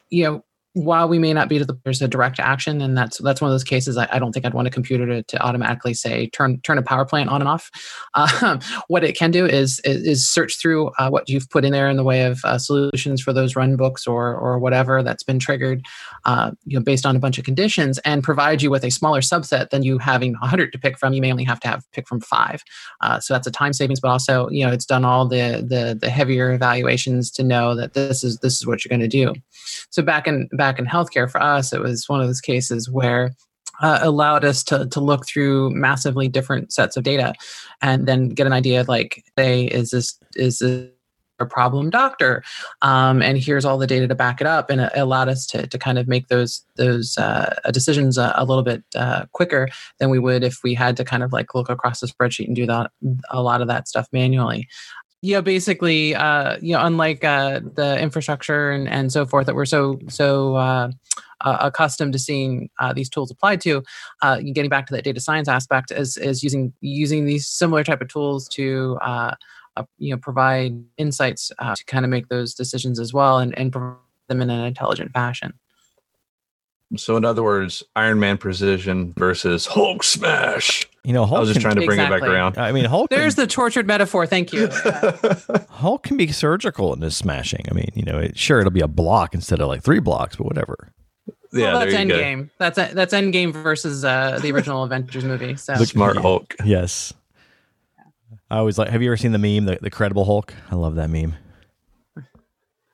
you 0.10 0.26
know 0.26 0.43
while 0.73 1.10
we 1.10 1.19
may 1.19 1.34
not 1.34 1.49
be 1.49 1.60
to 1.60 1.65
the 1.65 1.77
there's 1.84 2.01
a 2.01 2.07
direct 2.07 2.39
action 2.39 2.79
and 2.81 2.97
that's 2.97 3.17
that's 3.17 3.41
one 3.41 3.49
of 3.49 3.53
those 3.53 3.63
cases 3.63 3.97
I, 3.97 4.07
I 4.12 4.19
don't 4.19 4.31
think 4.31 4.45
I'd 4.45 4.53
want 4.53 4.67
a 4.67 4.71
computer 4.71 5.05
to, 5.05 5.23
to 5.23 5.41
automatically 5.41 5.93
say 5.93 6.27
turn 6.27 6.62
turn 6.62 6.77
a 6.77 6.81
power 6.81 7.03
plant 7.03 7.29
on 7.29 7.41
and 7.41 7.47
off. 7.47 7.69
Uh, 8.13 8.57
what 8.88 9.03
it 9.03 9.17
can 9.17 9.31
do 9.31 9.45
is 9.45 9.81
is, 9.84 10.05
is 10.07 10.29
search 10.29 10.60
through 10.60 10.88
uh, 10.97 11.10
what 11.10 11.27
you've 11.27 11.49
put 11.49 11.65
in 11.65 11.73
there 11.73 11.89
in 11.89 11.97
the 11.97 12.03
way 12.03 12.23
of 12.23 12.39
uh, 12.45 12.57
solutions 12.57 13.21
for 13.21 13.34
those 13.34 13.55
run 13.55 13.75
books 13.75 14.07
or 14.07 14.34
or 14.36 14.60
whatever 14.60 15.03
that's 15.03 15.23
been 15.23 15.39
triggered, 15.39 15.84
uh, 16.25 16.51
you 16.65 16.77
know, 16.77 16.84
based 16.84 17.05
on 17.05 17.15
a 17.15 17.19
bunch 17.19 17.38
of 17.38 17.43
conditions 17.43 17.97
and 17.99 18.23
provide 18.23 18.62
you 18.62 18.71
with 18.71 18.86
a 18.86 18.91
smaller 18.91 19.19
subset 19.19 19.71
than 19.71 19.84
you 19.84 19.97
having 19.97 20.34
100 20.34 20.71
to 20.71 20.79
pick 20.79 20.97
from. 20.97 21.13
You 21.13 21.21
may 21.21 21.31
only 21.31 21.43
have 21.43 21.60
to 21.62 21.67
have 21.67 21.84
pick 21.91 22.07
from 22.07 22.21
five. 22.21 22.63
Uh, 23.01 23.19
so 23.19 23.34
that's 23.34 23.47
a 23.47 23.51
time 23.51 23.73
savings, 23.73 23.99
but 23.99 24.10
also 24.10 24.49
you 24.49 24.65
know 24.65 24.71
it's 24.71 24.86
done 24.86 25.03
all 25.03 25.27
the 25.27 25.65
the 25.67 25.97
the 25.99 26.10
heavier 26.10 26.53
evaluations 26.53 27.29
to 27.31 27.43
know 27.43 27.75
that 27.75 27.93
this 27.93 28.23
is 28.23 28.38
this 28.39 28.57
is 28.57 28.65
what 28.65 28.86
you're 28.86 28.89
going 28.97 29.01
to 29.01 29.07
do. 29.07 29.34
So 29.89 30.01
back 30.01 30.27
in 30.27 30.47
back 30.62 30.78
in 30.78 30.86
healthcare 30.86 31.28
for 31.28 31.41
us, 31.41 31.74
it 31.74 31.82
was 31.82 32.08
one 32.08 32.21
of 32.21 32.28
those 32.28 32.39
cases 32.39 32.88
where 32.88 33.32
uh, 33.82 33.97
allowed 34.04 34.45
us 34.45 34.63
to 34.65 34.86
to 34.89 35.00
look 35.00 35.26
through 35.26 35.71
massively 35.71 36.28
different 36.28 36.71
sets 36.71 36.95
of 36.95 37.04
data, 37.04 37.34
and 37.82 38.08
then 38.08 38.30
get 38.30 38.45
an 38.45 38.54
idea 38.54 38.80
of 38.82 38.88
like, 38.88 39.24
hey, 39.36 39.65
is 39.65 39.89
this 39.89 40.19
is 40.36 40.60
this 40.60 40.89
a 41.39 41.45
problem 41.47 41.89
doctor? 41.89 42.43
Um, 42.84 43.21
and 43.21 43.39
here's 43.39 43.65
all 43.65 43.80
the 43.80 43.88
data 43.88 44.08
to 44.08 44.15
back 44.15 44.39
it 44.39 44.45
up 44.45 44.69
and 44.69 44.82
it 44.82 44.91
allowed 44.95 45.30
us 45.30 45.47
to, 45.47 45.65
to 45.65 45.78
kind 45.80 45.97
of 45.97 46.08
make 46.08 46.28
those 46.28 46.63
those 46.76 47.17
uh, 47.17 47.56
decisions 47.71 48.19
a, 48.19 48.32
a, 48.36 48.45
little 48.45 48.63
bit 48.63 48.84
uh, 48.95 49.26
quicker 49.32 49.67
than 49.97 50.12
we 50.12 50.19
would 50.19 50.43
if 50.43 50.60
we 50.63 50.76
had 50.76 50.95
to 50.97 51.04
kind 51.04 51.24
of 51.24 51.34
like 51.34 51.56
look 51.56 51.69
across 51.69 52.00
the 52.00 52.08
spreadsheet 52.08 52.45
and 52.45 52.56
do 52.56 52.67
that 52.67 52.91
a 53.32 53.41
lot 53.41 53.62
of 53.62 53.67
that 53.67 53.88
stuff 53.88 54.08
manually 54.12 54.67
yeah 55.21 55.41
basically 55.41 56.15
uh 56.15 56.57
you 56.62 56.73
know 56.73 56.84
unlike 56.84 57.23
uh 57.23 57.60
the 57.75 57.99
infrastructure 57.99 58.71
and 58.71 58.89
and 58.89 59.12
so 59.12 59.25
forth 59.25 59.45
that 59.45 59.55
we're 59.55 59.65
so 59.65 59.99
so 60.10 60.55
uh, 60.55 60.89
uh 61.41 61.57
accustomed 61.62 62.13
to 62.13 62.19
seeing 62.19 62.69
uh, 62.79 62.91
these 62.91 63.10
tools 63.10 63.29
applied 63.29 63.62
to 63.62 63.84
uh 64.21 64.39
getting 64.53 64.69
back 64.69 64.88
to 64.88 64.93
that 64.93 65.03
data 65.03 65.19
science 65.19 65.47
aspect 65.47 65.91
is 65.91 66.17
is 66.17 66.43
using 66.43 66.73
using 66.81 67.25
these 67.25 67.47
similar 67.47 67.84
type 67.84 68.01
of 68.01 68.07
tools 68.07 68.47
to 68.47 68.97
you 69.97 70.12
know 70.12 70.17
provide 70.17 70.73
insights 70.97 71.51
to 71.75 71.86
kind 71.86 72.03
of 72.03 72.10
make 72.10 72.27
those 72.29 72.53
decisions 72.53 72.99
as 72.99 73.13
well 73.13 73.39
and 73.39 73.57
and 73.57 73.71
provide 73.71 73.97
them 74.27 74.41
in 74.41 74.49
an 74.49 74.65
intelligent 74.65 75.12
fashion 75.12 75.53
so 76.95 77.17
in 77.17 77.25
other 77.25 77.43
words, 77.43 77.84
Iron 77.95 78.19
Man 78.19 78.38
precision 78.38 79.13
versus 79.17 79.65
Hulk 79.65 80.04
smash. 80.04 80.88
You 81.04 81.13
know, 81.13 81.25
Hulk 81.25 81.38
I 81.38 81.39
was 81.39 81.49
just 81.49 81.62
can, 81.62 81.71
trying 81.71 81.82
to 81.82 81.86
bring 81.86 81.99
it 81.99 82.10
back 82.10 82.21
around. 82.21 82.58
I 82.58 82.71
mean, 82.71 82.86
Hulk. 82.86 83.10
there's 83.10 83.36
can, 83.36 83.43
the 83.43 83.47
tortured 83.47 83.88
metaphor 83.88 84.27
thank 84.27 84.54
you 84.54 84.67
Hulk 85.69 86.04
can 86.04 86.17
be 86.17 86.32
surgical 86.32 86.93
in 86.93 87.01
his 87.01 87.17
smashing. 87.17 87.65
I 87.71 87.73
mean, 87.73 87.89
you 87.95 88.04
know, 88.04 88.19
it, 88.19 88.38
sure 88.38 88.60
it'll 88.60 88.71
be 88.71 88.82
a 88.82 88.88
block 88.88 89.34
instead 89.34 89.62
of 89.62 89.67
like 89.67 89.84
three 89.84 89.99
blocks, 89.99 90.36
but 90.36 90.45
whatever. 90.45 90.91
yeah, 91.51 91.71
well, 91.71 91.80
that's 91.80 91.91
there 91.93 92.01
you 92.04 92.08
go. 92.10 92.15
Endgame. 92.15 92.49
That's 92.60 92.75
that's 92.75 93.13
Endgame 93.13 93.54
versus 93.54 94.06
uh, 94.06 94.39
the 94.41 94.51
original 94.51 94.84
Avengers 94.86 95.25
movie. 95.25 95.56
So 95.56 95.75
Smart 95.75 96.17
Hulk. 96.17 96.56
Yes. 96.63 97.13
I 98.49 98.58
always 98.58 98.77
like. 98.77 98.89
Have 98.89 99.01
you 99.01 99.08
ever 99.08 99.17
seen 99.17 99.32
the 99.32 99.39
meme, 99.39 99.65
the, 99.65 99.80
the 99.82 99.89
credible 99.89 100.25
Hulk? 100.25 100.54
I 100.69 100.75
love 100.75 100.95
that 100.95 101.10
meme. 101.10 101.36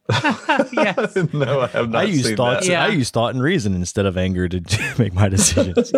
yes. 0.72 1.16
no, 1.34 1.62
I 1.62 1.68
have 1.68 1.90
not 1.90 2.00
I 2.00 2.04
use 2.04 2.26
seen 2.26 2.38
thought. 2.38 2.62
that. 2.62 2.70
Yeah. 2.70 2.86
I 2.86 2.90
use 2.90 3.10
thought 3.10 3.34
and 3.34 3.44
reason 3.44 3.76
instead 3.76 4.06
of 4.06 4.18
anger 4.18 4.48
to 4.48 4.96
make 4.98 5.14
my 5.14 5.30
decisions. 5.30 5.92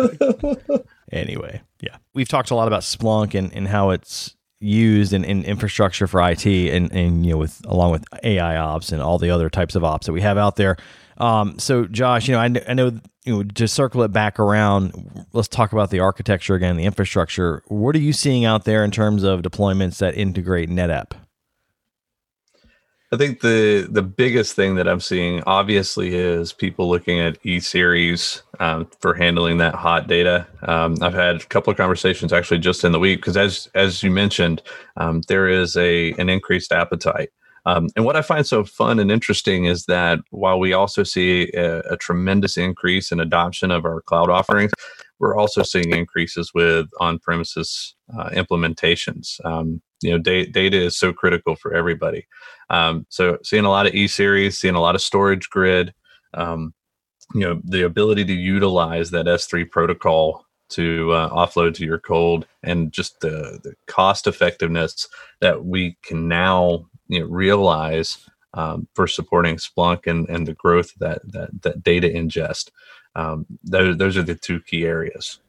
anyway, 1.12 1.62
yeah, 1.80 1.96
we've 2.14 2.28
talked 2.28 2.50
a 2.50 2.54
lot 2.54 2.66
about 2.66 2.82
Splunk 2.82 3.34
and, 3.34 3.52
and 3.54 3.68
how 3.68 3.90
it's 3.90 4.36
used 4.60 5.12
in, 5.12 5.24
in 5.24 5.42
infrastructure 5.44 6.06
for 6.06 6.20
IT 6.28 6.44
and, 6.46 6.92
and 6.92 7.24
you 7.24 7.32
know 7.32 7.38
with 7.38 7.62
along 7.66 7.90
with 7.92 8.04
AI 8.22 8.56
ops 8.56 8.92
and 8.92 9.00
all 9.00 9.18
the 9.18 9.30
other 9.30 9.48
types 9.48 9.74
of 9.74 9.82
ops 9.82 10.06
that 10.06 10.12
we 10.12 10.20
have 10.20 10.36
out 10.36 10.56
there. 10.56 10.76
Um, 11.16 11.58
so 11.58 11.86
Josh, 11.86 12.28
you 12.28 12.34
know, 12.34 12.40
I, 12.40 12.48
kn- 12.50 12.64
I 12.68 12.74
know 12.74 12.92
you 13.24 13.36
know 13.36 13.42
to 13.42 13.68
circle 13.68 14.02
it 14.02 14.12
back 14.12 14.38
around. 14.38 15.26
Let's 15.32 15.48
talk 15.48 15.72
about 15.72 15.90
the 15.90 16.00
architecture 16.00 16.54
again, 16.54 16.76
the 16.76 16.84
infrastructure. 16.84 17.62
What 17.68 17.94
are 17.94 18.00
you 18.00 18.12
seeing 18.12 18.44
out 18.44 18.64
there 18.64 18.84
in 18.84 18.90
terms 18.90 19.22
of 19.22 19.40
deployments 19.42 19.98
that 19.98 20.14
integrate 20.16 20.68
NetApp? 20.68 21.12
I 23.12 23.16
think 23.16 23.40
the 23.40 23.88
the 23.90 24.02
biggest 24.02 24.54
thing 24.54 24.76
that 24.76 24.86
I'm 24.86 25.00
seeing 25.00 25.42
obviously 25.44 26.14
is 26.14 26.52
people 26.52 26.88
looking 26.88 27.18
at 27.18 27.38
E 27.44 27.58
series 27.58 28.42
um, 28.60 28.88
for 29.00 29.14
handling 29.14 29.58
that 29.58 29.74
hot 29.74 30.06
data. 30.06 30.46
Um, 30.62 30.96
I've 31.02 31.14
had 31.14 31.36
a 31.42 31.46
couple 31.46 31.72
of 31.72 31.76
conversations 31.76 32.32
actually 32.32 32.58
just 32.58 32.84
in 32.84 32.92
the 32.92 33.00
week 33.00 33.18
because 33.18 33.36
as 33.36 33.68
as 33.74 34.04
you 34.04 34.12
mentioned, 34.12 34.62
um, 34.96 35.22
there 35.26 35.48
is 35.48 35.76
a 35.76 36.12
an 36.12 36.28
increased 36.28 36.70
appetite. 36.70 37.30
Um, 37.66 37.88
and 37.96 38.04
what 38.04 38.16
I 38.16 38.22
find 38.22 38.46
so 38.46 38.64
fun 38.64 38.98
and 39.00 39.10
interesting 39.10 39.66
is 39.66 39.84
that 39.84 40.20
while 40.30 40.58
we 40.58 40.72
also 40.72 41.02
see 41.02 41.50
a, 41.52 41.80
a 41.80 41.96
tremendous 41.96 42.56
increase 42.56 43.12
in 43.12 43.20
adoption 43.20 43.70
of 43.70 43.84
our 43.84 44.00
cloud 44.02 44.30
offerings, 44.30 44.72
we're 45.18 45.36
also 45.36 45.62
seeing 45.62 45.90
increases 45.90 46.52
with 46.54 46.86
on-premises 47.00 47.94
uh, 48.18 48.30
implementations. 48.30 49.44
Um, 49.44 49.82
you 50.00 50.10
know, 50.10 50.18
da- 50.18 50.46
data 50.46 50.78
is 50.78 50.96
so 50.96 51.12
critical 51.12 51.54
for 51.54 51.74
everybody. 51.74 52.26
Um, 52.70 53.06
so 53.08 53.38
seeing 53.42 53.64
a 53.64 53.70
lot 53.70 53.86
of 53.86 53.94
E 53.94 54.06
series, 54.06 54.58
seeing 54.58 54.76
a 54.76 54.80
lot 54.80 54.94
of 54.94 55.00
StorageGRID, 55.00 55.92
um, 56.34 56.72
you 57.34 57.40
know, 57.40 57.60
the 57.64 57.82
ability 57.82 58.24
to 58.24 58.32
utilize 58.32 59.10
that 59.10 59.26
S3 59.26 59.68
protocol 59.70 60.46
to 60.70 61.10
uh, 61.12 61.28
offload 61.30 61.74
to 61.74 61.84
your 61.84 61.98
cold 61.98 62.46
and 62.62 62.92
just 62.92 63.20
the, 63.20 63.60
the 63.64 63.74
cost 63.86 64.26
effectiveness 64.26 65.08
that 65.40 65.64
we 65.64 65.96
can 66.02 66.28
now 66.28 66.86
you 67.08 67.20
know, 67.20 67.26
realize 67.26 68.18
um, 68.54 68.86
for 68.94 69.06
supporting 69.06 69.56
Splunk 69.56 70.06
and, 70.06 70.28
and 70.28 70.46
the 70.46 70.54
growth 70.54 70.92
that, 70.98 71.20
that, 71.32 71.50
that 71.62 71.82
data 71.82 72.08
ingest. 72.08 72.70
Um, 73.16 73.46
those, 73.64 73.96
those 73.96 74.16
are 74.16 74.22
the 74.22 74.36
two 74.36 74.60
key 74.60 74.84
areas. 74.84 75.40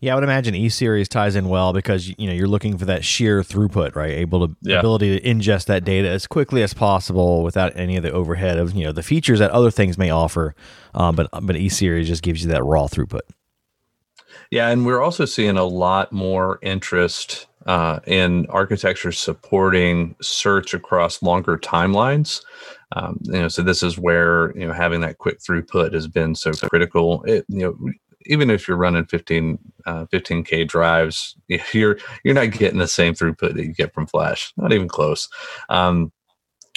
Yeah, 0.00 0.12
I 0.12 0.14
would 0.16 0.24
imagine 0.24 0.54
E 0.54 0.68
series 0.68 1.08
ties 1.08 1.34
in 1.34 1.48
well 1.48 1.72
because 1.72 2.08
you 2.18 2.26
know 2.26 2.32
you're 2.32 2.48
looking 2.48 2.76
for 2.76 2.84
that 2.84 3.04
sheer 3.04 3.40
throughput, 3.40 3.96
right? 3.96 4.10
Able 4.10 4.48
to 4.48 4.56
Yeah. 4.62 4.80
ability 4.80 5.18
to 5.18 5.26
ingest 5.26 5.66
that 5.66 5.84
data 5.84 6.08
as 6.08 6.26
quickly 6.26 6.62
as 6.62 6.74
possible 6.74 7.42
without 7.42 7.72
any 7.74 7.96
of 7.96 8.02
the 8.02 8.12
overhead 8.12 8.58
of 8.58 8.74
you 8.74 8.84
know 8.84 8.92
the 8.92 9.02
features 9.02 9.38
that 9.38 9.50
other 9.50 9.70
things 9.70 9.96
may 9.96 10.10
offer. 10.10 10.54
Um, 10.94 11.16
but 11.16 11.28
but 11.42 11.56
E 11.56 11.68
series 11.68 12.08
just 12.08 12.22
gives 12.22 12.42
you 12.44 12.50
that 12.50 12.64
raw 12.64 12.86
throughput. 12.86 13.22
Yeah, 14.50 14.68
and 14.68 14.84
we're 14.84 15.00
also 15.02 15.24
seeing 15.24 15.56
a 15.56 15.64
lot 15.64 16.12
more 16.12 16.58
interest 16.62 17.46
uh, 17.66 18.00
in 18.06 18.46
architecture 18.50 19.10
supporting 19.10 20.14
search 20.20 20.74
across 20.74 21.22
longer 21.22 21.56
timelines. 21.56 22.42
Um, 22.94 23.18
you 23.22 23.32
know, 23.40 23.48
so 23.48 23.62
this 23.62 23.82
is 23.82 23.98
where 23.98 24.56
you 24.56 24.66
know 24.66 24.74
having 24.74 25.00
that 25.00 25.18
quick 25.18 25.38
throughput 25.40 25.94
has 25.94 26.08
been 26.08 26.34
so 26.34 26.52
critical. 26.52 27.22
It, 27.24 27.46
you 27.48 27.60
know, 27.60 27.90
even 28.26 28.50
if 28.50 28.66
you're 28.66 28.76
running 28.76 29.04
15 29.04 29.58
uh, 29.86 30.06
15k 30.06 30.66
drives, 30.66 31.36
you're 31.72 31.98
you're 32.24 32.34
not 32.34 32.50
getting 32.50 32.78
the 32.78 32.88
same 32.88 33.14
throughput 33.14 33.54
that 33.54 33.64
you 33.64 33.74
get 33.74 33.94
from 33.94 34.06
Flash. 34.06 34.52
Not 34.56 34.72
even 34.72 34.88
close. 34.88 35.28
Um, 35.68 36.12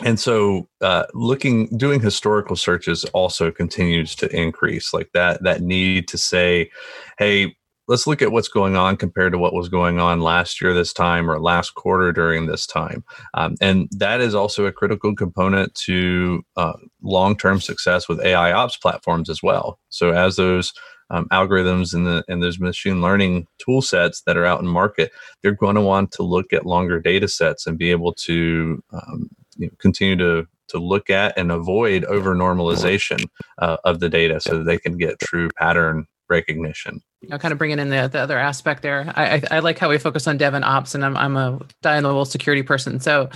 and 0.03 0.19
so 0.19 0.67
uh, 0.81 1.05
looking 1.13 1.67
doing 1.77 1.99
historical 1.99 2.55
searches 2.55 3.03
also 3.05 3.51
continues 3.51 4.15
to 4.15 4.35
increase 4.35 4.93
like 4.93 5.09
that 5.13 5.43
that 5.43 5.61
need 5.61 6.07
to 6.07 6.17
say 6.17 6.69
hey 7.17 7.55
let's 7.87 8.05
look 8.05 8.21
at 8.21 8.31
what's 8.31 8.49
going 8.49 8.75
on 8.75 8.97
compared 8.97 9.31
to 9.31 9.39
what 9.39 9.53
was 9.53 9.69
going 9.69 9.99
on 9.99 10.19
last 10.19 10.61
year 10.61 10.73
this 10.73 10.91
time 10.91 11.31
or 11.31 11.39
last 11.39 11.73
quarter 11.73 12.11
during 12.11 12.45
this 12.45 12.67
time 12.67 13.03
um, 13.33 13.55
and 13.59 13.87
that 13.91 14.21
is 14.21 14.35
also 14.35 14.65
a 14.65 14.71
critical 14.71 15.15
component 15.15 15.73
to 15.73 16.43
uh, 16.57 16.73
long-term 17.01 17.59
success 17.59 18.07
with 18.07 18.21
ai 18.21 18.51
ops 18.51 18.77
platforms 18.77 19.29
as 19.29 19.41
well 19.41 19.79
so 19.89 20.11
as 20.11 20.35
those 20.35 20.73
um, 21.09 21.25
algorithms 21.31 21.93
and 21.93 22.05
the 22.05 22.23
and 22.27 22.41
those 22.41 22.59
machine 22.59 23.01
learning 23.01 23.47
tool 23.57 23.81
sets 23.81 24.21
that 24.21 24.37
are 24.37 24.45
out 24.45 24.59
in 24.59 24.67
market 24.67 25.11
they're 25.41 25.51
going 25.51 25.75
to 25.75 25.81
want 25.81 26.11
to 26.11 26.23
look 26.23 26.53
at 26.53 26.65
longer 26.65 26.99
data 26.99 27.27
sets 27.27 27.67
and 27.67 27.77
be 27.77 27.91
able 27.91 28.13
to 28.13 28.81
um, 28.91 29.29
you 29.57 29.67
know, 29.67 29.73
continue 29.79 30.15
to 30.15 30.47
to 30.67 30.79
look 30.79 31.09
at 31.09 31.37
and 31.37 31.51
avoid 31.51 32.03
over 32.05 32.35
normalization 32.35 33.25
uh, 33.59 33.77
of 33.83 33.99
the 33.99 34.09
data 34.09 34.39
so 34.39 34.57
that 34.57 34.65
they 34.65 34.77
can 34.77 34.97
get 34.97 35.19
true 35.19 35.49
pattern 35.57 36.05
recognition. 36.29 37.01
You 37.21 37.29
know, 37.29 37.37
kind 37.37 37.51
of 37.51 37.57
bringing 37.57 37.79
in 37.79 37.89
the, 37.89 38.07
the 38.07 38.19
other 38.19 38.37
aspect 38.37 38.81
there. 38.81 39.11
I, 39.15 39.35
I, 39.35 39.41
I 39.51 39.59
like 39.59 39.79
how 39.79 39.89
we 39.89 39.97
focus 39.97 40.27
on 40.27 40.37
dev 40.37 40.53
and 40.53 40.65
ops, 40.65 40.93
and 40.93 41.03
I'm, 41.03 41.17
I'm 41.17 41.37
a 41.37 41.59
die 41.81 41.97
in 41.97 42.03
the 42.03 42.13
wool 42.13 42.25
security 42.25 42.63
person. 42.63 42.99
So, 42.99 43.29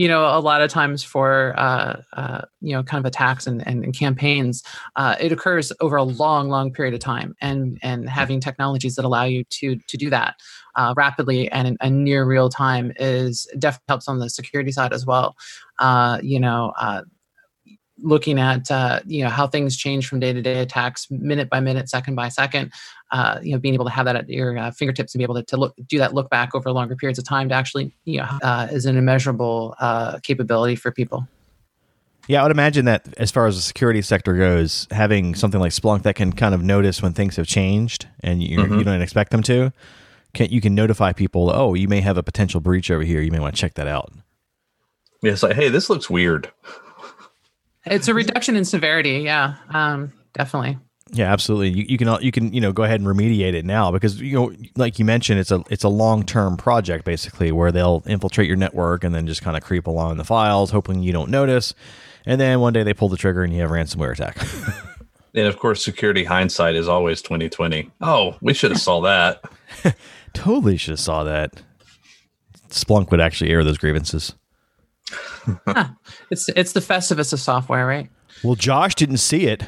you 0.00 0.08
know, 0.08 0.24
a 0.24 0.40
lot 0.40 0.62
of 0.62 0.70
times 0.70 1.04
for, 1.04 1.52
uh, 1.58 2.00
uh, 2.14 2.40
you 2.62 2.72
know, 2.72 2.82
kind 2.82 3.04
of 3.04 3.06
attacks 3.06 3.46
and, 3.46 3.62
and, 3.68 3.84
and 3.84 3.92
campaigns, 3.94 4.62
uh, 4.96 5.14
it 5.20 5.30
occurs 5.30 5.74
over 5.82 5.96
a 5.96 6.02
long, 6.02 6.48
long 6.48 6.72
period 6.72 6.94
of 6.94 7.00
time. 7.00 7.34
And, 7.42 7.78
and 7.82 8.08
having 8.08 8.40
technologies 8.40 8.94
that 8.94 9.04
allow 9.04 9.24
you 9.24 9.44
to, 9.44 9.76
to 9.76 9.96
do 9.98 10.08
that 10.08 10.36
uh, 10.74 10.94
rapidly 10.96 11.50
and 11.52 11.76
in, 11.82 12.02
near 12.02 12.24
real 12.24 12.48
time 12.48 12.92
is 12.96 13.46
definitely 13.58 13.84
helps 13.88 14.08
on 14.08 14.20
the 14.20 14.30
security 14.30 14.72
side 14.72 14.94
as 14.94 15.04
well. 15.04 15.36
Uh, 15.78 16.18
you 16.22 16.40
know, 16.40 16.72
uh, 16.80 17.02
looking 18.02 18.38
at 18.38 18.70
uh, 18.70 19.00
you 19.06 19.22
know 19.22 19.30
how 19.30 19.46
things 19.46 19.76
change 19.76 20.08
from 20.08 20.20
day 20.20 20.32
to 20.32 20.40
day 20.40 20.60
attacks, 20.60 21.10
minute 21.10 21.50
by 21.50 21.60
minute, 21.60 21.88
second 21.88 22.14
by 22.14 22.28
second. 22.28 22.72
Uh, 23.12 23.40
you 23.42 23.52
know, 23.52 23.58
being 23.58 23.74
able 23.74 23.84
to 23.84 23.90
have 23.90 24.06
that 24.06 24.14
at 24.14 24.28
your 24.28 24.56
uh, 24.56 24.70
fingertips 24.70 25.14
and 25.14 25.18
be 25.18 25.24
able 25.24 25.34
to, 25.34 25.42
to 25.42 25.56
look 25.56 25.74
do 25.88 25.98
that 25.98 26.14
look 26.14 26.30
back 26.30 26.54
over 26.54 26.70
longer 26.70 26.94
periods 26.94 27.18
of 27.18 27.24
time 27.24 27.48
to 27.48 27.54
actually 27.54 27.92
you 28.04 28.18
know 28.18 28.28
uh, 28.42 28.68
is 28.70 28.86
an 28.86 28.96
immeasurable 28.96 29.74
uh, 29.80 30.18
capability 30.22 30.76
for 30.76 30.92
people. 30.92 31.26
Yeah, 32.28 32.40
I 32.40 32.42
would 32.44 32.52
imagine 32.52 32.84
that 32.84 33.08
as 33.16 33.32
far 33.32 33.46
as 33.46 33.56
the 33.56 33.62
security 33.62 34.02
sector 34.02 34.36
goes, 34.36 34.86
having 34.92 35.34
something 35.34 35.60
like 35.60 35.72
Splunk 35.72 36.02
that 36.02 36.14
can 36.14 36.32
kind 36.32 36.54
of 36.54 36.62
notice 36.62 37.02
when 37.02 37.12
things 37.12 37.34
have 37.34 37.48
changed 37.48 38.06
and 38.20 38.40
you, 38.40 38.58
mm-hmm. 38.58 38.78
you 38.78 38.84
don't 38.84 39.02
expect 39.02 39.32
them 39.32 39.42
to, 39.44 39.72
can, 40.34 40.48
you 40.48 40.60
can 40.60 40.76
notify 40.76 41.12
people, 41.12 41.50
oh, 41.50 41.74
you 41.74 41.88
may 41.88 42.00
have 42.00 42.16
a 42.16 42.22
potential 42.22 42.60
breach 42.60 42.88
over 42.88 43.02
here. 43.02 43.20
You 43.20 43.32
may 43.32 43.40
want 43.40 43.56
to 43.56 43.60
check 43.60 43.74
that 43.74 43.88
out. 43.88 44.12
Yeah, 45.22 45.32
it's 45.32 45.42
like, 45.42 45.56
hey, 45.56 45.70
this 45.70 45.90
looks 45.90 46.08
weird. 46.08 46.50
It's 47.84 48.08
a 48.08 48.14
reduction 48.14 48.56
in 48.56 48.64
severity. 48.64 49.18
Yeah, 49.24 49.56
um, 49.70 50.12
definitely. 50.34 50.78
Yeah, 51.12 51.32
absolutely. 51.32 51.70
You, 51.70 51.86
you 51.88 51.98
can 51.98 52.22
you 52.22 52.30
can 52.30 52.52
you 52.52 52.60
know 52.60 52.72
go 52.72 52.84
ahead 52.84 53.00
and 53.00 53.08
remediate 53.08 53.54
it 53.54 53.64
now 53.64 53.90
because 53.90 54.20
you 54.20 54.36
know 54.36 54.52
like 54.76 54.98
you 54.98 55.04
mentioned 55.04 55.40
it's 55.40 55.50
a 55.50 55.62
it's 55.68 55.82
a 55.82 55.88
long 55.88 56.24
term 56.24 56.56
project 56.56 57.04
basically 57.04 57.50
where 57.50 57.72
they'll 57.72 58.02
infiltrate 58.06 58.46
your 58.46 58.56
network 58.56 59.02
and 59.02 59.14
then 59.14 59.26
just 59.26 59.42
kind 59.42 59.56
of 59.56 59.62
creep 59.62 59.86
along 59.86 60.16
the 60.18 60.24
files, 60.24 60.70
hoping 60.70 61.02
you 61.02 61.12
don't 61.12 61.30
notice, 61.30 61.74
and 62.26 62.40
then 62.40 62.60
one 62.60 62.72
day 62.72 62.82
they 62.82 62.94
pull 62.94 63.08
the 63.08 63.16
trigger 63.16 63.42
and 63.42 63.52
you 63.52 63.60
have 63.60 63.70
a 63.70 63.74
ransomware 63.74 64.12
attack. 64.12 64.36
and 65.34 65.46
of 65.46 65.58
course, 65.58 65.84
security 65.84 66.24
hindsight 66.24 66.76
is 66.76 66.88
always 66.88 67.20
twenty 67.22 67.48
twenty. 67.48 67.90
Oh, 68.00 68.36
we 68.40 68.54
should 68.54 68.70
have 68.70 68.80
saw 68.80 69.00
that. 69.00 69.42
totally 70.32 70.76
should 70.76 70.92
have 70.92 71.00
saw 71.00 71.24
that. 71.24 71.62
Splunk 72.68 73.10
would 73.10 73.20
actually 73.20 73.50
air 73.50 73.64
those 73.64 73.78
grievances. 73.78 74.34
huh. 75.66 75.88
It's 76.30 76.48
it's 76.50 76.72
the 76.72 76.80
Festivus 76.80 77.32
of 77.32 77.40
software, 77.40 77.84
right? 77.84 78.08
Well, 78.44 78.54
Josh 78.54 78.94
didn't 78.94 79.16
see 79.16 79.46
it. 79.46 79.64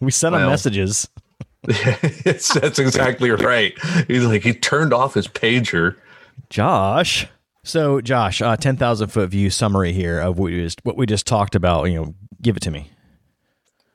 We 0.00 0.10
sent 0.10 0.32
well, 0.32 0.44
him 0.44 0.50
messages. 0.50 1.08
that's 1.62 2.78
exactly 2.78 3.30
right. 3.30 3.74
He's 4.06 4.24
like 4.24 4.42
he 4.42 4.52
turned 4.52 4.92
off 4.92 5.14
his 5.14 5.26
pager. 5.26 5.96
Josh. 6.50 7.26
So, 7.64 8.00
Josh, 8.00 8.40
uh, 8.40 8.56
ten 8.56 8.76
thousand 8.76 9.08
foot 9.08 9.30
view 9.30 9.50
summary 9.50 9.92
here 9.92 10.20
of 10.20 10.38
what 10.38 10.52
we 10.52 10.60
just 10.60 10.80
what 10.84 10.96
we 10.96 11.06
just 11.06 11.26
talked 11.26 11.54
about. 11.54 11.84
You 11.84 11.94
know, 11.96 12.14
give 12.40 12.56
it 12.56 12.60
to 12.60 12.70
me. 12.70 12.90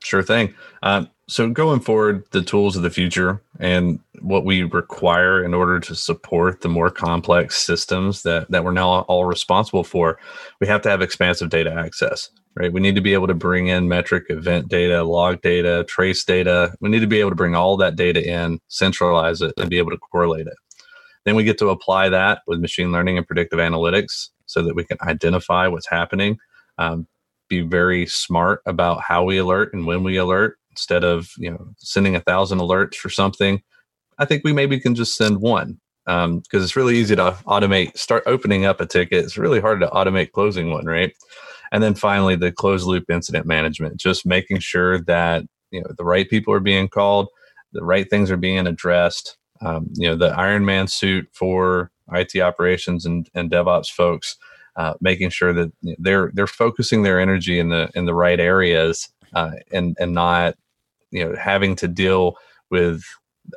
Sure 0.04 0.24
thing. 0.24 0.54
Um, 0.82 1.10
so 1.28 1.49
going 1.49 1.80
forward, 1.80 2.26
the 2.32 2.41
tools 2.41 2.76
of 2.76 2.84
the 2.84 2.89
future 2.89 3.41
and 3.60 3.99
what 4.20 4.43
we 4.43 4.64
require 4.64 5.43
in 5.43 5.54
order 5.54 5.80
to 5.80 5.95
support 5.95 6.62
the 6.62 6.70
more 6.70 6.89
complex 6.89 7.58
systems 7.58 8.24
that, 8.24 8.49
that 8.52 8.66
we're 8.66 8.72
now 8.72 9.02
all 9.02 9.26
responsible 9.26 9.84
for, 9.84 10.20
we 10.60 10.68
have 10.68 10.82
to 10.82 10.89
have 10.89 11.02
expansive 11.02 11.49
data 11.49 11.72
access, 11.72 12.32
right? 12.56 12.74
We 12.74 12.82
need 12.82 12.95
to 12.95 13.02
be 13.02 13.14
able 13.14 13.28
to 13.28 13.34
bring 13.34 13.68
in 13.68 13.88
metric 13.88 14.26
event 14.30 14.68
data, 14.68 15.04
log 15.04 15.41
data, 15.41 15.86
trace 15.88 16.24
data. 16.26 16.74
We 16.82 16.89
need 16.89 16.99
to 16.99 17.08
be 17.08 17.20
able 17.20 17.30
to 17.30 17.36
bring 17.36 17.56
all 17.56 17.78
that 17.78 17.95
data 17.95 18.28
in, 18.28 18.60
centralize 18.68 19.41
it, 19.41 19.54
and 19.58 19.70
be 19.70 19.78
able 19.78 19.91
to 19.91 19.97
correlate 19.97 20.47
it. 20.47 20.58
Then 21.24 21.36
we 21.36 21.43
get 21.43 21.60
to 21.60 21.70
apply 21.70 22.10
that 22.10 22.41
with 22.47 22.60
machine 22.60 22.91
learning 22.91 23.18
and 23.18 23.28
predictive 23.28 23.60
analytics 23.60 24.30
so 24.47 24.64
that 24.64 24.76
we 24.76 24.84
can 24.84 24.97
identify 25.04 25.68
what's 25.68 25.88
happening, 25.88 26.38
um, 26.78 27.08
be 27.52 27.62
very 27.62 28.08
smart 28.08 28.62
about 28.66 29.02
how 29.02 29.24
we 29.24 29.38
alert 29.38 29.74
and 29.74 29.86
when 29.86 30.04
we 30.04 30.16
alert, 30.18 30.58
instead 30.72 31.04
of 31.04 31.30
you 31.38 31.52
know 31.52 31.68
sending 31.78 32.16
a 32.16 32.22
thousand 32.22 32.60
alerts 32.60 32.95
for 32.95 33.10
something. 33.10 33.62
I 34.18 34.26
think 34.26 34.43
we 34.43 34.54
maybe 34.54 34.80
can 34.80 34.95
just 34.95 35.16
send 35.16 35.41
one 35.41 35.80
because 36.06 36.26
um, 36.26 36.41
it's 36.52 36.76
really 36.76 36.97
easy 36.97 37.16
to 37.16 37.38
automate 37.45 37.97
start 37.97 38.24
opening 38.26 38.66
up 38.66 38.82
a 38.82 38.86
ticket. 38.86 39.24
It's 39.24 39.38
really 39.38 39.60
hard 39.60 39.82
to 39.82 39.88
automate 39.88 40.32
closing 40.32 40.72
one 40.72 40.86
right? 40.86 41.14
And 41.72 41.84
then 41.84 41.93
finally 41.93 42.36
the 42.36 42.52
closed 42.52 42.88
loop 42.88 43.10
incident 43.10 43.45
management 43.45 43.97
just 43.97 44.26
making 44.26 44.60
sure 44.60 44.99
that 45.02 45.43
you 45.72 45.82
know 45.82 45.91
the 45.97 46.06
right 46.06 46.30
people 46.30 46.54
are 46.54 46.60
being 46.60 46.88
called 46.88 47.28
the 47.74 47.84
right 47.84 48.10
things 48.10 48.32
are 48.32 48.38
being 48.38 48.66
addressed. 48.66 49.38
Um, 49.64 49.88
you 49.93 50.08
know 50.08 50.16
the 50.16 50.30
iron 50.30 50.66
man 50.66 50.88
suit 50.88 51.28
for 51.34 51.91
IT 52.14 52.36
operations 52.41 53.06
and, 53.06 53.30
and 53.36 53.52
devops 53.52 53.89
folks 53.89 54.38
uh, 54.82 54.95
making 54.99 55.29
sure 55.29 55.53
that 55.53 55.71
they're 55.99 56.32
they're 56.34 56.47
focusing 56.47 57.03
their 57.03 57.19
energy 57.19 57.59
in 57.59 57.69
the 57.69 57.91
in 57.93 58.05
the 58.05 58.15
right 58.15 58.39
areas 58.39 59.09
uh, 59.36 59.51
and 59.71 59.95
and 59.99 60.13
not 60.13 60.55
you 61.11 61.23
know 61.23 61.36
having 61.36 61.75
to 61.75 61.88
deal 61.88 62.36
with 62.71 63.03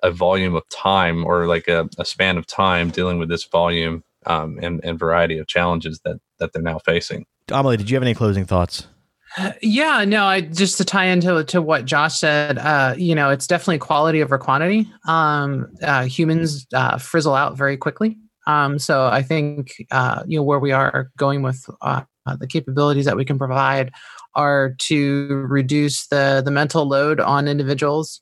a 0.02 0.10
volume 0.10 0.54
of 0.54 0.68
time 0.68 1.24
or 1.24 1.46
like 1.46 1.66
a, 1.66 1.88
a 1.98 2.04
span 2.04 2.36
of 2.36 2.46
time 2.46 2.90
dealing 2.90 3.18
with 3.18 3.30
this 3.30 3.44
volume 3.44 4.04
um, 4.26 4.58
and, 4.60 4.82
and 4.84 4.98
variety 4.98 5.38
of 5.38 5.46
challenges 5.46 5.98
that 6.04 6.20
that 6.40 6.52
they're 6.52 6.62
now 6.62 6.78
facing. 6.78 7.24
Amelie, 7.50 7.78
did 7.78 7.88
you 7.88 7.96
have 7.96 8.02
any 8.02 8.14
closing 8.14 8.44
thoughts? 8.44 8.86
yeah, 9.62 10.04
no, 10.04 10.26
I 10.26 10.42
just 10.42 10.76
to 10.76 10.84
tie 10.84 11.06
into 11.06 11.42
to 11.44 11.62
what 11.62 11.86
Josh 11.86 12.18
said, 12.18 12.58
uh, 12.58 12.94
you 12.98 13.14
know, 13.14 13.30
it's 13.30 13.46
definitely 13.46 13.78
quality 13.78 14.22
over 14.22 14.36
quantity. 14.36 14.88
Um, 15.08 15.74
uh, 15.82 16.04
humans 16.04 16.66
uh, 16.74 16.98
frizzle 16.98 17.34
out 17.34 17.56
very 17.56 17.76
quickly. 17.78 18.18
Um, 18.46 18.78
so 18.78 19.06
I 19.06 19.22
think 19.22 19.74
uh, 19.90 20.22
you 20.26 20.38
know 20.38 20.42
where 20.42 20.58
we 20.58 20.72
are 20.72 21.10
going 21.16 21.42
with 21.42 21.68
uh, 21.80 22.02
the 22.38 22.46
capabilities 22.46 23.04
that 23.04 23.16
we 23.16 23.24
can 23.24 23.38
provide 23.38 23.92
are 24.34 24.74
to 24.78 25.28
reduce 25.48 26.06
the 26.08 26.42
the 26.44 26.50
mental 26.50 26.86
load 26.86 27.20
on 27.20 27.48
individuals 27.48 28.20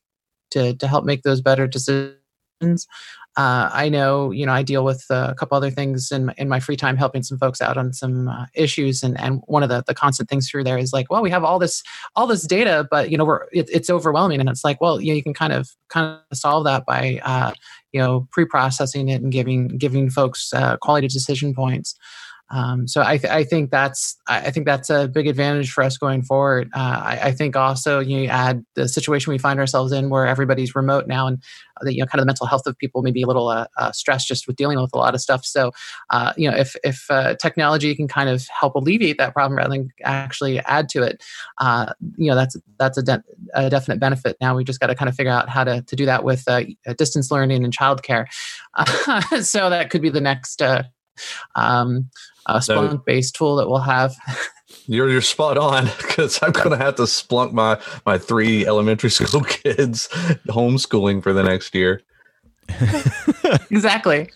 to 0.50 0.74
to 0.74 0.86
help 0.86 1.04
make 1.04 1.22
those 1.22 1.40
better 1.40 1.66
decisions. 1.66 2.86
Uh, 3.34 3.70
I 3.72 3.88
know, 3.88 4.30
you 4.30 4.44
know, 4.44 4.52
I 4.52 4.62
deal 4.62 4.84
with 4.84 5.06
uh, 5.08 5.28
a 5.30 5.34
couple 5.34 5.56
other 5.56 5.70
things 5.70 6.12
in 6.12 6.34
in 6.36 6.50
my 6.50 6.60
free 6.60 6.76
time, 6.76 6.98
helping 6.98 7.22
some 7.22 7.38
folks 7.38 7.62
out 7.62 7.78
on 7.78 7.94
some 7.94 8.28
uh, 8.28 8.44
issues, 8.54 9.02
and 9.02 9.18
and 9.18 9.42
one 9.46 9.62
of 9.62 9.70
the 9.70 9.82
the 9.86 9.94
constant 9.94 10.28
things 10.28 10.50
through 10.50 10.64
there 10.64 10.76
is 10.76 10.92
like, 10.92 11.10
well, 11.10 11.22
we 11.22 11.30
have 11.30 11.42
all 11.42 11.58
this 11.58 11.82
all 12.14 12.26
this 12.26 12.42
data, 12.42 12.86
but 12.90 13.10
you 13.10 13.16
know, 13.16 13.24
we're 13.24 13.44
it, 13.52 13.70
it's 13.72 13.88
overwhelming, 13.88 14.38
and 14.38 14.50
it's 14.50 14.64
like, 14.64 14.80
well, 14.82 15.00
you 15.00 15.12
know, 15.12 15.16
you 15.16 15.22
can 15.22 15.32
kind 15.32 15.54
of 15.54 15.70
kind 15.88 16.18
of 16.30 16.36
solve 16.36 16.64
that 16.64 16.84
by 16.84 17.20
uh, 17.24 17.52
you 17.92 18.00
know 18.00 18.26
pre-processing 18.30 19.08
it 19.08 19.22
and 19.22 19.32
giving 19.32 19.68
giving 19.68 20.10
folks 20.10 20.52
uh, 20.52 20.76
quality 20.78 21.08
decision 21.08 21.54
points. 21.54 21.94
Um, 22.52 22.86
so 22.86 23.02
I, 23.02 23.16
th- 23.16 23.32
I 23.32 23.44
think 23.44 23.70
that's 23.70 24.14
I 24.28 24.50
think 24.50 24.66
that's 24.66 24.90
a 24.90 25.08
big 25.08 25.26
advantage 25.26 25.72
for 25.72 25.82
us 25.82 25.96
going 25.96 26.22
forward. 26.22 26.68
Uh, 26.74 27.00
I, 27.02 27.20
I, 27.24 27.32
think 27.32 27.56
also 27.56 27.98
you 27.98 28.26
add 28.26 28.62
the 28.74 28.88
situation 28.88 29.32
we 29.32 29.38
find 29.38 29.58
ourselves 29.58 29.90
in 29.90 30.10
where 30.10 30.26
everybody's 30.26 30.74
remote 30.74 31.06
now, 31.06 31.26
and 31.26 31.42
the, 31.80 31.94
you 31.94 32.00
know 32.00 32.06
kind 32.06 32.20
of 32.20 32.24
the 32.24 32.26
mental 32.26 32.46
health 32.46 32.66
of 32.66 32.76
people 32.76 33.00
may 33.00 33.10
be 33.10 33.22
a 33.22 33.26
little 33.26 33.48
uh, 33.48 33.66
uh, 33.78 33.90
stressed 33.92 34.28
just 34.28 34.46
with 34.46 34.56
dealing 34.56 34.78
with 34.78 34.90
a 34.92 34.98
lot 34.98 35.14
of 35.14 35.22
stuff. 35.22 35.46
So 35.46 35.72
uh, 36.10 36.34
you 36.36 36.50
know 36.50 36.54
if 36.54 36.76
if 36.84 37.06
uh, 37.10 37.36
technology 37.36 37.94
can 37.94 38.06
kind 38.06 38.28
of 38.28 38.46
help 38.48 38.74
alleviate 38.74 39.16
that 39.16 39.32
problem 39.32 39.56
rather 39.56 39.70
than 39.70 39.88
actually 40.04 40.60
add 40.60 40.90
to 40.90 41.02
it, 41.02 41.22
uh, 41.56 41.94
you 42.18 42.28
know 42.28 42.34
that's 42.34 42.54
that's 42.78 42.98
a, 42.98 43.02
de- 43.02 43.24
a, 43.54 43.70
definite 43.70 43.98
benefit. 43.98 44.36
Now 44.42 44.54
we 44.54 44.62
just 44.62 44.78
got 44.78 44.88
to 44.88 44.94
kind 44.94 45.08
of 45.08 45.16
figure 45.16 45.32
out 45.32 45.48
how 45.48 45.64
to 45.64 45.80
to 45.80 45.96
do 45.96 46.04
that 46.04 46.22
with 46.22 46.46
distance 46.98 47.30
learning 47.30 47.64
and 47.64 47.74
childcare. 47.74 48.26
so 49.42 49.70
that 49.70 49.88
could 49.88 50.02
be 50.02 50.10
the 50.10 50.20
next. 50.20 50.60
Um, 51.54 52.10
a 52.46 52.56
Splunk 52.58 53.04
based 53.04 53.36
tool 53.36 53.56
that 53.56 53.68
we'll 53.68 53.80
have. 53.80 54.14
You're 54.86 55.08
you're 55.08 55.20
spot 55.20 55.58
on 55.58 55.84
because 55.98 56.42
I'm 56.42 56.52
going 56.52 56.70
to 56.70 56.76
have 56.76 56.96
to 56.96 57.02
Splunk 57.02 57.52
my 57.52 57.80
my 58.04 58.18
three 58.18 58.66
elementary 58.66 59.10
school 59.18 59.42
kids 59.42 60.08
homeschooling 60.48 61.22
for 61.22 61.32
the 61.32 61.42
next 61.42 61.74
year. 61.74 62.02
exactly. 63.70 64.30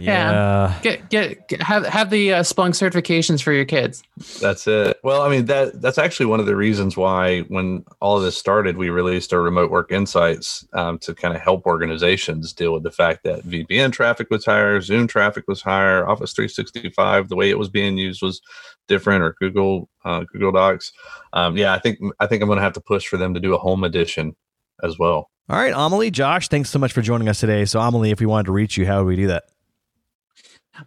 Yeah. 0.00 0.30
yeah. 0.30 0.78
Get, 0.82 1.10
get, 1.10 1.48
get 1.48 1.62
have 1.62 1.86
have 1.86 2.10
the 2.10 2.34
uh, 2.34 2.42
Splunk 2.42 2.70
certifications 2.70 3.42
for 3.42 3.52
your 3.52 3.64
kids. 3.64 4.02
That's 4.40 4.66
it. 4.66 4.98
Well, 5.02 5.22
I 5.22 5.28
mean 5.28 5.46
that 5.46 5.80
that's 5.80 5.98
actually 5.98 6.26
one 6.26 6.40
of 6.40 6.46
the 6.46 6.56
reasons 6.56 6.96
why 6.96 7.40
when 7.42 7.84
all 8.00 8.16
of 8.16 8.22
this 8.22 8.36
started, 8.36 8.76
we 8.76 8.90
released 8.90 9.32
our 9.32 9.42
remote 9.42 9.70
work 9.70 9.92
insights 9.92 10.66
um, 10.72 10.98
to 11.00 11.14
kind 11.14 11.34
of 11.34 11.40
help 11.40 11.66
organizations 11.66 12.52
deal 12.52 12.72
with 12.72 12.82
the 12.82 12.90
fact 12.90 13.24
that 13.24 13.44
VPN 13.44 13.92
traffic 13.92 14.28
was 14.30 14.44
higher, 14.44 14.80
Zoom 14.80 15.06
traffic 15.06 15.44
was 15.48 15.62
higher, 15.62 16.08
Office 16.08 16.32
365, 16.32 17.28
the 17.28 17.36
way 17.36 17.50
it 17.50 17.58
was 17.58 17.68
being 17.68 17.96
used 17.96 18.22
was 18.22 18.40
different, 18.88 19.22
or 19.22 19.34
Google 19.38 19.88
uh, 20.04 20.24
Google 20.32 20.52
Docs. 20.52 20.92
Um, 21.32 21.56
yeah, 21.56 21.72
I 21.72 21.78
think 21.78 21.98
I 22.20 22.26
think 22.26 22.42
I'm 22.42 22.48
going 22.48 22.58
to 22.58 22.62
have 22.62 22.74
to 22.74 22.80
push 22.80 23.06
for 23.06 23.16
them 23.16 23.34
to 23.34 23.40
do 23.40 23.54
a 23.54 23.58
home 23.58 23.84
edition 23.84 24.36
as 24.82 24.98
well. 24.98 25.30
All 25.48 25.58
right, 25.58 25.74
Amelie, 25.74 26.10
Josh, 26.10 26.48
thanks 26.48 26.70
so 26.70 26.78
much 26.78 26.92
for 26.92 27.02
joining 27.02 27.28
us 27.28 27.40
today. 27.40 27.64
So, 27.64 27.80
Amelie, 27.80 28.10
if 28.10 28.20
we 28.20 28.26
wanted 28.26 28.46
to 28.46 28.52
reach 28.52 28.76
you, 28.76 28.86
how 28.86 28.98
would 28.98 29.08
we 29.08 29.16
do 29.16 29.26
that? 29.26 29.44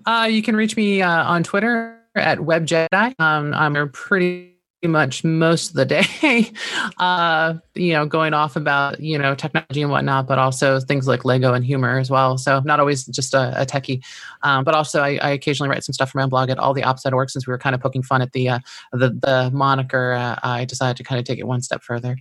Uh, 0.05 0.27
you 0.29 0.41
can 0.41 0.55
reach 0.55 0.75
me 0.75 1.01
uh, 1.01 1.23
on 1.23 1.43
Twitter 1.43 1.99
at 2.15 2.39
WebJedi. 2.39 3.19
Um, 3.19 3.53
I'm 3.53 3.91
pretty 3.91 4.55
much 4.83 5.23
most 5.23 5.69
of 5.69 5.75
the 5.75 5.85
day, 5.85 6.51
uh, 6.97 7.55
you 7.73 7.93
know, 7.93 8.05
going 8.05 8.33
off 8.33 8.55
about, 8.55 8.99
you 8.99 9.17
know, 9.17 9.35
technology 9.35 9.81
and 9.81 9.91
whatnot, 9.91 10.27
but 10.27 10.37
also 10.37 10.79
things 10.79 11.07
like 11.07 11.25
Lego 11.25 11.53
and 11.53 11.65
humor 11.65 11.97
as 11.97 12.09
well. 12.09 12.37
So 12.37 12.59
not 12.61 12.79
always 12.79 13.05
just 13.05 13.33
a, 13.33 13.61
a 13.61 13.65
techie, 13.65 14.03
um, 14.43 14.63
but 14.63 14.75
also 14.75 15.01
I, 15.01 15.17
I, 15.21 15.29
occasionally 15.31 15.69
write 15.69 15.83
some 15.83 15.93
stuff 15.93 16.11
for 16.11 16.19
my 16.19 16.27
blog 16.27 16.49
at 16.49 16.59
all 16.59 16.73
the 16.73 16.83
ops 16.83 17.05
work. 17.05 17.29
Since 17.29 17.47
we 17.47 17.51
were 17.51 17.57
kind 17.57 17.73
of 17.73 17.81
poking 17.81 18.03
fun 18.03 18.21
at 18.21 18.33
the, 18.33 18.49
uh, 18.49 18.59
the, 18.91 19.09
the 19.09 19.49
moniker, 19.53 20.13
uh, 20.13 20.35
I 20.43 20.65
decided 20.65 20.97
to 20.97 21.03
kind 21.03 21.19
of 21.19 21.25
take 21.25 21.39
it 21.39 21.47
one 21.47 21.61
step 21.61 21.81
further. 21.81 22.17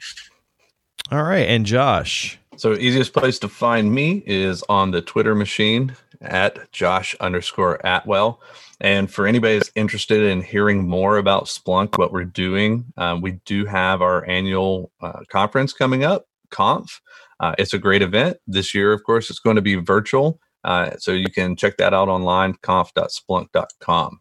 All 1.11 1.23
right. 1.23 1.47
And 1.47 1.67
Josh. 1.67 2.39
So 2.57 2.75
easiest 2.75 3.13
place 3.13 3.39
to 3.41 3.49
find 3.49 3.93
me 3.93 4.23
is 4.27 4.63
on 4.69 4.93
the 4.93 5.03
Twitter 5.03 5.35
machine 5.35 5.97
at 6.25 6.71
Josh 6.73 7.15
underscore 7.21 7.81
Atwell. 7.85 8.41
And 8.81 9.11
for 9.11 9.27
anybody 9.27 9.59
that's 9.59 9.71
interested 9.75 10.23
in 10.23 10.43
hearing 10.43 10.89
more 10.89 11.17
about 11.19 11.45
Splunk, 11.45 11.99
what 11.99 12.13
we're 12.13 12.25
doing, 12.25 12.87
um, 12.97 13.21
we 13.21 13.33
do 13.45 13.65
have 13.65 14.03
our 14.03 14.29
annual 14.29 14.91
uh, 15.01 15.21
conference 15.29 15.73
coming 15.73 16.05
up, 16.05 16.27
Conf. 16.51 17.01
Uh, 17.41 17.55
it's 17.59 17.75
a 17.75 17.79
great 17.79 18.03
event. 18.03 18.39
This 18.47 18.75
year, 18.75 18.93
of 18.93 19.03
course, 19.05 19.31
it's 19.31 19.39
going 19.39 19.57
to 19.57 19.63
be 19.63 19.75
virtual. 19.77 20.41
Uh, 20.65 20.97
so 20.99 21.13
you 21.13 21.31
can 21.31 21.57
check 21.57 21.77
that 21.77 21.93
out 21.93 22.09
online, 22.09 22.55
conf.splunk.com. 22.63 24.21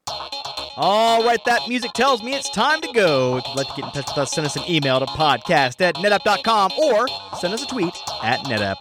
All 0.76 1.24
right, 1.24 1.44
that 1.46 1.62
music 1.68 1.94
tells 1.94 2.24
me 2.24 2.34
it's 2.34 2.50
time 2.50 2.82
to 2.82 2.92
go. 2.94 3.38
If 3.38 3.46
you'd 3.48 3.56
like 3.56 3.68
to 3.68 3.74
get 3.76 3.86
in 3.86 3.92
touch 3.92 4.08
with 4.08 4.18
us, 4.18 4.32
send 4.32 4.48
us 4.48 4.56
an 4.56 4.64
email 4.68 5.00
to 5.00 5.06
podcast 5.06 5.80
at 5.82 5.96
netapp.com 5.96 6.72
or 6.78 7.08
send 7.40 7.54
us 7.54 7.64
a 7.64 7.68
tweet 7.68 7.94
at 8.24 8.40
netapp. 8.40 8.76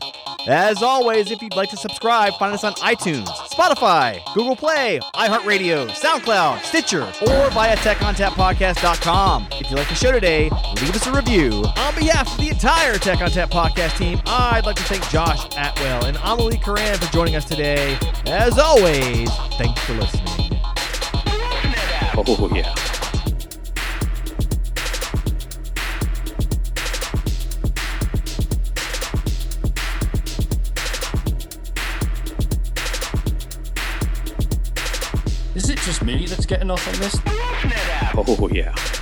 As 0.49 0.83
always, 0.83 1.31
if 1.31 1.41
you'd 1.41 1.55
like 1.55 1.71
to 1.71 1.77
subscribe, 1.77 2.35
find 2.35 2.53
us 2.53 2.65
on 2.65 2.73
iTunes, 2.75 3.29
Spotify, 3.29 4.21
Google 4.35 4.57
Play, 4.57 4.99
iHeartRadio, 5.15 5.89
SoundCloud, 5.91 6.63
Stitcher, 6.65 7.03
or 7.03 7.51
via 7.51 7.77
TechOnTapPodcast.com. 7.77 9.49
If 9.53 9.71
you 9.71 9.77
like 9.77 9.89
the 9.89 9.95
show 9.95 10.11
today, 10.11 10.51
leave 10.81 10.97
us 10.97 11.07
a 11.07 11.13
review. 11.13 11.51
On 11.77 11.95
behalf 11.95 12.33
of 12.33 12.39
the 12.39 12.49
entire 12.49 12.99
Tech 12.99 13.19
ONTAP 13.21 13.51
podcast 13.51 13.97
team, 13.99 14.21
I'd 14.27 14.67
like 14.67 14.77
to 14.77 14.83
thank 14.85 15.09
Josh 15.11 15.45
Atwell 15.57 16.07
and 16.07 16.17
Amelie 16.25 16.59
Koran 16.59 16.99
for 16.99 17.13
joining 17.13 17.37
us 17.37 17.45
today. 17.45 17.97
As 18.27 18.59
always, 18.59 19.31
thanks 19.59 19.81
for 19.83 19.95
listening. 19.95 20.59
Oh, 22.15 22.51
yeah. 22.53 22.75
Me 36.05 36.27
that's 36.27 36.47
getting 36.47 36.71
off 36.71 36.87
on 36.89 36.95
this? 37.01 37.17
Oh, 38.15 38.49
yeah. 38.53 39.02